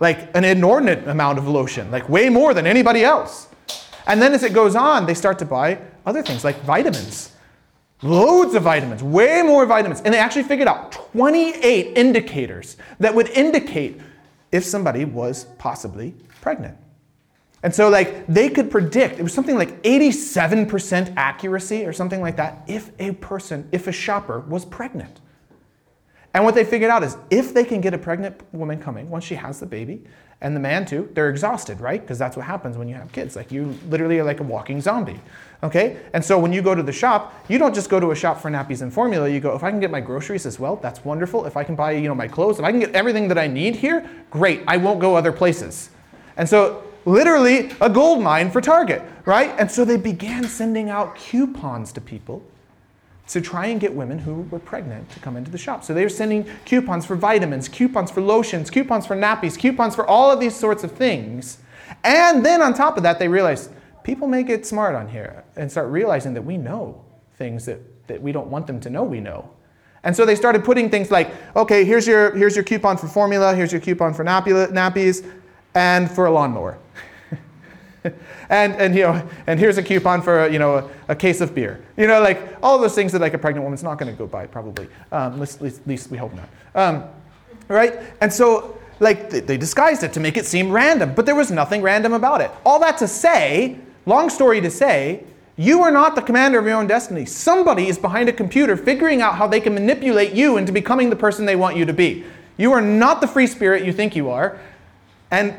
Like 0.00 0.34
an 0.36 0.44
inordinate 0.44 1.06
amount 1.06 1.38
of 1.38 1.48
lotion, 1.48 1.90
like 1.90 2.08
way 2.08 2.28
more 2.28 2.54
than 2.54 2.66
anybody 2.66 3.04
else. 3.04 3.48
And 4.06 4.20
then 4.20 4.32
as 4.32 4.42
it 4.42 4.52
goes 4.52 4.76
on, 4.76 5.06
they 5.06 5.14
start 5.14 5.38
to 5.40 5.44
buy 5.44 5.78
other 6.04 6.22
things 6.22 6.44
like 6.44 6.60
vitamins. 6.62 7.32
Loads 8.02 8.54
of 8.54 8.62
vitamins, 8.62 9.02
way 9.02 9.42
more 9.42 9.64
vitamins. 9.64 10.00
And 10.02 10.12
they 10.12 10.18
actually 10.18 10.42
figured 10.42 10.68
out 10.68 10.92
28 10.92 11.96
indicators 11.96 12.76
that 13.00 13.14
would 13.14 13.28
indicate 13.30 14.00
if 14.52 14.64
somebody 14.64 15.04
was 15.04 15.46
possibly 15.58 16.14
pregnant. 16.40 16.76
And 17.66 17.74
so, 17.74 17.88
like, 17.88 18.28
they 18.28 18.48
could 18.48 18.70
predict, 18.70 19.18
it 19.18 19.24
was 19.24 19.34
something 19.34 19.56
like 19.56 19.82
87% 19.82 21.14
accuracy 21.16 21.84
or 21.84 21.92
something 21.92 22.20
like 22.20 22.36
that, 22.36 22.62
if 22.68 22.92
a 23.00 23.10
person, 23.14 23.68
if 23.72 23.88
a 23.88 23.92
shopper 23.92 24.38
was 24.38 24.64
pregnant. 24.64 25.18
And 26.32 26.44
what 26.44 26.54
they 26.54 26.62
figured 26.62 26.92
out 26.92 27.02
is 27.02 27.16
if 27.28 27.52
they 27.52 27.64
can 27.64 27.80
get 27.80 27.92
a 27.92 27.98
pregnant 27.98 28.40
woman 28.54 28.80
coming 28.80 29.10
once 29.10 29.24
she 29.24 29.34
has 29.34 29.58
the 29.58 29.66
baby, 29.66 30.04
and 30.42 30.54
the 30.54 30.60
man 30.60 30.86
too, 30.86 31.10
they're 31.14 31.28
exhausted, 31.28 31.80
right? 31.80 32.00
Because 32.00 32.20
that's 32.20 32.36
what 32.36 32.46
happens 32.46 32.78
when 32.78 32.86
you 32.86 32.94
have 32.94 33.10
kids. 33.10 33.34
Like, 33.34 33.50
you 33.50 33.76
literally 33.88 34.20
are 34.20 34.24
like 34.24 34.38
a 34.38 34.44
walking 34.44 34.80
zombie. 34.80 35.20
Okay? 35.64 35.96
And 36.12 36.24
so 36.24 36.38
when 36.38 36.52
you 36.52 36.62
go 36.62 36.72
to 36.72 36.84
the 36.84 36.92
shop, 36.92 37.34
you 37.48 37.58
don't 37.58 37.74
just 37.74 37.90
go 37.90 37.98
to 37.98 38.12
a 38.12 38.14
shop 38.14 38.40
for 38.40 38.48
nappies 38.48 38.82
and 38.82 38.92
formula. 38.92 39.28
You 39.28 39.40
go, 39.40 39.56
if 39.56 39.64
I 39.64 39.70
can 39.72 39.80
get 39.80 39.90
my 39.90 40.00
groceries 40.00 40.46
as 40.46 40.60
well, 40.60 40.76
that's 40.76 41.04
wonderful. 41.04 41.46
If 41.46 41.56
I 41.56 41.64
can 41.64 41.74
buy, 41.74 41.90
you 41.90 42.06
know, 42.06 42.14
my 42.14 42.28
clothes, 42.28 42.60
if 42.60 42.64
I 42.64 42.70
can 42.70 42.78
get 42.78 42.94
everything 42.94 43.26
that 43.26 43.38
I 43.38 43.48
need 43.48 43.74
here, 43.74 44.08
great. 44.30 44.62
I 44.68 44.76
won't 44.76 45.00
go 45.00 45.16
other 45.16 45.32
places. 45.32 45.90
And 46.36 46.48
so 46.48 46.84
literally 47.06 47.70
a 47.80 47.88
gold 47.88 48.22
mine 48.22 48.50
for 48.50 48.60
Target, 48.60 49.02
right? 49.24 49.54
And 49.58 49.70
so 49.70 49.84
they 49.84 49.96
began 49.96 50.44
sending 50.44 50.90
out 50.90 51.16
coupons 51.16 51.92
to 51.92 52.00
people 52.00 52.42
to 53.28 53.40
try 53.40 53.66
and 53.66 53.80
get 53.80 53.94
women 53.94 54.18
who 54.18 54.42
were 54.50 54.58
pregnant 54.58 55.08
to 55.10 55.20
come 55.20 55.36
into 55.36 55.50
the 55.50 55.58
shop. 55.58 55.82
So 55.82 55.94
they 55.94 56.02
were 56.02 56.08
sending 56.08 56.44
coupons 56.64 57.06
for 57.06 57.16
vitamins, 57.16 57.68
coupons 57.68 58.10
for 58.10 58.20
lotions, 58.20 58.70
coupons 58.70 59.06
for 59.06 59.16
nappies, 59.16 59.58
coupons 59.58 59.94
for 59.94 60.06
all 60.06 60.30
of 60.30 60.38
these 60.38 60.54
sorts 60.54 60.84
of 60.84 60.92
things. 60.92 61.58
And 62.04 62.44
then 62.44 62.62
on 62.62 62.74
top 62.74 62.96
of 62.96 63.02
that, 63.04 63.18
they 63.18 63.28
realized 63.28 63.70
people 64.04 64.28
may 64.28 64.42
get 64.42 64.66
smart 64.66 64.94
on 64.94 65.08
here 65.08 65.44
and 65.56 65.70
start 65.70 65.90
realizing 65.90 66.34
that 66.34 66.42
we 66.42 66.56
know 66.56 67.04
things 67.34 67.64
that, 67.66 67.80
that 68.06 68.22
we 68.22 68.30
don't 68.30 68.48
want 68.48 68.66
them 68.66 68.78
to 68.80 68.90
know 68.90 69.02
we 69.02 69.20
know. 69.20 69.50
And 70.04 70.14
so 70.14 70.24
they 70.24 70.36
started 70.36 70.64
putting 70.64 70.88
things 70.88 71.10
like, 71.10 71.32
okay, 71.56 71.84
here's 71.84 72.06
your, 72.06 72.32
here's 72.36 72.54
your 72.54 72.64
coupon 72.64 72.96
for 72.96 73.08
formula, 73.08 73.56
here's 73.56 73.72
your 73.72 73.80
coupon 73.80 74.14
for 74.14 74.24
nappies, 74.24 75.28
and 75.76 76.10
for 76.10 76.24
a 76.26 76.30
lawnmower. 76.30 76.78
and, 78.48 78.74
and, 78.74 78.94
you 78.94 79.02
know, 79.02 79.28
and 79.46 79.60
here's 79.60 79.76
a 79.76 79.82
coupon 79.82 80.22
for 80.22 80.48
you 80.48 80.58
know, 80.58 80.76
a, 80.76 80.90
a, 81.08 81.14
case 81.14 81.42
of 81.42 81.54
beer. 81.54 81.84
You 81.98 82.06
know, 82.06 82.20
like 82.20 82.56
all 82.62 82.78
those 82.78 82.94
things 82.94 83.12
that 83.12 83.20
like 83.20 83.34
a 83.34 83.38
pregnant 83.38 83.62
woman's 83.62 83.82
not 83.82 83.98
going 83.98 84.10
to 84.10 84.16
go 84.18 84.26
buy, 84.26 84.46
probably. 84.46 84.88
Um, 85.12 85.34
at, 85.34 85.38
least, 85.38 85.62
at, 85.62 85.86
least, 85.86 86.10
we 86.10 86.16
hope 86.16 86.32
not. 86.34 86.48
Um, 86.74 87.04
right? 87.68 88.00
And 88.22 88.32
so 88.32 88.78
like 89.00 89.28
they 89.28 89.58
disguised 89.58 90.02
it 90.02 90.14
to 90.14 90.20
make 90.20 90.38
it 90.38 90.46
seem 90.46 90.72
random, 90.72 91.14
but 91.14 91.26
there 91.26 91.34
was 91.34 91.50
nothing 91.50 91.82
random 91.82 92.14
about 92.14 92.40
it. 92.40 92.50
All 92.64 92.80
that 92.80 92.96
to 92.98 93.08
say, 93.08 93.78
long 94.06 94.30
story 94.30 94.62
to 94.62 94.70
say, 94.70 95.24
you 95.58 95.82
are 95.82 95.90
not 95.90 96.14
the 96.14 96.22
commander 96.22 96.58
of 96.58 96.64
your 96.64 96.76
own 96.76 96.86
destiny. 96.86 97.26
Somebody 97.26 97.88
is 97.88 97.98
behind 97.98 98.30
a 98.30 98.32
computer 98.32 98.76
figuring 98.76 99.20
out 99.20 99.34
how 99.34 99.46
they 99.46 99.60
can 99.60 99.74
manipulate 99.74 100.32
you 100.32 100.56
into 100.56 100.72
becoming 100.72 101.10
the 101.10 101.16
person 101.16 101.44
they 101.44 101.56
want 101.56 101.76
you 101.76 101.84
to 101.84 101.92
be. 101.92 102.24
You 102.56 102.72
are 102.72 102.80
not 102.80 103.20
the 103.20 103.26
free 103.26 103.46
spirit 103.46 103.84
you 103.84 103.92
think 103.92 104.16
you 104.16 104.30
are. 104.30 104.58
And 105.30 105.54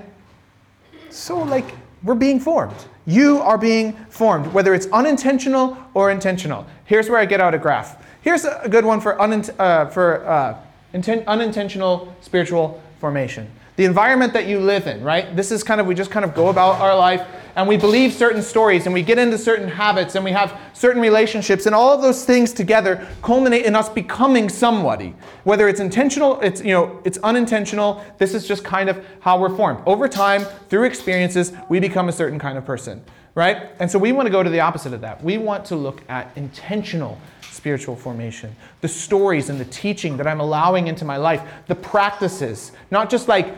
so, 1.09 1.39
like, 1.39 1.73
we're 2.03 2.15
being 2.15 2.39
formed. 2.39 2.75
You 3.05 3.39
are 3.39 3.57
being 3.57 3.93
formed, 4.09 4.53
whether 4.53 4.73
it's 4.73 4.87
unintentional 4.87 5.77
or 5.93 6.11
intentional. 6.11 6.65
Here's 6.85 7.09
where 7.09 7.19
I 7.19 7.25
get 7.25 7.41
out 7.41 7.53
a 7.53 7.57
graph. 7.57 8.03
Here's 8.21 8.45
a 8.45 8.67
good 8.69 8.85
one 8.85 8.99
for, 8.99 9.19
uh, 9.21 9.85
for 9.87 10.25
uh, 10.25 10.57
inten- 10.93 11.25
unintentional 11.25 12.13
spiritual 12.21 12.81
formation. 12.99 13.49
The 13.77 13.85
environment 13.85 14.33
that 14.33 14.47
you 14.47 14.59
live 14.59 14.87
in, 14.87 15.01
right? 15.03 15.35
This 15.35 15.51
is 15.51 15.63
kind 15.63 15.79
of, 15.79 15.85
we 15.87 15.95
just 15.95 16.11
kind 16.11 16.25
of 16.25 16.33
go 16.33 16.49
about 16.49 16.81
our 16.81 16.95
life 16.95 17.25
and 17.55 17.67
we 17.67 17.77
believe 17.77 18.11
certain 18.11 18.41
stories 18.41 18.85
and 18.85 18.93
we 18.93 19.03
get 19.03 19.19
into 19.19 19.37
certain 19.37 19.67
habits 19.67 20.15
and 20.15 20.25
we 20.25 20.31
have 20.31 20.59
certain 20.73 21.01
relationships 21.01 21.67
and 21.67 21.75
all 21.75 21.93
of 21.93 22.01
those 22.01 22.25
things 22.25 22.53
together 22.53 23.07
culminate 23.21 23.65
in 23.65 23.75
us 23.75 23.87
becoming 23.87 24.49
somebody. 24.49 25.15
Whether 25.43 25.67
it's 25.67 25.79
intentional, 25.79 26.39
it's, 26.41 26.61
you 26.61 26.71
know, 26.71 26.99
it's 27.05 27.19
unintentional, 27.19 28.03
this 28.17 28.33
is 28.33 28.47
just 28.47 28.63
kind 28.63 28.89
of 28.89 29.05
how 29.19 29.39
we're 29.39 29.55
formed. 29.55 29.79
Over 29.85 30.07
time, 30.07 30.41
through 30.69 30.85
experiences, 30.85 31.53
we 31.69 31.79
become 31.79 32.09
a 32.09 32.13
certain 32.13 32.39
kind 32.39 32.57
of 32.57 32.65
person, 32.65 33.03
right? 33.35 33.69
And 33.79 33.89
so 33.89 33.99
we 33.99 34.11
want 34.11 34.25
to 34.25 34.31
go 34.31 34.41
to 34.41 34.49
the 34.49 34.59
opposite 34.59 34.93
of 34.93 35.01
that. 35.01 35.23
We 35.23 35.37
want 35.37 35.65
to 35.65 35.75
look 35.75 36.01
at 36.09 36.31
intentional 36.35 37.19
spiritual 37.41 37.95
formation, 37.95 38.55
the 38.81 38.87
stories 38.87 39.49
and 39.49 39.59
the 39.59 39.65
teaching 39.65 40.15
that 40.17 40.27
I'm 40.27 40.39
allowing 40.39 40.87
into 40.87 41.05
my 41.05 41.17
life, 41.17 41.41
the 41.67 41.75
practices, 41.75 42.71
not 42.91 43.09
just 43.09 43.27
like 43.27 43.53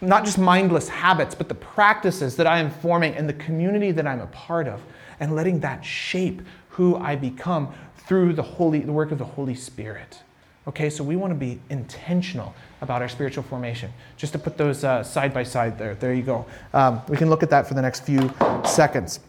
not 0.00 0.24
just 0.24 0.38
mindless 0.38 0.88
habits, 0.88 1.34
but 1.34 1.48
the 1.48 1.54
practices 1.54 2.36
that 2.36 2.46
I 2.46 2.58
am 2.58 2.70
forming 2.70 3.14
and 3.14 3.28
the 3.28 3.34
community 3.34 3.92
that 3.92 4.06
I'm 4.06 4.20
a 4.20 4.26
part 4.28 4.68
of, 4.68 4.80
and 5.20 5.34
letting 5.34 5.60
that 5.60 5.84
shape 5.84 6.42
who 6.70 6.96
I 6.96 7.16
become 7.16 7.72
through 7.96 8.34
the 8.34 8.42
holy 8.42 8.80
the 8.80 8.92
work 8.92 9.10
of 9.10 9.18
the 9.18 9.24
Holy 9.24 9.54
Spirit. 9.54 10.22
Okay, 10.68 10.90
so 10.90 11.04
we 11.04 11.14
want 11.14 11.30
to 11.30 11.38
be 11.38 11.60
intentional 11.70 12.52
about 12.80 13.00
our 13.00 13.08
spiritual 13.08 13.44
formation. 13.44 13.92
Just 14.16 14.32
to 14.32 14.38
put 14.38 14.56
those 14.56 14.82
uh, 14.82 15.02
side 15.02 15.32
by 15.32 15.44
side 15.44 15.78
there. 15.78 15.94
There 15.94 16.12
you 16.12 16.22
go. 16.22 16.44
Um, 16.74 17.00
we 17.08 17.16
can 17.16 17.30
look 17.30 17.44
at 17.44 17.50
that 17.50 17.68
for 17.68 17.74
the 17.74 17.82
next 17.82 18.04
few 18.04 18.34
seconds. 18.64 19.20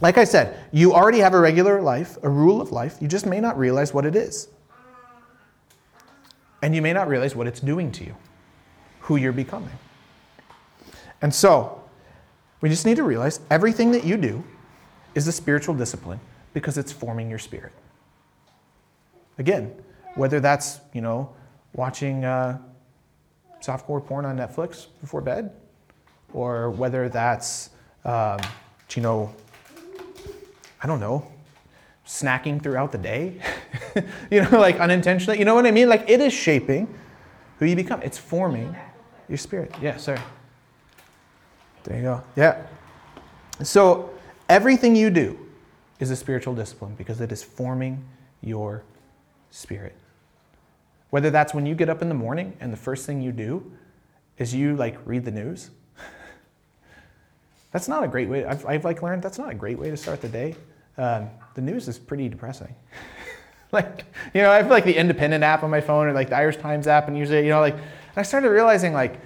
Like 0.00 0.16
I 0.16 0.24
said, 0.24 0.58
you 0.72 0.94
already 0.94 1.18
have 1.18 1.34
a 1.34 1.40
regular 1.40 1.82
life, 1.82 2.16
a 2.22 2.28
rule 2.30 2.62
of 2.62 2.72
life. 2.72 2.96
You 3.00 3.08
just 3.08 3.26
may 3.26 3.40
not 3.40 3.58
realize 3.58 3.92
what 3.92 4.06
it 4.06 4.16
is. 4.16 4.48
And 6.62 6.74
you 6.74 6.80
may 6.80 6.94
not 6.94 7.08
realize 7.08 7.36
what 7.36 7.46
it's 7.46 7.60
doing 7.60 7.92
to 7.92 8.04
you, 8.04 8.16
who 9.00 9.16
you're 9.16 9.32
becoming. 9.32 9.70
And 11.22 11.34
so, 11.34 11.82
we 12.60 12.68
just 12.68 12.84
need 12.84 12.96
to 12.96 13.02
realize 13.02 13.40
everything 13.50 13.92
that 13.92 14.04
you 14.04 14.16
do 14.16 14.44
is 15.14 15.26
a 15.26 15.32
spiritual 15.32 15.74
discipline 15.74 16.20
because 16.52 16.78
it's 16.78 16.92
forming 16.92 17.30
your 17.30 17.38
spirit. 17.38 17.72
Again, 19.38 19.72
whether 20.14 20.40
that's, 20.40 20.80
you 20.92 21.00
know, 21.00 21.30
watching 21.72 22.24
uh, 22.24 22.58
softcore 23.60 24.04
porn 24.04 24.24
on 24.24 24.36
Netflix 24.36 24.86
before 25.00 25.20
bed, 25.20 25.52
or 26.32 26.70
whether 26.70 27.08
that's, 27.08 27.70
um, 28.04 28.38
you 28.94 29.02
know, 29.02 29.34
I 30.82 30.86
don't 30.86 31.00
know, 31.00 31.26
snacking 32.06 32.62
throughout 32.62 32.92
the 32.92 32.98
day, 32.98 33.40
you 34.30 34.42
know, 34.42 34.58
like 34.58 34.80
unintentionally. 34.80 35.38
You 35.38 35.44
know 35.44 35.54
what 35.54 35.66
I 35.66 35.70
mean? 35.70 35.88
Like 35.88 36.08
it 36.08 36.20
is 36.20 36.32
shaping 36.32 36.92
who 37.58 37.66
you 37.66 37.76
become. 37.76 38.02
It's 38.02 38.18
forming 38.18 38.74
your 39.28 39.38
spirit. 39.38 39.74
Yeah, 39.80 39.96
sorry. 39.96 40.20
There 41.84 41.96
you 41.96 42.02
go. 42.02 42.22
Yeah. 42.36 42.66
So 43.62 44.10
everything 44.48 44.96
you 44.96 45.10
do 45.10 45.38
is 45.98 46.10
a 46.10 46.16
spiritual 46.16 46.54
discipline 46.54 46.94
because 46.96 47.20
it 47.20 47.32
is 47.32 47.42
forming 47.42 48.04
your 48.42 48.82
spirit. 49.50 49.94
Whether 51.10 51.30
that's 51.30 51.52
when 51.52 51.66
you 51.66 51.74
get 51.74 51.88
up 51.88 52.02
in 52.02 52.08
the 52.08 52.14
morning 52.14 52.56
and 52.60 52.72
the 52.72 52.76
first 52.76 53.06
thing 53.06 53.20
you 53.20 53.32
do 53.32 53.70
is 54.38 54.54
you 54.54 54.76
like 54.76 54.98
read 55.04 55.24
the 55.24 55.30
news. 55.30 55.70
that's 57.72 57.88
not 57.88 58.04
a 58.04 58.08
great 58.08 58.28
way. 58.28 58.44
I've, 58.44 58.64
I've 58.64 58.84
like 58.84 59.02
learned 59.02 59.22
that's 59.22 59.38
not 59.38 59.50
a 59.50 59.54
great 59.54 59.78
way 59.78 59.90
to 59.90 59.96
start 59.96 60.20
the 60.20 60.28
day. 60.28 60.54
Um, 60.96 61.30
the 61.54 61.60
news 61.60 61.88
is 61.88 61.98
pretty 61.98 62.28
depressing. 62.28 62.74
like, 63.72 64.04
you 64.34 64.42
know, 64.42 64.50
I 64.50 64.56
have 64.56 64.70
like 64.70 64.84
the 64.84 64.96
Independent 64.96 65.44
app 65.44 65.62
on 65.62 65.70
my 65.70 65.80
phone 65.80 66.06
or 66.06 66.12
like 66.12 66.30
the 66.30 66.36
Irish 66.36 66.56
Times 66.56 66.86
app, 66.86 67.08
and 67.08 67.16
usually, 67.16 67.42
you 67.42 67.50
know, 67.50 67.60
like, 67.60 67.76
I 68.16 68.22
started 68.22 68.50
realizing 68.50 68.92
like 68.92 69.20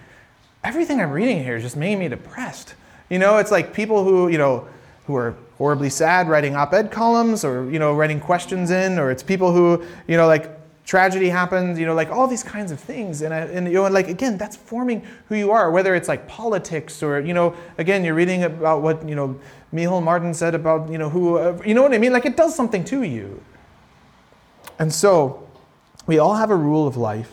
everything 0.64 1.00
I'm 1.00 1.10
reading 1.10 1.44
here 1.44 1.56
is 1.56 1.62
just 1.62 1.76
making 1.76 1.98
me 2.00 2.08
depressed. 2.08 2.74
You 3.10 3.18
know, 3.18 3.36
it's 3.36 3.50
like 3.50 3.74
people 3.74 4.02
who, 4.02 4.28
you 4.28 4.38
know, 4.38 4.66
who 5.06 5.14
are 5.14 5.36
horribly 5.58 5.90
sad 5.90 6.28
writing 6.28 6.56
op-ed 6.56 6.90
columns 6.90 7.44
or, 7.44 7.70
you 7.70 7.78
know, 7.78 7.94
writing 7.94 8.18
questions 8.18 8.70
in, 8.70 8.98
or 8.98 9.10
it's 9.10 9.22
people 9.22 9.52
who, 9.52 9.84
you 10.08 10.16
know, 10.16 10.26
like 10.26 10.50
tragedy 10.86 11.28
happens, 11.28 11.78
you 11.78 11.86
know, 11.86 11.94
like 11.94 12.10
all 12.10 12.26
these 12.26 12.42
kinds 12.42 12.72
of 12.72 12.80
things. 12.80 13.20
And, 13.22 13.32
I, 13.32 13.40
and 13.40 13.66
you 13.66 13.74
know, 13.74 13.88
like 13.88 14.08
again, 14.08 14.38
that's 14.38 14.56
forming 14.56 15.06
who 15.28 15.36
you 15.36 15.50
are, 15.50 15.70
whether 15.70 15.94
it's 15.94 16.08
like 16.08 16.26
politics 16.26 17.02
or, 17.02 17.20
you 17.20 17.34
know, 17.34 17.54
again, 17.76 18.02
you're 18.02 18.14
reading 18.14 18.42
about 18.44 18.80
what, 18.80 19.06
you 19.06 19.14
know, 19.14 19.38
Micheál 19.72 20.02
Martin 20.02 20.32
said 20.32 20.54
about, 20.54 20.90
you 20.90 20.98
know, 20.98 21.10
who, 21.10 21.36
uh, 21.36 21.60
you 21.64 21.74
know 21.74 21.82
what 21.82 21.92
I 21.92 21.98
mean? 21.98 22.12
Like 22.12 22.24
it 22.24 22.36
does 22.36 22.54
something 22.54 22.84
to 22.84 23.02
you. 23.02 23.42
And 24.78 24.92
so 24.92 25.46
we 26.06 26.18
all 26.18 26.34
have 26.34 26.50
a 26.50 26.56
rule 26.56 26.86
of 26.86 26.96
life. 26.96 27.30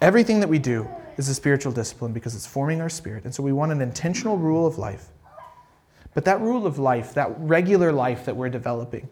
Everything 0.00 0.40
that 0.40 0.48
we 0.48 0.58
do 0.58 0.88
is 1.18 1.28
a 1.28 1.34
spiritual 1.34 1.72
discipline 1.72 2.12
because 2.12 2.34
it's 2.34 2.46
forming 2.46 2.80
our 2.80 2.88
spirit. 2.88 3.24
And 3.24 3.34
so 3.34 3.42
we 3.42 3.52
want 3.52 3.72
an 3.72 3.80
intentional 3.80 4.36
rule 4.36 4.66
of 4.66 4.78
life. 4.78 5.08
But 6.14 6.24
that 6.24 6.40
rule 6.40 6.66
of 6.66 6.78
life, 6.78 7.14
that 7.14 7.34
regular 7.38 7.92
life 7.92 8.24
that 8.24 8.36
we're 8.36 8.48
developing, 8.48 9.08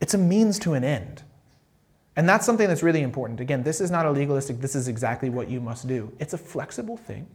it's 0.00 0.14
a 0.14 0.18
means 0.18 0.58
to 0.60 0.74
an 0.74 0.84
end. 0.84 1.22
And 2.16 2.28
that's 2.28 2.44
something 2.44 2.68
that's 2.68 2.82
really 2.82 3.02
important. 3.02 3.40
Again, 3.40 3.62
this 3.62 3.80
is 3.80 3.90
not 3.90 4.04
a 4.04 4.10
legalistic, 4.10 4.60
this 4.60 4.74
is 4.74 4.88
exactly 4.88 5.30
what 5.30 5.48
you 5.48 5.60
must 5.60 5.86
do. 5.86 6.12
It's 6.18 6.34
a 6.34 6.38
flexible 6.38 6.96
thing. 6.96 7.28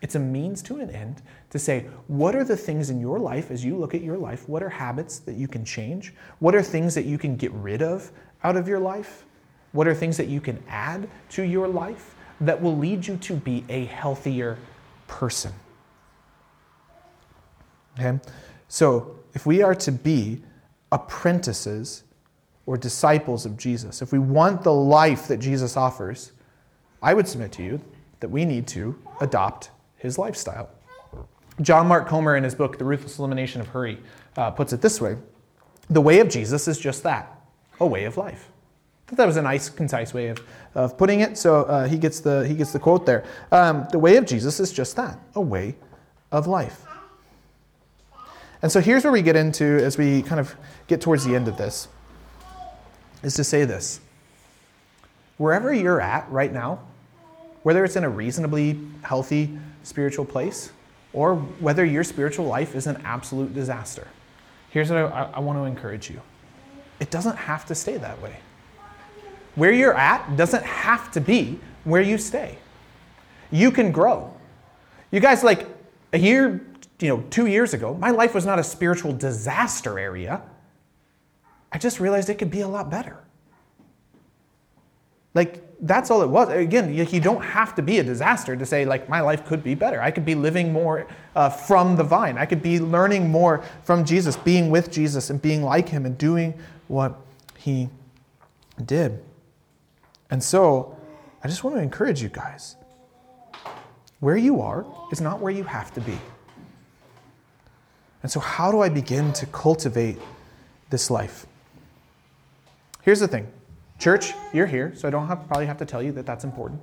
It's 0.00 0.14
a 0.14 0.20
means 0.20 0.62
to 0.62 0.76
an 0.76 0.90
end 0.90 1.22
to 1.50 1.58
say, 1.58 1.86
what 2.06 2.36
are 2.36 2.44
the 2.44 2.56
things 2.56 2.88
in 2.88 3.00
your 3.00 3.18
life 3.18 3.50
as 3.50 3.64
you 3.64 3.76
look 3.76 3.94
at 3.94 4.02
your 4.02 4.16
life? 4.16 4.48
What 4.48 4.62
are 4.62 4.68
habits 4.68 5.18
that 5.20 5.34
you 5.34 5.48
can 5.48 5.64
change? 5.64 6.14
What 6.38 6.54
are 6.54 6.62
things 6.62 6.94
that 6.94 7.04
you 7.04 7.18
can 7.18 7.36
get 7.36 7.50
rid 7.52 7.82
of 7.82 8.12
out 8.44 8.56
of 8.56 8.68
your 8.68 8.78
life? 8.78 9.24
What 9.72 9.88
are 9.88 9.94
things 9.94 10.16
that 10.16 10.28
you 10.28 10.40
can 10.40 10.62
add 10.68 11.08
to 11.30 11.42
your 11.42 11.66
life? 11.66 12.14
That 12.40 12.60
will 12.60 12.76
lead 12.76 13.06
you 13.06 13.16
to 13.16 13.34
be 13.34 13.64
a 13.68 13.84
healthier 13.86 14.58
person. 15.06 15.52
Okay? 17.98 18.18
So, 18.68 19.16
if 19.34 19.46
we 19.46 19.62
are 19.62 19.74
to 19.74 19.92
be 19.92 20.42
apprentices 20.92 22.04
or 22.66 22.76
disciples 22.76 23.44
of 23.46 23.56
Jesus, 23.56 24.02
if 24.02 24.12
we 24.12 24.18
want 24.18 24.62
the 24.62 24.72
life 24.72 25.28
that 25.28 25.38
Jesus 25.38 25.76
offers, 25.76 26.32
I 27.02 27.14
would 27.14 27.28
submit 27.28 27.52
to 27.52 27.62
you 27.62 27.80
that 28.20 28.28
we 28.28 28.44
need 28.44 28.66
to 28.68 28.98
adopt 29.20 29.70
his 29.96 30.18
lifestyle. 30.18 30.70
John 31.60 31.88
Mark 31.88 32.06
Comer, 32.08 32.36
in 32.36 32.44
his 32.44 32.54
book, 32.54 32.78
The 32.78 32.84
Ruthless 32.84 33.18
Elimination 33.18 33.60
of 33.60 33.68
Hurry, 33.68 33.98
uh, 34.36 34.50
puts 34.50 34.72
it 34.72 34.80
this 34.80 35.00
way 35.00 35.16
The 35.90 36.00
way 36.00 36.20
of 36.20 36.28
Jesus 36.28 36.68
is 36.68 36.78
just 36.78 37.02
that 37.02 37.34
a 37.80 37.86
way 37.86 38.04
of 38.04 38.16
life 38.16 38.48
that 39.16 39.26
was 39.26 39.36
a 39.36 39.42
nice, 39.42 39.68
concise 39.68 40.12
way 40.12 40.28
of, 40.28 40.40
of 40.74 40.98
putting 40.98 41.20
it. 41.20 41.38
So 41.38 41.62
uh, 41.64 41.88
he, 41.88 41.98
gets 41.98 42.20
the, 42.20 42.46
he 42.46 42.54
gets 42.54 42.72
the 42.72 42.78
quote 42.78 43.06
there. 43.06 43.24
Um, 43.50 43.86
the 43.90 43.98
way 43.98 44.16
of 44.16 44.26
Jesus 44.26 44.60
is 44.60 44.72
just 44.72 44.96
that 44.96 45.18
a 45.34 45.40
way 45.40 45.76
of 46.30 46.46
life. 46.46 46.84
And 48.60 48.70
so 48.70 48.80
here's 48.80 49.04
where 49.04 49.12
we 49.12 49.22
get 49.22 49.36
into, 49.36 49.64
as 49.64 49.96
we 49.96 50.22
kind 50.22 50.40
of 50.40 50.54
get 50.88 51.00
towards 51.00 51.24
the 51.24 51.34
end 51.34 51.48
of 51.48 51.56
this, 51.56 51.88
is 53.22 53.34
to 53.34 53.44
say 53.44 53.64
this. 53.64 54.00
Wherever 55.36 55.72
you're 55.72 56.00
at 56.00 56.28
right 56.30 56.52
now, 56.52 56.80
whether 57.62 57.84
it's 57.84 57.96
in 57.96 58.04
a 58.04 58.08
reasonably 58.08 58.78
healthy 59.02 59.56
spiritual 59.84 60.24
place, 60.24 60.72
or 61.12 61.36
whether 61.36 61.84
your 61.84 62.04
spiritual 62.04 62.46
life 62.46 62.74
is 62.74 62.86
an 62.86 63.00
absolute 63.04 63.54
disaster, 63.54 64.08
here's 64.70 64.90
what 64.90 64.98
I, 64.98 65.30
I 65.34 65.40
want 65.40 65.58
to 65.58 65.64
encourage 65.64 66.10
you 66.10 66.20
it 67.00 67.10
doesn't 67.12 67.36
have 67.36 67.64
to 67.66 67.76
stay 67.76 67.96
that 67.96 68.20
way. 68.20 68.36
Where 69.54 69.72
you're 69.72 69.94
at 69.94 70.36
doesn't 70.36 70.64
have 70.64 71.10
to 71.12 71.20
be 71.20 71.58
where 71.84 72.02
you 72.02 72.18
stay. 72.18 72.58
You 73.50 73.70
can 73.70 73.92
grow. 73.92 74.32
You 75.10 75.20
guys, 75.20 75.42
like 75.42 75.66
a 76.12 76.18
year, 76.18 76.66
you 77.00 77.08
know, 77.08 77.24
two 77.30 77.46
years 77.46 77.74
ago, 77.74 77.94
my 77.94 78.10
life 78.10 78.34
was 78.34 78.44
not 78.44 78.58
a 78.58 78.64
spiritual 78.64 79.12
disaster 79.12 79.98
area. 79.98 80.42
I 81.72 81.78
just 81.78 82.00
realized 82.00 82.28
it 82.28 82.38
could 82.38 82.50
be 82.50 82.60
a 82.60 82.68
lot 82.68 82.90
better. 82.90 83.18
Like, 85.34 85.62
that's 85.80 86.10
all 86.10 86.22
it 86.22 86.28
was. 86.28 86.48
Again, 86.48 86.92
you 86.92 87.20
don't 87.20 87.42
have 87.42 87.74
to 87.76 87.82
be 87.82 87.98
a 87.98 88.02
disaster 88.02 88.56
to 88.56 88.66
say, 88.66 88.84
like, 88.84 89.08
my 89.08 89.20
life 89.20 89.46
could 89.46 89.62
be 89.62 89.74
better. 89.74 90.02
I 90.02 90.10
could 90.10 90.24
be 90.24 90.34
living 90.34 90.72
more 90.72 91.06
uh, 91.36 91.48
from 91.48 91.94
the 91.96 92.02
vine. 92.02 92.36
I 92.36 92.46
could 92.46 92.62
be 92.62 92.80
learning 92.80 93.30
more 93.30 93.62
from 93.84 94.04
Jesus, 94.04 94.36
being 94.36 94.70
with 94.70 94.90
Jesus 94.90 95.30
and 95.30 95.40
being 95.40 95.62
like 95.62 95.88
him 95.88 96.06
and 96.06 96.18
doing 96.18 96.54
what 96.88 97.20
he 97.56 97.88
did. 98.84 99.22
And 100.30 100.42
so, 100.42 100.96
I 101.42 101.48
just 101.48 101.64
want 101.64 101.76
to 101.76 101.82
encourage 101.82 102.22
you 102.22 102.28
guys. 102.28 102.76
Where 104.20 104.36
you 104.36 104.60
are 104.60 104.84
is 105.12 105.20
not 105.20 105.40
where 105.40 105.52
you 105.52 105.64
have 105.64 105.94
to 105.94 106.00
be. 106.00 106.18
And 108.22 108.30
so, 108.30 108.40
how 108.40 108.72
do 108.72 108.80
I 108.80 108.88
begin 108.88 109.32
to 109.34 109.46
cultivate 109.46 110.18
this 110.90 111.10
life? 111.10 111.46
Here's 113.02 113.20
the 113.20 113.28
thing 113.28 113.46
church, 113.98 114.32
you're 114.52 114.66
here, 114.66 114.92
so 114.94 115.08
I 115.08 115.10
don't 115.10 115.26
have, 115.28 115.46
probably 115.46 115.66
have 115.66 115.78
to 115.78 115.86
tell 115.86 116.02
you 116.02 116.12
that 116.12 116.26
that's 116.26 116.44
important. 116.44 116.80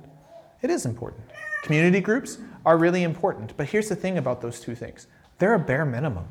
It 0.62 0.70
is 0.70 0.86
important. 0.86 1.22
Community 1.62 2.00
groups 2.00 2.38
are 2.64 2.78
really 2.78 3.02
important. 3.02 3.56
But 3.56 3.68
here's 3.68 3.88
the 3.88 3.96
thing 3.96 4.18
about 4.18 4.40
those 4.40 4.60
two 4.60 4.74
things 4.74 5.06
they're 5.38 5.54
a 5.54 5.58
bare 5.58 5.84
minimum. 5.84 6.26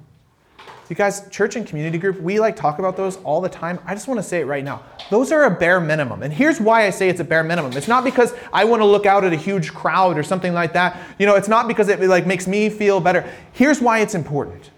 You 0.88 0.96
guys, 0.96 1.28
church 1.30 1.56
and 1.56 1.66
community 1.66 1.98
group, 1.98 2.22
we 2.22 2.40
like 2.40 2.56
talk 2.56 2.78
about 2.78 2.96
those 2.96 3.18
all 3.18 3.42
the 3.42 3.50
time. 3.50 3.80
I 3.86 3.96
just 3.96 4.08
want 4.08 4.20
to 4.20 4.24
say 4.24 4.42
it 4.42 4.46
right 4.46 4.64
now. 4.64 4.84
Those 5.10 5.32
are 5.32 5.46
a 5.46 5.50
bare 5.50 5.80
minimum. 5.80 6.22
And 6.22 6.32
here's 6.32 6.62
why 6.62 6.86
I 6.86 6.92
say 6.92 7.10
it's 7.10 7.20
a 7.20 7.24
bare 7.24 7.44
minimum. 7.44 7.74
It's 7.74 7.88
not 7.88 8.04
because 8.04 8.36
I 8.54 8.66
want 8.66 8.82
to 8.82 8.86
look 8.86 9.08
out 9.08 9.24
at 9.24 9.34
a 9.34 9.38
huge 9.38 9.74
crowd 9.74 10.16
or 10.16 10.22
something 10.22 10.54
like 10.54 10.74
that. 10.74 11.00
You 11.18 11.26
know, 11.26 11.36
it's 11.36 11.48
not 11.48 11.68
because 11.68 11.90
it 11.90 12.00
like 12.02 12.28
makes 12.28 12.46
me 12.46 12.70
feel 12.70 13.00
better. 13.00 13.28
Here's 13.54 13.82
why 13.82 14.00
it's 14.00 14.14
important. 14.14 14.70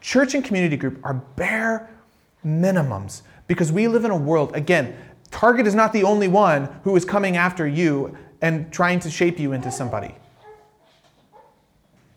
Church 0.00 0.34
and 0.34 0.44
community 0.44 0.76
group 0.76 1.00
are 1.02 1.14
bare 1.14 1.90
minimums 2.46 3.22
because 3.48 3.72
we 3.72 3.88
live 3.88 4.04
in 4.04 4.12
a 4.12 4.16
world, 4.16 4.54
again, 4.54 4.96
Target 5.32 5.66
is 5.66 5.74
not 5.74 5.92
the 5.92 6.04
only 6.04 6.28
one 6.28 6.68
who 6.84 6.94
is 6.94 7.04
coming 7.04 7.36
after 7.36 7.66
you 7.66 8.16
and 8.40 8.72
trying 8.72 9.00
to 9.00 9.10
shape 9.10 9.40
you 9.40 9.52
into 9.52 9.72
somebody 9.72 10.14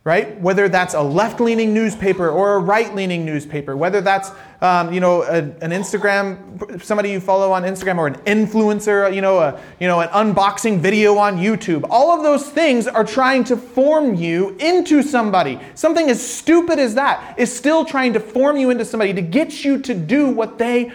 right? 0.08 0.40
Whether 0.40 0.70
that's 0.70 0.94
a 0.94 1.02
left-leaning 1.02 1.74
newspaper 1.74 2.30
or 2.30 2.56
a 2.56 2.60
right-leaning 2.60 3.26
newspaper, 3.26 3.76
whether 3.76 4.00
that's 4.00 4.32
um, 4.62 4.94
you 4.94 5.02
know 5.02 5.24
a, 5.24 5.40
an 5.40 5.72
Instagram, 5.72 6.82
somebody 6.82 7.12
you 7.12 7.20
follow 7.20 7.52
on 7.52 7.64
Instagram, 7.64 7.98
or 7.98 8.08
an 8.08 8.16
influencer, 8.20 9.14
you 9.14 9.20
know, 9.20 9.40
a, 9.40 9.62
you 9.82 9.88
know, 9.88 10.00
an 10.00 10.08
unboxing 10.08 10.80
video 10.80 11.18
on 11.18 11.36
YouTube. 11.36 11.86
All 11.90 12.12
of 12.18 12.24
those 12.24 12.48
things 12.50 12.88
are 12.88 13.04
trying 13.04 13.44
to 13.44 13.58
form 13.58 14.16
you 14.16 14.56
into 14.62 15.04
somebody. 15.04 15.60
Something 15.76 16.10
as 16.10 16.26
stupid 16.26 16.80
as 16.80 16.96
that 16.96 17.38
is 17.38 17.54
still 17.54 17.84
trying 17.84 18.14
to 18.14 18.22
form 18.22 18.56
you 18.56 18.70
into 18.70 18.86
somebody 18.86 19.14
to 19.14 19.22
get 19.22 19.66
you 19.66 19.78
to 19.80 19.94
do 19.94 20.30
what 20.30 20.58
they 20.58 20.90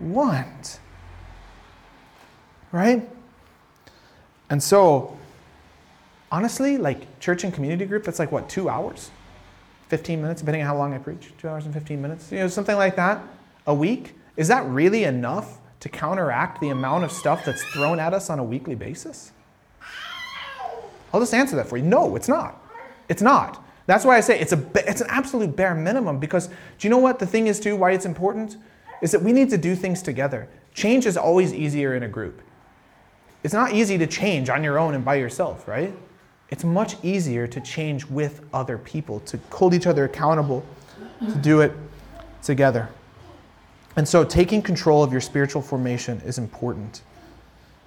want, 0.00 0.80
right? 2.72 3.08
And 4.50 4.60
so 4.60 5.17
honestly, 6.30 6.78
like 6.78 7.20
church 7.20 7.44
and 7.44 7.52
community 7.52 7.84
group, 7.84 8.04
that's 8.04 8.18
like 8.18 8.32
what, 8.32 8.48
two 8.48 8.68
hours? 8.68 9.10
15 9.88 10.20
minutes, 10.20 10.40
depending 10.42 10.62
on 10.62 10.68
how 10.68 10.76
long 10.76 10.92
I 10.92 10.98
preach, 10.98 11.32
two 11.38 11.48
hours 11.48 11.64
and 11.64 11.72
15 11.72 12.00
minutes, 12.00 12.30
you 12.30 12.38
know, 12.38 12.48
something 12.48 12.76
like 12.76 12.96
that 12.96 13.22
a 13.66 13.74
week. 13.74 14.14
Is 14.36 14.48
that 14.48 14.66
really 14.66 15.04
enough 15.04 15.58
to 15.80 15.88
counteract 15.88 16.60
the 16.60 16.68
amount 16.68 17.04
of 17.04 17.12
stuff 17.12 17.44
that's 17.44 17.62
thrown 17.64 17.98
at 17.98 18.12
us 18.12 18.30
on 18.30 18.38
a 18.38 18.44
weekly 18.44 18.74
basis? 18.74 19.32
I'll 21.12 21.20
just 21.20 21.32
answer 21.32 21.56
that 21.56 21.68
for 21.68 21.78
you. 21.78 21.84
No, 21.84 22.16
it's 22.16 22.28
not. 22.28 22.62
It's 23.08 23.22
not. 23.22 23.64
That's 23.86 24.04
why 24.04 24.18
I 24.18 24.20
say 24.20 24.38
it's, 24.38 24.52
a, 24.52 24.62
it's 24.74 25.00
an 25.00 25.06
absolute 25.08 25.56
bare 25.56 25.74
minimum 25.74 26.18
because 26.18 26.48
do 26.48 26.54
you 26.80 26.90
know 26.90 26.98
what 26.98 27.18
the 27.18 27.26
thing 27.26 27.46
is, 27.46 27.58
too, 27.58 27.74
why 27.74 27.92
it's 27.92 28.04
important? 28.04 28.58
Is 29.00 29.12
that 29.12 29.22
we 29.22 29.32
need 29.32 29.48
to 29.50 29.58
do 29.58 29.74
things 29.74 30.02
together. 30.02 30.48
Change 30.74 31.06
is 31.06 31.16
always 31.16 31.54
easier 31.54 31.94
in 31.94 32.02
a 32.02 32.08
group. 32.08 32.42
It's 33.42 33.54
not 33.54 33.72
easy 33.72 33.96
to 33.96 34.06
change 34.06 34.50
on 34.50 34.62
your 34.62 34.78
own 34.78 34.94
and 34.94 35.04
by 35.04 35.14
yourself, 35.14 35.66
right? 35.66 35.94
It's 36.50 36.64
much 36.64 36.96
easier 37.02 37.46
to 37.46 37.60
change 37.60 38.06
with 38.06 38.42
other 38.52 38.78
people, 38.78 39.20
to 39.20 39.38
hold 39.50 39.74
each 39.74 39.86
other 39.86 40.04
accountable, 40.04 40.64
to 41.20 41.34
do 41.36 41.60
it 41.60 41.72
together. 42.42 42.88
And 43.96 44.08
so 44.08 44.24
taking 44.24 44.62
control 44.62 45.02
of 45.02 45.12
your 45.12 45.20
spiritual 45.20 45.60
formation 45.60 46.20
is 46.24 46.38
important. 46.38 47.02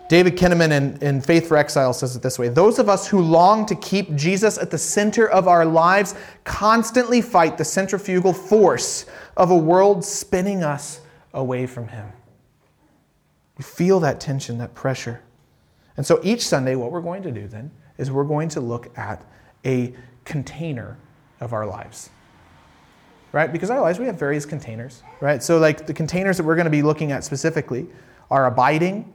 David 0.10 0.36
Kinnaman 0.36 0.72
in, 0.72 0.98
in 1.02 1.22
Faith 1.22 1.48
for 1.48 1.56
Exile 1.56 1.94
says 1.94 2.18
it 2.18 2.22
this 2.22 2.38
way 2.38 2.50
Those 2.50 2.80
of 2.80 2.90
us 2.90 3.08
who 3.08 3.22
long 3.22 3.66
to 3.68 3.76
keep 3.76 4.14
Jesus 4.16 4.58
at 4.58 4.70
the 4.70 4.78
center 4.78 5.26
of 5.26 5.48
our 5.48 5.64
lives 5.64 6.16
constantly 6.44 7.22
fight 7.22 7.58
the 7.58 7.64
centrifugal 7.64 8.34
force 8.34 9.06
of 9.38 9.52
a 9.52 9.58
world 9.58 10.04
spinning 10.04 10.64
us 10.64 11.00
away 11.34 11.66
from 11.66 11.88
Him. 11.88 12.12
We 13.58 13.64
feel 13.64 14.02
that 14.02 14.20
tension, 14.20 14.58
that 14.58 14.76
pressure. 14.76 15.22
And 15.96 16.06
so 16.06 16.20
each 16.24 16.46
Sunday, 16.46 16.76
what 16.76 16.92
we're 16.92 17.02
going 17.02 17.24
to 17.24 17.32
do 17.32 17.48
then 17.48 17.72
is 18.02 18.12
we're 18.12 18.26
going 18.26 18.50
to 18.50 18.60
look 18.60 18.98
at 18.98 19.24
a 19.64 19.94
container 20.26 20.98
of 21.40 21.54
our 21.54 21.66
lives. 21.68 22.10
Right? 23.32 23.54
Because 23.54 23.70
our 23.70 23.80
lives, 23.80 24.00
we 24.00 24.08
have 24.08 24.20
various 24.20 24.46
containers, 24.46 25.04
right? 25.22 25.42
So, 25.42 25.58
like 25.58 25.86
the 25.88 25.94
containers 25.94 26.36
that 26.36 26.44
we're 26.44 26.56
going 26.56 26.66
to 26.66 26.72
be 26.72 26.82
looking 26.82 27.14
at 27.14 27.24
specifically 27.24 27.88
are 28.30 28.48
abiding, 28.48 29.14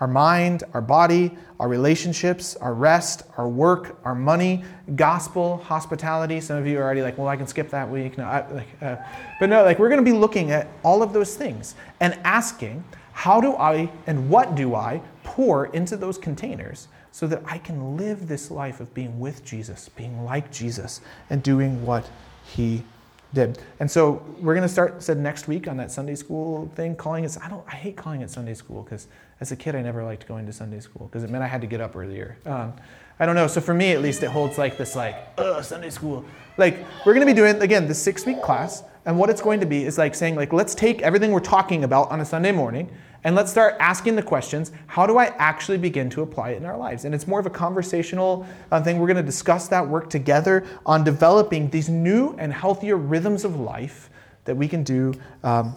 our 0.00 0.08
mind, 0.08 0.64
our 0.72 0.80
body, 0.80 1.36
our 1.60 1.68
relationships, 1.68 2.56
our 2.56 2.72
rest, 2.72 3.22
our 3.36 3.48
work, 3.48 4.00
our 4.04 4.14
money, 4.14 4.64
gospel, 4.96 5.58
hospitality. 5.58 6.40
Some 6.40 6.56
of 6.56 6.66
you 6.66 6.78
are 6.78 6.82
already 6.82 7.02
like, 7.02 7.18
well, 7.18 7.28
I 7.28 7.36
can 7.36 7.46
skip 7.46 7.68
that 7.70 7.88
week. 7.88 8.16
No, 8.16 8.24
I, 8.24 8.50
like, 8.50 8.68
uh, 8.80 8.96
but 9.38 9.50
no, 9.50 9.62
like 9.62 9.78
we're 9.78 9.90
going 9.90 10.04
to 10.04 10.10
be 10.10 10.16
looking 10.16 10.50
at 10.52 10.68
all 10.82 11.02
of 11.02 11.12
those 11.12 11.36
things 11.36 11.74
and 12.00 12.18
asking, 12.24 12.82
how 13.12 13.42
do 13.42 13.54
I 13.56 13.90
and 14.06 14.30
what 14.30 14.54
do 14.54 14.74
I 14.74 15.02
pour 15.22 15.66
into 15.66 15.98
those 15.98 16.16
containers 16.16 16.88
so 17.12 17.26
that 17.26 17.42
I 17.46 17.58
can 17.58 17.96
live 17.96 18.28
this 18.28 18.50
life 18.50 18.80
of 18.80 18.92
being 18.94 19.18
with 19.18 19.44
Jesus, 19.44 19.88
being 19.90 20.24
like 20.24 20.50
Jesus, 20.52 21.00
and 21.28 21.42
doing 21.42 21.84
what 21.84 22.08
he 22.44 22.84
did. 23.32 23.58
And 23.78 23.90
so 23.90 24.22
we're 24.40 24.54
going 24.54 24.66
to 24.66 24.72
start 24.72 25.02
said 25.02 25.18
next 25.18 25.48
week 25.48 25.68
on 25.68 25.76
that 25.76 25.90
Sunday 25.90 26.14
school 26.14 26.70
thing, 26.74 26.96
calling 26.96 27.24
it. 27.24 27.36
I 27.42 27.48
don't. 27.48 27.64
I 27.68 27.76
hate 27.76 27.96
calling 27.96 28.22
it 28.22 28.30
Sunday 28.30 28.54
school 28.54 28.82
because 28.82 29.08
as 29.40 29.52
a 29.52 29.56
kid 29.56 29.74
I 29.74 29.82
never 29.82 30.04
liked 30.04 30.26
going 30.26 30.46
to 30.46 30.52
Sunday 30.52 30.80
school 30.80 31.06
because 31.06 31.22
it 31.24 31.30
meant 31.30 31.44
I 31.44 31.46
had 31.46 31.60
to 31.60 31.66
get 31.66 31.80
up 31.80 31.96
earlier. 31.96 32.36
Um, 32.46 32.74
I 33.18 33.26
don't 33.26 33.34
know. 33.34 33.46
So 33.46 33.60
for 33.60 33.74
me 33.74 33.92
at 33.92 34.02
least, 34.02 34.22
it 34.22 34.30
holds 34.30 34.58
like 34.58 34.78
this 34.78 34.96
like 34.96 35.16
ugh 35.38 35.62
Sunday 35.62 35.90
school. 35.90 36.24
Like 36.56 36.78
we're 37.04 37.14
going 37.14 37.26
to 37.26 37.32
be 37.32 37.36
doing 37.36 37.60
again 37.62 37.86
the 37.86 37.94
six 37.94 38.26
week 38.26 38.42
class, 38.42 38.82
and 39.06 39.18
what 39.18 39.30
it's 39.30 39.42
going 39.42 39.60
to 39.60 39.66
be 39.66 39.84
is 39.84 39.98
like 39.98 40.14
saying 40.14 40.36
like 40.36 40.52
let's 40.52 40.74
take 40.74 41.02
everything 41.02 41.30
we're 41.30 41.40
talking 41.40 41.84
about 41.84 42.10
on 42.10 42.20
a 42.20 42.24
Sunday 42.24 42.52
morning 42.52 42.90
and 43.24 43.34
let's 43.34 43.50
start 43.50 43.76
asking 43.80 44.16
the 44.16 44.22
questions 44.22 44.72
how 44.86 45.06
do 45.06 45.18
I 45.18 45.26
actually 45.38 45.78
begin 45.78 46.08
to 46.10 46.22
apply 46.22 46.50
it 46.50 46.56
in 46.56 46.64
our 46.64 46.76
lives? 46.76 47.04
And 47.04 47.14
it's 47.14 47.26
more 47.26 47.40
of 47.40 47.46
a 47.46 47.50
conversational 47.50 48.46
uh, 48.70 48.82
thing. 48.82 48.98
We're 48.98 49.06
going 49.06 49.16
to 49.16 49.22
discuss 49.22 49.68
that, 49.68 49.86
work 49.86 50.08
together 50.08 50.66
on 50.86 51.04
developing 51.04 51.68
these 51.70 51.88
new 51.88 52.34
and 52.38 52.52
healthier 52.52 52.96
rhythms 52.96 53.44
of 53.44 53.60
life 53.60 54.10
that 54.44 54.56
we 54.56 54.66
can 54.66 54.82
do 54.82 55.12
um, 55.44 55.76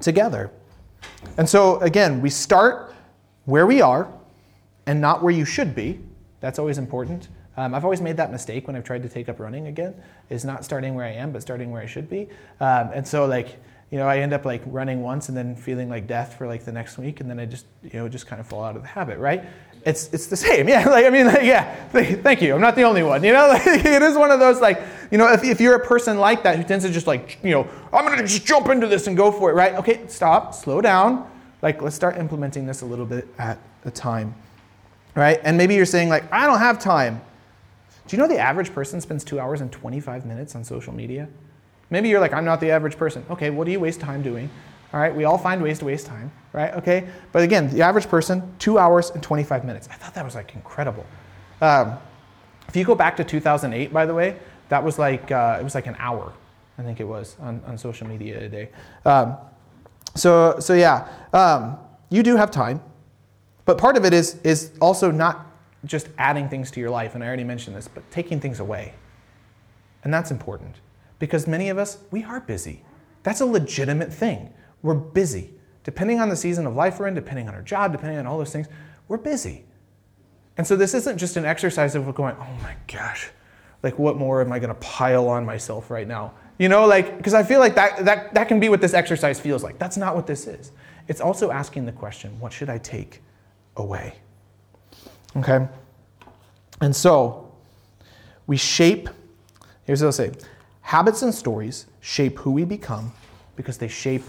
together. 0.00 0.50
And 1.36 1.48
so, 1.48 1.78
again, 1.80 2.20
we 2.20 2.30
start 2.30 2.94
where 3.44 3.66
we 3.66 3.80
are 3.80 4.12
and 4.86 5.00
not 5.00 5.22
where 5.22 5.32
you 5.32 5.44
should 5.44 5.74
be. 5.74 6.00
That's 6.40 6.58
always 6.58 6.78
important. 6.78 7.28
Um, 7.56 7.74
I've 7.74 7.84
always 7.84 8.00
made 8.00 8.16
that 8.16 8.32
mistake 8.32 8.66
when 8.66 8.74
I've 8.74 8.84
tried 8.84 9.02
to 9.04 9.08
take 9.08 9.28
up 9.28 9.38
running 9.38 9.68
again, 9.68 9.94
is 10.28 10.44
not 10.44 10.64
starting 10.64 10.94
where 10.94 11.06
I 11.06 11.12
am, 11.12 11.30
but 11.30 11.40
starting 11.40 11.70
where 11.70 11.80
I 11.80 11.86
should 11.86 12.10
be. 12.10 12.28
Um, 12.60 12.90
and 12.92 13.06
so, 13.06 13.26
like, 13.26 13.58
you 13.94 14.00
know, 14.00 14.08
I 14.08 14.18
end 14.18 14.32
up 14.32 14.44
like 14.44 14.60
running 14.66 15.02
once 15.04 15.28
and 15.28 15.38
then 15.38 15.54
feeling 15.54 15.88
like 15.88 16.08
death 16.08 16.36
for 16.36 16.48
like 16.48 16.64
the 16.64 16.72
next 16.72 16.98
week, 16.98 17.20
and 17.20 17.30
then 17.30 17.38
I 17.38 17.46
just, 17.46 17.66
you 17.84 17.92
know, 17.92 18.08
just 18.08 18.26
kind 18.26 18.40
of 18.40 18.46
fall 18.48 18.64
out 18.64 18.74
of 18.74 18.82
the 18.82 18.88
habit, 18.88 19.20
right? 19.20 19.44
It's, 19.86 20.12
it's 20.12 20.26
the 20.26 20.36
same, 20.48 20.68
yeah. 20.68 20.88
Like 20.88 21.06
I 21.06 21.10
mean, 21.10 21.26
like, 21.26 21.44
yeah. 21.44 21.76
Thank 21.90 22.42
you. 22.42 22.56
I'm 22.56 22.60
not 22.60 22.74
the 22.74 22.82
only 22.82 23.04
one. 23.04 23.22
You 23.22 23.32
know, 23.32 23.46
like, 23.50 23.64
it 23.64 24.02
is 24.02 24.16
one 24.16 24.32
of 24.32 24.40
those 24.40 24.60
like, 24.60 24.82
you 25.12 25.18
know, 25.18 25.32
if, 25.32 25.44
if 25.44 25.60
you're 25.60 25.76
a 25.76 25.86
person 25.86 26.18
like 26.18 26.42
that 26.42 26.56
who 26.56 26.64
tends 26.64 26.84
to 26.84 26.90
just 26.90 27.06
like, 27.06 27.38
you 27.44 27.52
know, 27.52 27.68
I'm 27.92 28.04
gonna 28.04 28.26
just 28.26 28.44
jump 28.44 28.68
into 28.68 28.88
this 28.88 29.06
and 29.06 29.16
go 29.16 29.30
for 29.30 29.48
it, 29.52 29.54
right? 29.54 29.76
Okay, 29.76 30.04
stop, 30.08 30.54
slow 30.54 30.80
down. 30.80 31.30
Like, 31.62 31.80
let's 31.80 31.94
start 31.94 32.16
implementing 32.16 32.66
this 32.66 32.80
a 32.80 32.86
little 32.86 33.06
bit 33.06 33.28
at 33.38 33.60
a 33.84 33.92
time, 33.92 34.34
right? 35.14 35.38
And 35.44 35.56
maybe 35.56 35.76
you're 35.76 35.86
saying 35.86 36.08
like, 36.08 36.24
I 36.32 36.46
don't 36.46 36.58
have 36.58 36.80
time. 36.80 37.20
Do 38.08 38.16
you 38.16 38.20
know 38.20 38.26
the 38.26 38.40
average 38.40 38.74
person 38.74 39.00
spends 39.00 39.22
two 39.22 39.38
hours 39.38 39.60
and 39.60 39.70
25 39.70 40.26
minutes 40.26 40.56
on 40.56 40.64
social 40.64 40.92
media? 40.92 41.28
Maybe 41.94 42.08
you're 42.08 42.18
like, 42.18 42.32
I'm 42.32 42.44
not 42.44 42.58
the 42.58 42.72
average 42.72 42.96
person. 42.96 43.24
Okay, 43.30 43.50
what 43.50 43.66
do 43.66 43.70
you 43.70 43.78
waste 43.78 44.00
time 44.00 44.20
doing? 44.20 44.50
All 44.92 44.98
right, 44.98 45.14
we 45.14 45.22
all 45.26 45.38
find 45.38 45.62
ways 45.62 45.78
to 45.78 45.84
waste 45.84 46.06
time, 46.06 46.32
right? 46.52 46.74
Okay, 46.74 47.06
but 47.30 47.44
again, 47.44 47.70
the 47.70 47.82
average 47.82 48.08
person, 48.08 48.42
two 48.58 48.80
hours 48.80 49.10
and 49.10 49.22
25 49.22 49.64
minutes. 49.64 49.88
I 49.88 49.94
thought 49.94 50.12
that 50.14 50.24
was 50.24 50.34
like 50.34 50.56
incredible. 50.56 51.06
Um, 51.60 51.96
if 52.66 52.74
you 52.74 52.84
go 52.84 52.96
back 52.96 53.16
to 53.18 53.22
2008, 53.22 53.92
by 53.92 54.06
the 54.06 54.12
way, 54.12 54.36
that 54.70 54.82
was 54.82 54.98
like 54.98 55.30
uh, 55.30 55.58
it 55.60 55.62
was 55.62 55.76
like 55.76 55.86
an 55.86 55.94
hour, 56.00 56.32
I 56.78 56.82
think 56.82 56.98
it 56.98 57.04
was 57.04 57.36
on, 57.38 57.62
on 57.64 57.78
social 57.78 58.08
media 58.08 58.44
a 58.44 58.48
day. 58.48 58.70
Um, 59.04 59.36
so 60.16 60.58
so 60.58 60.74
yeah, 60.74 61.06
um, 61.32 61.78
you 62.10 62.24
do 62.24 62.34
have 62.34 62.50
time, 62.50 62.82
but 63.66 63.78
part 63.78 63.96
of 63.96 64.04
it 64.04 64.12
is 64.12 64.40
is 64.42 64.72
also 64.80 65.12
not 65.12 65.46
just 65.84 66.08
adding 66.18 66.48
things 66.48 66.72
to 66.72 66.80
your 66.80 66.90
life, 66.90 67.14
and 67.14 67.22
I 67.22 67.28
already 67.28 67.44
mentioned 67.44 67.76
this, 67.76 67.86
but 67.86 68.02
taking 68.10 68.40
things 68.40 68.58
away, 68.58 68.94
and 70.02 70.12
that's 70.12 70.32
important 70.32 70.74
because 71.18 71.46
many 71.46 71.68
of 71.68 71.78
us, 71.78 71.98
we 72.10 72.24
are 72.24 72.40
busy. 72.40 72.82
That's 73.22 73.40
a 73.40 73.46
legitimate 73.46 74.12
thing. 74.12 74.52
We're 74.82 74.94
busy. 74.94 75.54
Depending 75.82 76.20
on 76.20 76.28
the 76.28 76.36
season 76.36 76.66
of 76.66 76.74
life 76.74 76.98
we're 76.98 77.08
in, 77.08 77.14
depending 77.14 77.48
on 77.48 77.54
our 77.54 77.62
job, 77.62 77.92
depending 77.92 78.18
on 78.18 78.26
all 78.26 78.38
those 78.38 78.52
things, 78.52 78.68
we're 79.08 79.18
busy. 79.18 79.64
And 80.56 80.66
so 80.66 80.76
this 80.76 80.94
isn't 80.94 81.18
just 81.18 81.36
an 81.36 81.44
exercise 81.44 81.94
of 81.94 82.12
going, 82.14 82.36
oh 82.38 82.62
my 82.62 82.74
gosh, 82.92 83.30
like 83.82 83.98
what 83.98 84.16
more 84.16 84.40
am 84.40 84.52
I 84.52 84.58
going 84.58 84.68
to 84.68 84.80
pile 84.80 85.28
on 85.28 85.44
myself 85.44 85.90
right 85.90 86.06
now? 86.06 86.34
You 86.58 86.68
know, 86.68 86.86
like, 86.86 87.16
because 87.16 87.34
I 87.34 87.42
feel 87.42 87.58
like 87.58 87.74
that, 87.74 88.04
that, 88.04 88.34
that 88.34 88.48
can 88.48 88.60
be 88.60 88.68
what 88.68 88.80
this 88.80 88.94
exercise 88.94 89.40
feels 89.40 89.62
like. 89.62 89.78
That's 89.78 89.96
not 89.96 90.14
what 90.14 90.26
this 90.26 90.46
is. 90.46 90.72
It's 91.08 91.20
also 91.20 91.50
asking 91.50 91.84
the 91.84 91.92
question, 91.92 92.38
what 92.40 92.52
should 92.52 92.70
I 92.70 92.78
take 92.78 93.20
away? 93.76 94.14
Okay? 95.36 95.66
And 96.80 96.94
so 96.94 97.52
we 98.46 98.56
shape, 98.56 99.08
here's 99.84 100.00
what 100.00 100.06
I'll 100.06 100.12
say 100.12 100.32
Habits 100.84 101.22
and 101.22 101.34
stories 101.34 101.86
shape 102.00 102.38
who 102.38 102.50
we 102.50 102.64
become 102.64 103.10
because 103.56 103.78
they 103.78 103.88
shape 103.88 104.24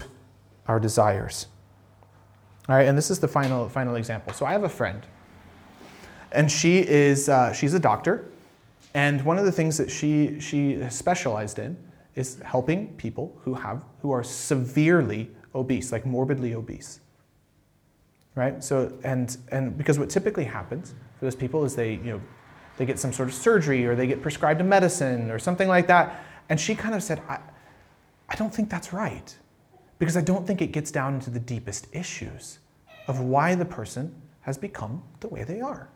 our 0.66 0.80
desires. 0.80 1.48
All 2.66 2.74
right, 2.74 2.88
and 2.88 2.96
this 2.96 3.10
is 3.10 3.20
the 3.20 3.28
final, 3.28 3.68
final 3.68 3.96
example. 3.96 4.32
So 4.32 4.46
I 4.46 4.52
have 4.52 4.64
a 4.64 4.68
friend, 4.68 5.02
and 6.32 6.50
she 6.50 6.78
is, 6.78 7.28
uh, 7.28 7.52
she's 7.52 7.74
a 7.74 7.78
doctor, 7.78 8.24
and 8.94 9.22
one 9.22 9.38
of 9.38 9.44
the 9.44 9.52
things 9.52 9.76
that 9.76 9.90
she, 9.90 10.40
she 10.40 10.82
specialized 10.88 11.58
in 11.58 11.76
is 12.14 12.40
helping 12.42 12.88
people 12.94 13.38
who 13.42 13.52
have 13.52 13.84
who 14.00 14.10
are 14.10 14.24
severely 14.24 15.30
obese, 15.54 15.92
like 15.92 16.06
morbidly 16.06 16.54
obese. 16.54 17.00
Right? 18.34 18.64
So 18.64 18.92
and 19.04 19.36
and 19.52 19.76
because 19.76 19.98
what 19.98 20.08
typically 20.08 20.44
happens 20.44 20.94
for 21.18 21.26
those 21.26 21.36
people 21.36 21.66
is 21.66 21.76
they, 21.76 21.92
you 21.92 22.12
know, 22.12 22.20
they 22.78 22.86
get 22.86 22.98
some 22.98 23.12
sort 23.12 23.28
of 23.28 23.34
surgery 23.34 23.86
or 23.86 23.94
they 23.94 24.06
get 24.06 24.22
prescribed 24.22 24.62
a 24.62 24.64
medicine 24.64 25.30
or 25.30 25.38
something 25.38 25.68
like 25.68 25.86
that. 25.88 26.22
And 26.48 26.60
she 26.60 26.74
kind 26.74 26.94
of 26.94 27.02
said, 27.02 27.22
I, 27.28 27.38
I 28.28 28.34
don't 28.36 28.54
think 28.54 28.70
that's 28.70 28.92
right. 28.92 29.34
Because 29.98 30.16
I 30.16 30.20
don't 30.20 30.46
think 30.46 30.60
it 30.60 30.72
gets 30.72 30.90
down 30.90 31.14
into 31.14 31.30
the 31.30 31.40
deepest 31.40 31.88
issues 31.92 32.58
of 33.08 33.20
why 33.20 33.54
the 33.54 33.64
person 33.64 34.14
has 34.42 34.58
become 34.58 35.02
the 35.20 35.28
way 35.28 35.44
they 35.44 35.60
are. 35.60 35.88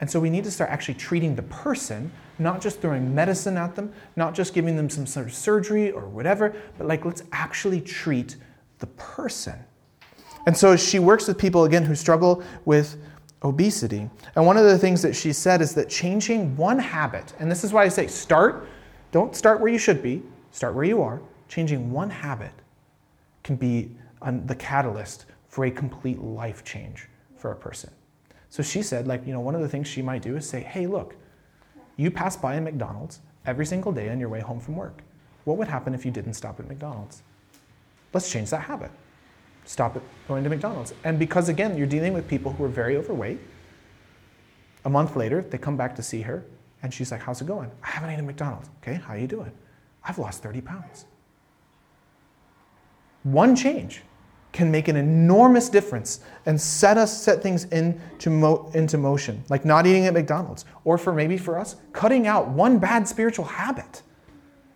And 0.00 0.10
so 0.10 0.18
we 0.18 0.30
need 0.30 0.44
to 0.44 0.50
start 0.50 0.70
actually 0.70 0.94
treating 0.94 1.36
the 1.36 1.42
person, 1.42 2.10
not 2.38 2.62
just 2.62 2.80
throwing 2.80 3.14
medicine 3.14 3.58
at 3.58 3.74
them, 3.74 3.92
not 4.16 4.34
just 4.34 4.54
giving 4.54 4.74
them 4.74 4.88
some 4.88 5.06
sort 5.06 5.26
of 5.26 5.34
surgery 5.34 5.90
or 5.90 6.08
whatever, 6.08 6.54
but 6.78 6.86
like 6.86 7.04
let's 7.04 7.22
actually 7.32 7.82
treat 7.82 8.36
the 8.78 8.86
person. 8.86 9.58
And 10.46 10.56
so 10.56 10.74
she 10.74 10.98
works 10.98 11.28
with 11.28 11.36
people, 11.36 11.64
again, 11.64 11.84
who 11.84 11.94
struggle 11.94 12.42
with 12.64 12.96
obesity. 13.42 14.08
And 14.36 14.46
one 14.46 14.56
of 14.56 14.64
the 14.64 14.78
things 14.78 15.02
that 15.02 15.14
she 15.14 15.34
said 15.34 15.60
is 15.60 15.74
that 15.74 15.90
changing 15.90 16.56
one 16.56 16.78
habit, 16.78 17.34
and 17.38 17.50
this 17.50 17.62
is 17.62 17.72
why 17.72 17.84
I 17.84 17.88
say 17.88 18.06
start, 18.06 18.66
don't 19.12 19.34
start 19.34 19.60
where 19.60 19.72
you 19.72 19.78
should 19.78 20.02
be, 20.02 20.22
start 20.52 20.74
where 20.74 20.84
you 20.84 21.02
are. 21.02 21.20
Changing 21.48 21.90
one 21.90 22.10
habit 22.10 22.52
can 23.42 23.56
be 23.56 23.90
the 24.46 24.54
catalyst 24.54 25.26
for 25.48 25.64
a 25.64 25.70
complete 25.70 26.20
life 26.20 26.64
change 26.64 27.08
for 27.36 27.50
a 27.50 27.56
person. 27.56 27.90
So 28.50 28.62
she 28.62 28.82
said, 28.82 29.06
like, 29.06 29.26
you 29.26 29.32
know, 29.32 29.40
one 29.40 29.54
of 29.54 29.60
the 29.60 29.68
things 29.68 29.88
she 29.88 30.02
might 30.02 30.22
do 30.22 30.36
is 30.36 30.48
say, 30.48 30.60
hey, 30.60 30.86
look, 30.86 31.16
you 31.96 32.10
pass 32.10 32.36
by 32.36 32.54
a 32.54 32.60
McDonald's 32.60 33.20
every 33.46 33.66
single 33.66 33.92
day 33.92 34.10
on 34.10 34.20
your 34.20 34.28
way 34.28 34.40
home 34.40 34.60
from 34.60 34.76
work. 34.76 35.02
What 35.44 35.56
would 35.56 35.68
happen 35.68 35.94
if 35.94 36.04
you 36.04 36.10
didn't 36.10 36.34
stop 36.34 36.60
at 36.60 36.68
McDonald's? 36.68 37.22
Let's 38.12 38.30
change 38.30 38.50
that 38.50 38.62
habit. 38.62 38.90
Stop 39.64 39.96
at 39.96 40.02
going 40.28 40.44
to 40.44 40.50
McDonald's. 40.50 40.92
And 41.04 41.18
because, 41.18 41.48
again, 41.48 41.76
you're 41.76 41.86
dealing 41.86 42.12
with 42.12 42.28
people 42.28 42.52
who 42.52 42.64
are 42.64 42.68
very 42.68 42.96
overweight, 42.96 43.38
a 44.84 44.90
month 44.90 45.16
later, 45.16 45.42
they 45.42 45.58
come 45.58 45.76
back 45.76 45.94
to 45.96 46.02
see 46.02 46.22
her, 46.22 46.44
and 46.82 46.92
she's 46.92 47.10
like, 47.12 47.20
how's 47.20 47.40
it 47.40 47.46
going? 47.46 47.70
I 47.82 47.88
haven't 47.88 48.10
eaten 48.10 48.26
McDonald's. 48.26 48.70
Okay, 48.82 48.94
how 48.94 49.14
you 49.14 49.26
doing? 49.26 49.52
I've 50.04 50.18
lost 50.18 50.42
30 50.42 50.60
pounds. 50.62 51.04
One 53.22 53.54
change 53.54 54.02
can 54.52 54.70
make 54.70 54.88
an 54.88 54.96
enormous 54.96 55.68
difference 55.68 56.20
and 56.46 56.60
set 56.60 56.98
us 56.98 57.22
set 57.22 57.42
things 57.42 57.64
into, 57.66 58.30
mo- 58.30 58.70
into 58.74 58.98
motion 58.98 59.42
like 59.48 59.64
not 59.64 59.86
eating 59.86 60.06
at 60.06 60.14
mcdonald's 60.14 60.64
or 60.84 60.98
for 60.98 61.12
maybe 61.12 61.38
for 61.38 61.58
us 61.58 61.76
cutting 61.92 62.26
out 62.26 62.48
one 62.48 62.78
bad 62.78 63.06
spiritual 63.06 63.44
habit 63.44 64.02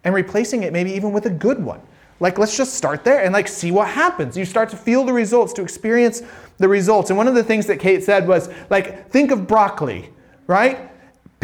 and 0.05 0.15
replacing 0.15 0.63
it 0.63 0.73
maybe 0.73 0.93
even 0.93 1.13
with 1.13 1.27
a 1.27 1.31
good 1.31 1.63
one 1.63 1.81
like 2.21 2.39
let's 2.39 2.57
just 2.57 2.75
start 2.75 3.03
there 3.03 3.25
and 3.25 3.33
like 3.33 3.49
see 3.49 3.73
what 3.73 3.89
happens 3.89 4.37
you 4.37 4.45
start 4.45 4.69
to 4.69 4.77
feel 4.77 5.05
the 5.05 5.13
results 5.13 5.53
to 5.53 5.63
experience 5.63 6.23
the 6.59 6.69
results 6.69 7.11
and 7.11 7.17
one 7.17 7.27
of 7.27 7.35
the 7.35 7.43
things 7.43 7.67
that 7.67 7.81
kate 7.81 8.05
said 8.05 8.29
was 8.29 8.49
like 8.71 9.11
think 9.11 9.33
of 9.33 9.47
broccoli 9.49 10.09
right 10.47 10.91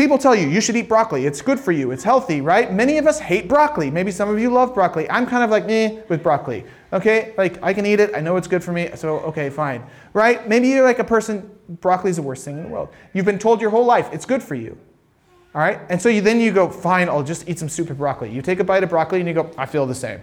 People 0.00 0.16
tell 0.16 0.34
you 0.34 0.48
you 0.48 0.62
should 0.62 0.76
eat 0.76 0.88
broccoli. 0.88 1.26
It's 1.26 1.42
good 1.42 1.60
for 1.60 1.72
you. 1.72 1.90
It's 1.90 2.02
healthy, 2.02 2.40
right? 2.40 2.72
Many 2.72 2.96
of 2.96 3.06
us 3.06 3.20
hate 3.20 3.46
broccoli. 3.46 3.90
Maybe 3.90 4.10
some 4.10 4.30
of 4.30 4.40
you 4.40 4.48
love 4.48 4.72
broccoli. 4.72 5.06
I'm 5.10 5.26
kind 5.26 5.44
of 5.44 5.50
like 5.50 5.66
me 5.66 6.00
with 6.08 6.22
broccoli. 6.22 6.64
Okay? 6.90 7.34
Like 7.36 7.62
I 7.62 7.74
can 7.74 7.84
eat 7.84 8.00
it. 8.00 8.10
I 8.14 8.20
know 8.20 8.38
it's 8.38 8.48
good 8.48 8.64
for 8.64 8.72
me. 8.72 8.88
So 8.94 9.18
okay, 9.18 9.50
fine. 9.50 9.84
Right? 10.14 10.48
Maybe 10.48 10.68
you're 10.68 10.84
like 10.84 11.00
a 11.00 11.04
person 11.04 11.50
broccoli 11.82 12.08
is 12.08 12.16
the 12.16 12.22
worst 12.22 12.46
thing 12.46 12.56
in 12.56 12.62
the 12.62 12.70
world. 12.70 12.88
You've 13.12 13.26
been 13.26 13.38
told 13.38 13.60
your 13.60 13.68
whole 13.68 13.84
life 13.84 14.08
it's 14.10 14.24
good 14.24 14.42
for 14.42 14.54
you. 14.54 14.78
All 15.54 15.60
right? 15.60 15.80
And 15.90 16.00
so 16.00 16.08
you, 16.08 16.22
then 16.22 16.40
you 16.40 16.50
go, 16.50 16.70
"Fine, 16.70 17.10
I'll 17.10 17.22
just 17.22 17.46
eat 17.46 17.58
some 17.58 17.68
soup 17.68 17.90
with 17.90 17.98
broccoli." 17.98 18.30
You 18.30 18.40
take 18.40 18.58
a 18.58 18.64
bite 18.64 18.82
of 18.82 18.88
broccoli 18.88 19.18
and 19.18 19.28
you 19.28 19.34
go, 19.34 19.50
"I 19.58 19.66
feel 19.66 19.84
the 19.84 19.94
same." 19.94 20.20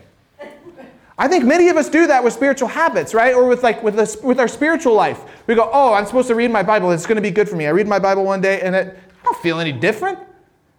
I 1.19 1.27
think 1.27 1.45
many 1.45 1.69
of 1.69 1.77
us 1.77 1.89
do 1.89 2.05
that 2.07 2.23
with 2.23 2.33
spiritual 2.33 2.67
habits, 2.67 3.13
right? 3.13 3.33
Or 3.33 3.47
with 3.47 3.61
like 3.61 3.81
with, 3.83 3.95
the, 3.95 4.19
with 4.23 4.39
our 4.39 4.47
spiritual 4.47 4.93
life. 4.95 5.21
We 5.45 5.53
go, 5.53 5.69
"Oh, 5.71 5.93
I'm 5.93 6.07
supposed 6.07 6.29
to 6.29 6.35
read 6.35 6.49
my 6.49 6.63
Bible. 6.63 6.91
It's 6.91 7.05
going 7.05 7.17
to 7.17 7.21
be 7.21 7.31
good 7.31 7.47
for 7.47 7.55
me." 7.55 7.67
I 7.67 7.71
read 7.71 7.87
my 7.87 7.99
Bible 7.99 8.23
one 8.23 8.41
day 8.41 8.61
and 8.61 8.75
it 8.75 8.97
don't 9.27 9.41
feel 9.41 9.59
any 9.59 9.71
different. 9.71 10.19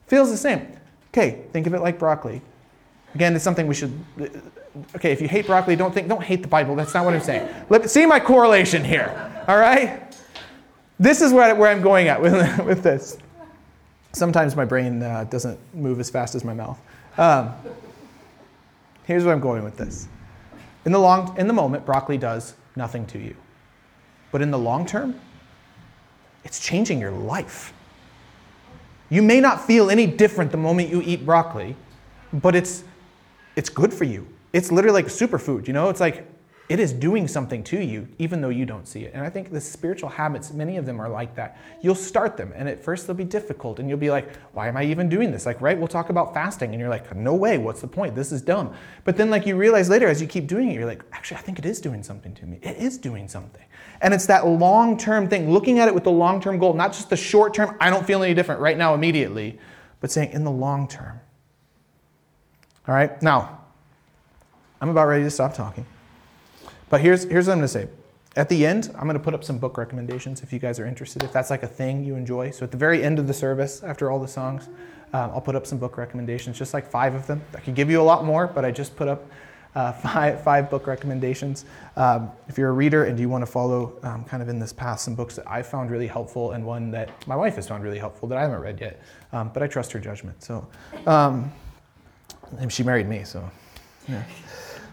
Feels 0.06 0.30
the 0.30 0.36
same. 0.36 0.66
Okay, 1.12 1.44
think 1.52 1.66
of 1.66 1.74
it 1.74 1.80
like 1.80 1.98
broccoli. 1.98 2.40
Again, 3.14 3.34
it's 3.34 3.44
something 3.44 3.66
we 3.66 3.74
should. 3.74 3.92
Okay, 4.96 5.12
if 5.12 5.20
you 5.20 5.28
hate 5.28 5.46
broccoli, 5.46 5.76
don't 5.76 5.92
think, 5.92 6.08
don't 6.08 6.22
hate 6.22 6.42
the 6.42 6.48
Bible. 6.48 6.74
That's 6.76 6.94
not 6.94 7.04
what 7.04 7.14
I'm 7.14 7.20
saying. 7.20 7.48
Let, 7.68 7.88
see 7.90 8.06
my 8.06 8.20
correlation 8.20 8.84
here. 8.84 9.10
All 9.48 9.58
right. 9.58 10.02
This 10.98 11.20
is 11.20 11.32
where, 11.32 11.54
where 11.54 11.70
I'm 11.70 11.82
going 11.82 12.08
at 12.08 12.20
with, 12.20 12.58
with 12.66 12.82
this. 12.82 13.18
Sometimes 14.12 14.56
my 14.56 14.64
brain 14.64 15.02
uh, 15.02 15.24
doesn't 15.24 15.58
move 15.74 16.00
as 16.00 16.10
fast 16.10 16.34
as 16.34 16.44
my 16.44 16.54
mouth. 16.54 16.80
Um, 17.18 17.52
here's 19.04 19.24
where 19.24 19.34
I'm 19.34 19.40
going 19.40 19.64
with 19.64 19.76
this. 19.76 20.08
In 20.84 20.92
the 20.92 20.98
long, 20.98 21.36
in 21.38 21.46
the 21.46 21.52
moment, 21.52 21.84
broccoli 21.84 22.18
does 22.18 22.54
nothing 22.76 23.04
to 23.06 23.18
you, 23.18 23.36
but 24.32 24.40
in 24.40 24.50
the 24.50 24.58
long 24.58 24.86
term, 24.86 25.20
it's 26.44 26.60
changing 26.60 27.00
your 27.00 27.10
life. 27.10 27.72
You 29.10 29.22
may 29.22 29.40
not 29.40 29.64
feel 29.64 29.90
any 29.90 30.06
different 30.06 30.50
the 30.50 30.58
moment 30.58 30.90
you 30.90 31.02
eat 31.02 31.24
broccoli, 31.24 31.76
but 32.32 32.54
it's, 32.54 32.84
it's 33.56 33.70
good 33.70 33.92
for 33.92 34.04
you. 34.04 34.26
It's 34.52 34.70
literally 34.70 35.02
like 35.02 35.06
superfood, 35.06 35.66
you 35.66 35.72
know? 35.72 35.88
It's 35.88 36.00
like 36.00 36.27
it 36.68 36.78
is 36.78 36.92
doing 36.92 37.26
something 37.26 37.64
to 37.64 37.82
you, 37.82 38.06
even 38.18 38.42
though 38.42 38.50
you 38.50 38.66
don't 38.66 38.86
see 38.86 39.04
it. 39.04 39.14
And 39.14 39.24
I 39.24 39.30
think 39.30 39.50
the 39.50 39.60
spiritual 39.60 40.10
habits, 40.10 40.52
many 40.52 40.76
of 40.76 40.84
them 40.84 41.00
are 41.00 41.08
like 41.08 41.34
that. 41.36 41.56
You'll 41.80 41.94
start 41.94 42.36
them, 42.36 42.52
and 42.54 42.68
at 42.68 42.84
first 42.84 43.06
they'll 43.06 43.16
be 43.16 43.24
difficult, 43.24 43.78
and 43.78 43.88
you'll 43.88 43.96
be 43.96 44.10
like, 44.10 44.36
why 44.52 44.68
am 44.68 44.76
I 44.76 44.84
even 44.84 45.08
doing 45.08 45.30
this? 45.30 45.46
Like, 45.46 45.62
right? 45.62 45.78
We'll 45.78 45.88
talk 45.88 46.10
about 46.10 46.34
fasting, 46.34 46.72
and 46.72 46.78
you're 46.78 46.90
like, 46.90 47.16
no 47.16 47.34
way, 47.34 47.56
what's 47.56 47.80
the 47.80 47.86
point? 47.86 48.14
This 48.14 48.32
is 48.32 48.42
dumb. 48.42 48.74
But 49.04 49.16
then, 49.16 49.30
like, 49.30 49.46
you 49.46 49.56
realize 49.56 49.88
later 49.88 50.08
as 50.08 50.20
you 50.20 50.26
keep 50.26 50.46
doing 50.46 50.70
it, 50.70 50.74
you're 50.74 50.84
like, 50.84 51.02
actually, 51.12 51.38
I 51.38 51.40
think 51.40 51.58
it 51.58 51.64
is 51.64 51.80
doing 51.80 52.02
something 52.02 52.34
to 52.34 52.44
me. 52.44 52.58
It 52.60 52.76
is 52.76 52.98
doing 52.98 53.28
something. 53.28 53.64
And 54.02 54.12
it's 54.12 54.26
that 54.26 54.46
long 54.46 54.98
term 54.98 55.26
thing, 55.26 55.50
looking 55.50 55.78
at 55.78 55.88
it 55.88 55.94
with 55.94 56.04
the 56.04 56.12
long 56.12 56.38
term 56.40 56.58
goal, 56.58 56.74
not 56.74 56.92
just 56.92 57.08
the 57.08 57.16
short 57.16 57.54
term, 57.54 57.76
I 57.80 57.88
don't 57.88 58.06
feel 58.06 58.22
any 58.22 58.34
different 58.34 58.60
right 58.60 58.76
now 58.76 58.94
immediately, 58.94 59.58
but 60.00 60.10
saying 60.10 60.32
in 60.32 60.44
the 60.44 60.50
long 60.50 60.86
term. 60.86 61.18
All 62.86 62.94
right, 62.94 63.20
now, 63.22 63.62
I'm 64.80 64.90
about 64.90 65.08
ready 65.08 65.24
to 65.24 65.30
stop 65.30 65.54
talking. 65.54 65.86
But 66.90 67.00
here's, 67.00 67.24
here's 67.24 67.46
what 67.46 67.54
I'm 67.54 67.58
going 67.58 67.66
to 67.66 67.68
say. 67.68 67.88
At 68.36 68.48
the 68.48 68.64
end, 68.64 68.90
I'm 68.94 69.04
going 69.04 69.14
to 69.14 69.22
put 69.22 69.34
up 69.34 69.42
some 69.42 69.58
book 69.58 69.76
recommendations 69.78 70.42
if 70.42 70.52
you 70.52 70.58
guys 70.58 70.78
are 70.78 70.86
interested, 70.86 71.22
if 71.22 71.32
that's 71.32 71.50
like 71.50 71.62
a 71.62 71.68
thing 71.68 72.04
you 72.04 72.14
enjoy. 72.14 72.50
So 72.50 72.64
at 72.64 72.70
the 72.70 72.76
very 72.76 73.02
end 73.02 73.18
of 73.18 73.26
the 73.26 73.34
service, 73.34 73.82
after 73.82 74.10
all 74.10 74.20
the 74.20 74.28
songs, 74.28 74.68
um, 75.12 75.30
I'll 75.32 75.40
put 75.40 75.56
up 75.56 75.66
some 75.66 75.78
book 75.78 75.96
recommendations, 75.96 76.58
just 76.58 76.74
like 76.74 76.86
five 76.86 77.14
of 77.14 77.26
them. 77.26 77.42
I 77.54 77.60
could 77.60 77.74
give 77.74 77.90
you 77.90 78.00
a 78.00 78.04
lot 78.04 78.24
more, 78.24 78.46
but 78.46 78.64
I 78.64 78.70
just 78.70 78.94
put 78.94 79.08
up 79.08 79.24
uh, 79.74 79.92
five, 80.04 80.42
five 80.42 80.70
book 80.70 80.86
recommendations. 80.86 81.64
Um, 81.96 82.30
if 82.48 82.58
you're 82.58 82.68
a 82.68 82.72
reader 82.72 83.04
and 83.04 83.18
you 83.18 83.28
want 83.28 83.42
to 83.42 83.50
follow 83.50 83.98
um, 84.02 84.24
kind 84.24 84.42
of 84.42 84.48
in 84.48 84.58
this 84.58 84.72
path 84.72 85.00
some 85.00 85.14
books 85.14 85.34
that 85.36 85.50
I 85.50 85.62
found 85.62 85.90
really 85.90 86.06
helpful 86.06 86.52
and 86.52 86.64
one 86.64 86.90
that 86.92 87.26
my 87.26 87.36
wife 87.36 87.56
has 87.56 87.66
found 87.66 87.82
really 87.82 87.98
helpful 87.98 88.28
that 88.28 88.38
I 88.38 88.42
haven't 88.42 88.60
read 88.60 88.80
yet, 88.80 89.02
um, 89.32 89.50
but 89.52 89.62
I 89.62 89.66
trust 89.66 89.92
her 89.92 89.98
judgment. 89.98 90.42
So, 90.42 90.66
um, 91.06 91.50
and 92.58 92.72
she 92.72 92.82
married 92.82 93.08
me, 93.08 93.24
so 93.24 93.50
yeah. 94.06 94.22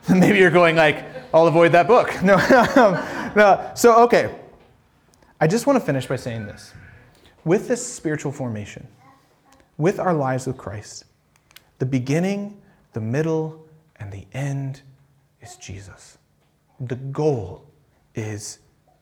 Maybe 0.10 0.38
you're 0.38 0.52
going 0.52 0.76
like, 0.76 1.06
I'll 1.34 1.48
avoid 1.48 1.72
that 1.72 1.88
book. 1.88 2.14
No, 2.24 2.36
um, 2.76 3.34
no. 3.36 3.72
So, 3.76 4.04
okay. 4.04 4.36
I 5.40 5.48
just 5.48 5.68
want 5.68 5.80
to 5.80 5.86
finish 5.86 6.06
by 6.08 6.16
saying 6.16 6.46
this. 6.46 6.74
With 7.44 7.68
this 7.68 7.86
spiritual 7.86 8.32
formation, 8.32 8.88
with 9.78 10.00
our 10.00 10.14
lives 10.14 10.48
with 10.48 10.58
Christ, 10.58 11.06
the 11.80 11.86
beginning, 11.86 12.58
the 12.94 13.02
middle, 13.02 13.66
and 13.98 14.12
the 14.12 14.26
end 14.34 14.82
is 15.42 15.56
Jesus. 15.58 16.18
The 16.80 16.96
goal 16.96 17.66
is 18.16 18.60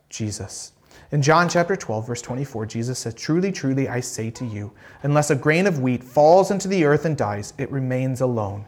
Jesus. 0.09 0.73
In 1.11 1.21
John 1.21 1.47
chapter 1.47 1.75
12, 1.75 2.07
verse 2.07 2.21
24, 2.21 2.65
Jesus 2.65 2.99
said, 2.99 3.15
Truly, 3.15 3.51
truly, 3.51 3.87
I 3.87 3.99
say 3.99 4.29
to 4.31 4.45
you, 4.45 4.71
unless 5.03 5.29
a 5.29 5.35
grain 5.35 5.67
of 5.67 5.79
wheat 5.79 6.03
falls 6.03 6.49
into 6.49 6.67
the 6.67 6.85
earth 6.85 7.05
and 7.05 7.15
dies, 7.15 7.53
it 7.57 7.71
remains 7.71 8.21
alone. 8.21 8.65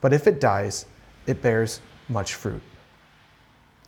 But 0.00 0.12
if 0.12 0.26
it 0.26 0.40
dies, 0.40 0.86
it 1.26 1.42
bears 1.42 1.80
much 2.08 2.34
fruit. 2.34 2.62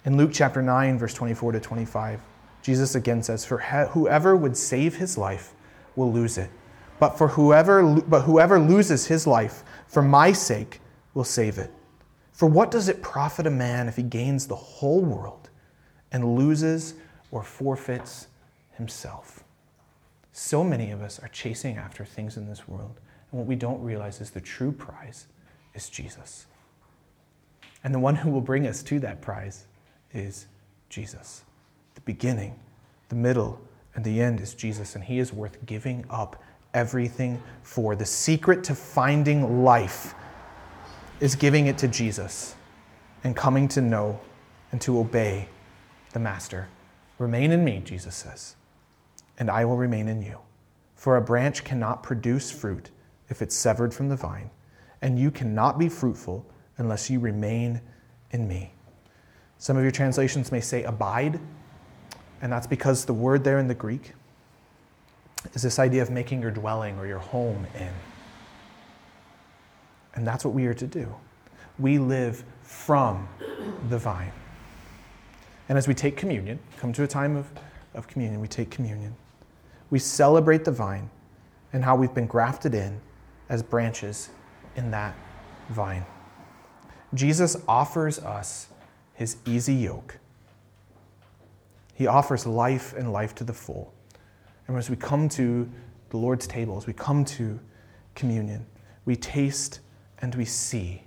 In 0.04 0.16
Luke 0.16 0.30
chapter 0.32 0.62
9, 0.62 0.98
verse 0.98 1.14
24 1.14 1.52
to 1.52 1.60
25, 1.60 2.20
Jesus 2.62 2.94
again 2.94 3.22
says, 3.22 3.44
For 3.44 3.58
whoever 3.58 4.36
would 4.36 4.56
save 4.56 4.96
his 4.96 5.18
life 5.18 5.52
will 5.94 6.12
lose 6.12 6.38
it. 6.38 6.50
But 6.98 7.18
for 7.18 7.28
whoever 7.28 8.00
but 8.00 8.22
whoever 8.22 8.58
loses 8.58 9.06
his 9.06 9.26
life 9.26 9.62
for 9.86 10.02
my 10.02 10.32
sake 10.32 10.80
will 11.14 11.24
save 11.24 11.58
it. 11.58 11.70
For 12.32 12.48
what 12.48 12.70
does 12.70 12.88
it 12.88 13.02
profit 13.02 13.46
a 13.46 13.50
man 13.50 13.88
if 13.88 13.96
he 13.96 14.02
gains 14.02 14.46
the 14.46 14.56
whole 14.56 15.00
world 15.00 15.50
and 16.12 16.36
loses 16.36 16.94
or 17.30 17.42
forfeits 17.42 18.28
himself? 18.72 19.42
So 20.32 20.62
many 20.62 20.90
of 20.90 21.02
us 21.02 21.18
are 21.18 21.28
chasing 21.28 21.76
after 21.76 22.04
things 22.04 22.36
in 22.36 22.46
this 22.46 22.68
world, 22.68 23.00
and 23.30 23.40
what 23.40 23.46
we 23.46 23.56
don't 23.56 23.82
realize 23.82 24.20
is 24.20 24.30
the 24.30 24.40
true 24.40 24.70
prize 24.70 25.26
is 25.74 25.88
Jesus. 25.88 26.46
And 27.86 27.94
the 27.94 28.00
one 28.00 28.16
who 28.16 28.30
will 28.30 28.40
bring 28.40 28.66
us 28.66 28.82
to 28.82 28.98
that 28.98 29.22
prize 29.22 29.68
is 30.12 30.48
Jesus. 30.88 31.44
The 31.94 32.00
beginning, 32.00 32.58
the 33.10 33.14
middle, 33.14 33.60
and 33.94 34.04
the 34.04 34.20
end 34.20 34.40
is 34.40 34.54
Jesus, 34.54 34.96
and 34.96 35.04
he 35.04 35.20
is 35.20 35.32
worth 35.32 35.64
giving 35.66 36.04
up 36.10 36.42
everything 36.74 37.40
for. 37.62 37.94
The 37.94 38.04
secret 38.04 38.64
to 38.64 38.74
finding 38.74 39.62
life 39.62 40.16
is 41.20 41.36
giving 41.36 41.68
it 41.68 41.78
to 41.78 41.86
Jesus 41.86 42.56
and 43.22 43.36
coming 43.36 43.68
to 43.68 43.80
know 43.80 44.18
and 44.72 44.80
to 44.80 44.98
obey 44.98 45.48
the 46.12 46.18
Master. 46.18 46.66
Remain 47.18 47.52
in 47.52 47.64
me, 47.64 47.82
Jesus 47.84 48.16
says, 48.16 48.56
and 49.38 49.48
I 49.48 49.64
will 49.64 49.76
remain 49.76 50.08
in 50.08 50.22
you. 50.22 50.40
For 50.96 51.18
a 51.18 51.22
branch 51.22 51.62
cannot 51.62 52.02
produce 52.02 52.50
fruit 52.50 52.90
if 53.28 53.42
it's 53.42 53.54
severed 53.54 53.94
from 53.94 54.08
the 54.08 54.16
vine, 54.16 54.50
and 55.02 55.20
you 55.20 55.30
cannot 55.30 55.78
be 55.78 55.88
fruitful 55.88 56.44
unless 56.78 57.10
you 57.10 57.20
remain 57.20 57.80
in 58.30 58.46
me. 58.46 58.72
Some 59.58 59.76
of 59.76 59.82
your 59.82 59.92
translations 59.92 60.52
may 60.52 60.60
say 60.60 60.82
abide, 60.84 61.40
and 62.42 62.52
that's 62.52 62.66
because 62.66 63.04
the 63.04 63.14
word 63.14 63.44
there 63.44 63.58
in 63.58 63.68
the 63.68 63.74
Greek 63.74 64.12
is 65.54 65.62
this 65.62 65.78
idea 65.78 66.02
of 66.02 66.10
making 66.10 66.42
your 66.42 66.50
dwelling 66.50 66.98
or 66.98 67.06
your 67.06 67.18
home 67.18 67.66
in. 67.78 67.92
And 70.14 70.26
that's 70.26 70.44
what 70.44 70.54
we 70.54 70.66
are 70.66 70.74
to 70.74 70.86
do. 70.86 71.14
We 71.78 71.98
live 71.98 72.44
from 72.62 73.28
the 73.88 73.98
vine. 73.98 74.32
And 75.68 75.76
as 75.76 75.88
we 75.88 75.94
take 75.94 76.16
communion, 76.16 76.58
come 76.78 76.92
to 76.92 77.02
a 77.02 77.06
time 77.06 77.36
of, 77.36 77.46
of 77.94 78.06
communion, 78.06 78.40
we 78.40 78.48
take 78.48 78.70
communion. 78.70 79.14
We 79.90 79.98
celebrate 79.98 80.64
the 80.64 80.72
vine 80.72 81.10
and 81.72 81.84
how 81.84 81.96
we've 81.96 82.14
been 82.14 82.26
grafted 82.26 82.74
in 82.74 83.00
as 83.48 83.62
branches 83.62 84.30
in 84.76 84.90
that 84.90 85.14
vine. 85.70 86.04
Jesus 87.14 87.56
offers 87.68 88.18
us 88.18 88.68
his 89.14 89.36
easy 89.46 89.74
yoke. 89.74 90.18
He 91.94 92.06
offers 92.06 92.46
life 92.46 92.94
and 92.94 93.12
life 93.12 93.34
to 93.36 93.44
the 93.44 93.52
full. 93.52 93.94
And 94.68 94.76
as 94.76 94.90
we 94.90 94.96
come 94.96 95.28
to 95.30 95.68
the 96.10 96.16
Lord's 96.16 96.46
table, 96.46 96.76
as 96.76 96.86
we 96.86 96.92
come 96.92 97.24
to 97.24 97.58
communion, 98.14 98.66
we 99.04 99.16
taste 99.16 99.80
and 100.20 100.34
we 100.34 100.44
see 100.44 101.02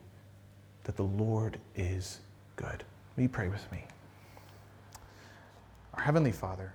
that 0.86 0.96
the 0.96 1.04
Lord 1.04 1.60
is 1.76 2.20
good. 2.56 2.84
Will 3.16 3.24
you 3.24 3.30
pray 3.30 3.50
with 3.50 3.72
me? 3.72 3.84
Our 5.94 6.04
Heavenly 6.04 6.32
Father, 6.32 6.74